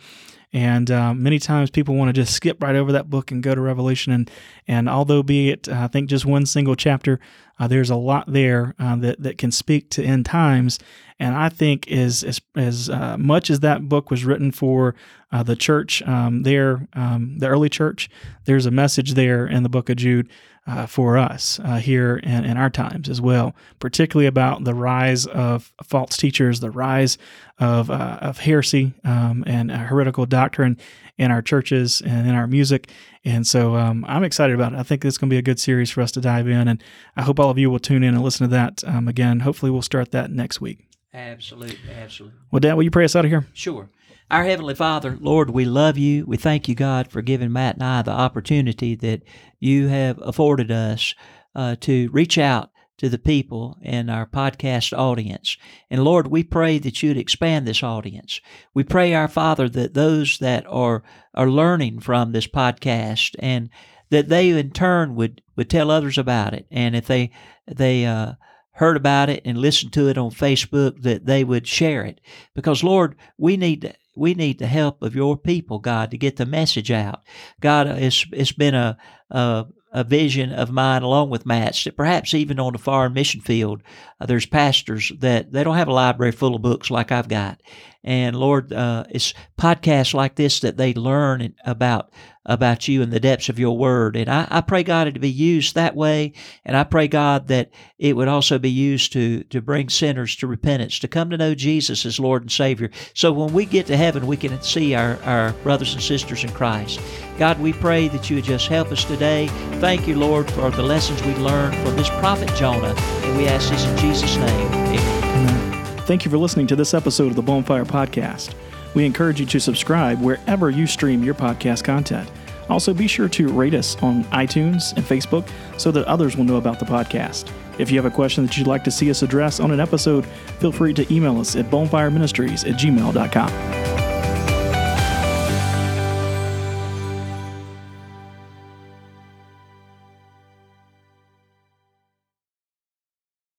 and 0.54 0.92
uh, 0.92 1.14
many 1.16 1.40
times 1.40 1.72
people 1.72 1.96
want 1.96 2.10
to 2.10 2.14
just 2.14 2.34
skip 2.34 2.62
right 2.62 2.76
over 2.76 2.92
that 2.92 3.10
book 3.10 3.32
and 3.32 3.42
go 3.42 3.56
to 3.56 3.62
Revelation. 3.62 4.14
And, 4.14 4.32
and 4.68 4.88
although 4.88 5.24
be 5.24 5.50
it, 5.50 5.68
uh, 5.68 5.82
I 5.82 5.88
think, 5.88 6.10
just 6.10 6.26
one 6.26 6.46
single 6.46 6.76
chapter, 6.76 7.20
uh, 7.60 7.68
there's 7.68 7.90
a 7.90 7.96
lot 7.96 8.32
there 8.32 8.76
uh, 8.78 8.96
that, 8.98 9.22
that 9.22 9.38
can 9.40 9.52
speak 9.52 9.90
to 9.92 10.04
end 10.04 10.26
times. 10.28 10.80
And 11.20 11.36
I 11.36 11.50
think 11.50 11.92
as, 11.92 12.24
as, 12.24 12.40
as 12.56 12.90
uh, 12.90 13.18
much 13.18 13.50
as 13.50 13.62
that 13.62 13.90
book 13.90 14.12
was 14.12 14.26
written 14.26 14.52
for 14.52 14.94
uh, 15.32 15.42
the 15.42 15.56
church 15.56 16.02
um, 16.04 16.44
there, 16.44 16.88
um, 16.94 17.40
the 17.40 17.48
early 17.48 17.70
church, 17.70 18.10
there's 18.46 18.66
a 18.66 18.72
message 18.72 19.14
there 19.14 19.48
in 19.48 19.64
the 19.64 19.70
book 19.70 19.90
of 19.90 19.98
Jude 19.98 20.30
uh, 20.66 20.86
for 20.86 21.18
us 21.18 21.60
uh, 21.64 21.76
here 21.76 22.18
in, 22.18 22.46
in, 22.46 22.58
our 22.58 22.70
times 22.70 23.10
as 23.10 23.20
well, 23.20 23.54
particularly 23.80 24.28
about 24.28 24.64
the 24.64 24.74
rise 24.74 25.26
of 25.26 25.74
false 25.84 26.16
teachers, 26.16 26.62
the 26.62 26.72
rise 26.72 27.18
of, 27.60 27.90
uh, 27.90 28.20
of 28.22 28.40
heresy 28.40 28.94
um, 29.04 29.44
and 29.46 29.72
heretical 29.72 30.26
doctrine 30.44 30.78
in 31.18 31.32
our 31.32 31.42
churches 31.42 32.02
and 32.02 32.28
in 32.28 32.36
our 32.36 32.48
music. 32.48 32.90
And 33.24 33.46
so 33.48 33.76
um, 33.76 34.04
I'm 34.08 34.24
excited 34.24 34.56
about 34.56 34.74
it. 34.74 34.80
I 34.80 34.84
think 34.84 35.06
it's 35.06 35.18
going 35.18 35.30
to 35.30 35.34
be 35.34 35.38
a 35.38 35.44
good 35.44 35.60
series 35.60 35.90
for 35.90 36.02
us 36.02 36.12
to 36.14 36.22
dive 36.22 36.48
in. 36.48 36.68
And 36.68 36.84
I 37.16 37.22
hope 37.22 37.40
all 37.40 37.50
of 37.50 37.58
you 37.58 37.70
will 37.70 37.80
tune 37.80 38.04
in 38.04 38.14
and 38.14 38.24
listen 38.24 38.50
to 38.50 38.56
that 38.56 38.84
um, 38.86 39.08
again. 39.08 39.42
Hopefully, 39.42 39.72
we'll 39.72 39.82
start 39.82 40.12
that 40.12 40.32
next 40.32 40.60
week. 40.60 40.80
Absolutely. 41.14 41.78
Absolutely. 41.96 42.38
Well, 42.52 42.60
Dad, 42.60 42.74
will 42.74 42.84
you 42.84 42.92
pray 42.92 43.06
us 43.06 43.16
out 43.16 43.26
of 43.26 43.32
here? 43.32 43.46
Sure. 43.54 43.90
Our 44.32 44.44
Heavenly 44.46 44.74
Father, 44.74 45.18
Lord, 45.22 45.52
we 45.52 45.66
love 45.66 45.98
you. 45.98 46.26
We 46.26 46.38
thank 46.38 46.68
you, 46.68 46.74
God, 46.74 47.12
for 47.12 47.22
giving 47.22 47.54
Matt 47.54 47.76
and 47.76 47.84
I 47.84 48.02
the 48.02 48.12
opportunity 48.12 48.96
that 48.96 49.22
you 49.60 49.90
have 49.90 50.18
afforded 50.22 50.72
us 50.72 51.14
uh, 51.56 51.76
to 51.82 52.10
reach 52.12 52.38
out 52.40 52.72
to 52.98 53.10
the 53.10 53.18
people 53.18 53.78
in 53.82 54.10
our 54.10 54.26
podcast 54.26 54.98
audience. 54.98 55.58
And 55.90 56.04
Lord, 56.04 56.28
we 56.28 56.44
pray 56.44 56.78
that 56.80 57.02
you'd 57.02 57.18
expand 57.18 57.68
this 57.68 57.84
audience. 57.84 58.40
We 58.74 58.84
pray, 58.84 59.14
our 59.14 59.28
Father, 59.28 59.68
that 59.70 59.94
those 59.94 60.38
that 60.40 60.66
are 60.68 61.04
are 61.34 61.50
learning 61.50 62.00
from 62.00 62.32
this 62.32 62.48
podcast 62.48 63.36
and 63.40 63.70
that 64.10 64.30
they 64.30 64.50
in 64.50 64.72
turn 64.72 65.16
would, 65.16 65.42
would 65.56 65.70
tell 65.70 65.90
others 65.90 66.18
about 66.18 66.54
it. 66.54 66.68
And 66.70 66.96
if 66.96 67.08
they 67.08 67.32
they 67.68 68.06
uh, 68.06 68.34
heard 68.74 68.98
about 68.98 69.30
it 69.30 69.42
and 69.46 69.58
listened 69.58 69.94
to 69.94 70.08
it 70.08 70.18
on 70.18 70.32
Facebook, 70.32 71.02
that 71.02 71.26
they 71.26 71.44
would 71.44 71.68
share 71.68 72.04
it. 72.04 72.22
Because 72.54 72.84
Lord, 72.84 73.16
we 73.38 73.58
need 73.58 73.96
we 74.16 74.34
need 74.34 74.60
the 74.60 74.68
help 74.68 75.02
of 75.02 75.16
your 75.16 75.38
people, 75.38 75.80
God, 75.80 76.12
to 76.12 76.18
get 76.18 76.36
the 76.36 76.46
message 76.46 76.92
out. 76.92 77.22
God, 77.60 77.88
it's, 77.88 78.26
it's 78.32 78.52
been 78.52 78.76
a, 78.76 78.98
a, 79.32 79.66
a 79.94 80.04
vision 80.04 80.52
of 80.52 80.72
mine 80.72 81.04
along 81.04 81.30
with 81.30 81.46
Matt's 81.46 81.84
that 81.84 81.96
perhaps 81.96 82.34
even 82.34 82.60
on 82.60 82.74
the 82.74 82.80
foreign 82.80 83.14
mission 83.14 83.42
field, 83.42 83.84
uh, 84.20 84.26
there's 84.26 84.46
pastors 84.46 85.12
that 85.20 85.52
they 85.52 85.64
don't 85.64 85.78
have 85.78 85.88
a 85.88 85.94
library 85.94 86.32
full 86.32 86.56
of 86.56 86.62
books 86.62 86.90
like 86.90 87.12
I've 87.12 87.30
got. 87.30 87.62
And 88.04 88.36
Lord, 88.36 88.74
uh, 88.74 89.06
it's 89.10 89.34
podcasts 89.58 90.14
like 90.14 90.36
this 90.36 90.60
that 90.62 90.78
they 90.78 90.94
learn 90.94 91.54
about 91.64 92.12
about 92.46 92.88
you 92.88 93.02
and 93.02 93.12
the 93.12 93.20
depths 93.20 93.50
of 93.50 93.60
your 93.60 93.78
word. 93.78 94.16
And 94.16 94.30
I, 94.30 94.48
I 94.50 94.62
pray, 94.62 94.84
God, 94.84 95.08
it 95.08 95.14
to 95.14 95.20
be 95.20 95.30
used 95.30 95.76
that 95.76 95.96
way. 95.96 96.34
And 96.66 96.76
I 96.76 96.84
pray, 96.84 97.08
God, 97.08 97.48
that 97.48 97.72
it 97.98 98.16
would 98.16 98.28
also 98.28 98.60
be 98.60 98.70
used 98.70 99.14
to, 99.14 99.44
to 99.46 99.62
bring 99.62 99.90
sinners 99.90 100.36
to 100.38 100.48
repentance, 100.48 101.00
to 101.00 101.08
come 101.08 101.30
to 101.30 101.38
know 101.38 101.56
Jesus 101.56 102.06
as 102.06 102.20
Lord 102.20 102.44
and 102.44 102.52
Savior. 102.52 102.90
So 103.14 103.32
when 103.32 103.54
we 103.54 103.66
get 103.66 103.86
to 103.88 103.98
heaven, 103.98 104.28
we 104.28 104.38
can 104.38 104.62
see 104.62 104.94
our, 104.94 105.18
our 105.24 105.54
brothers 105.64 105.94
and 105.94 106.04
sisters 106.04 106.44
in 106.44 106.52
Christ. 106.52 107.00
God, 107.38 107.60
we 107.60 107.74
pray 107.74 108.10
that 108.10 108.30
you 108.30 108.36
would 108.36 108.46
just 108.46 108.68
help 108.68 108.92
us 108.92 109.06
today. 109.06 109.48
Thank 109.80 110.08
you, 110.08 110.18
Lord, 110.18 110.50
for 110.52 110.70
the 110.70 110.84
lessons 110.84 111.24
we 111.24 111.34
learned 111.36 111.76
from 111.78 111.96
this 111.96 112.10
prophet 112.10 112.54
Jonah. 112.56 112.94
And 112.98 113.38
we 113.38 113.48
ask 113.48 113.70
this 113.70 113.86
in 113.86 113.98
Jesus' 113.98 114.36
name. 114.36 114.68
Amen. 114.74 115.24
Amen. 115.24 115.98
Thank 116.06 116.26
you 116.26 116.32
for 116.32 116.38
listening 116.38 116.68
to 116.68 116.76
this 116.76 116.94
episode 116.94 117.28
of 117.28 117.36
the 117.36 117.42
Bonfire 117.42 117.86
Podcast. 117.86 118.54
We 118.94 119.06
encourage 119.06 119.40
you 119.40 119.46
to 119.48 119.60
subscribe 119.60 120.22
wherever 120.22 120.70
you 120.70 120.88
stream 120.88 121.24
your 121.24 121.34
podcast 121.34 121.84
content. 121.84 122.30
Also, 122.70 122.94
be 122.94 123.08
sure 123.08 123.28
to 123.30 123.50
rate 123.50 123.74
us 123.74 124.02
on 124.02 124.24
iTunes 124.26 124.96
and 124.96 125.06
Facebook 125.06 125.48
so 125.78 125.92
that 125.92 126.06
others 126.06 126.38
will 126.38 126.46
know 126.46 126.58
about 126.58 126.80
the 126.80 126.86
podcast. 126.86 127.52
If 127.78 127.92
you 127.92 127.98
have 127.98 128.06
a 128.06 128.16
question 128.16 128.46
that 128.46 128.58
you'd 128.58 128.68
like 128.68 128.84
to 128.84 128.92
see 128.92 129.10
us 129.10 129.22
address 129.22 129.60
on 129.60 129.72
an 129.72 129.80
episode, 129.80 130.26
feel 130.60 130.72
free 130.72 130.94
to 130.94 131.14
email 131.14 131.40
us 131.40 131.56
at 131.56 131.66
bonfireministries 131.70 132.70
at 132.70 132.80
gmail.com. 132.80 134.13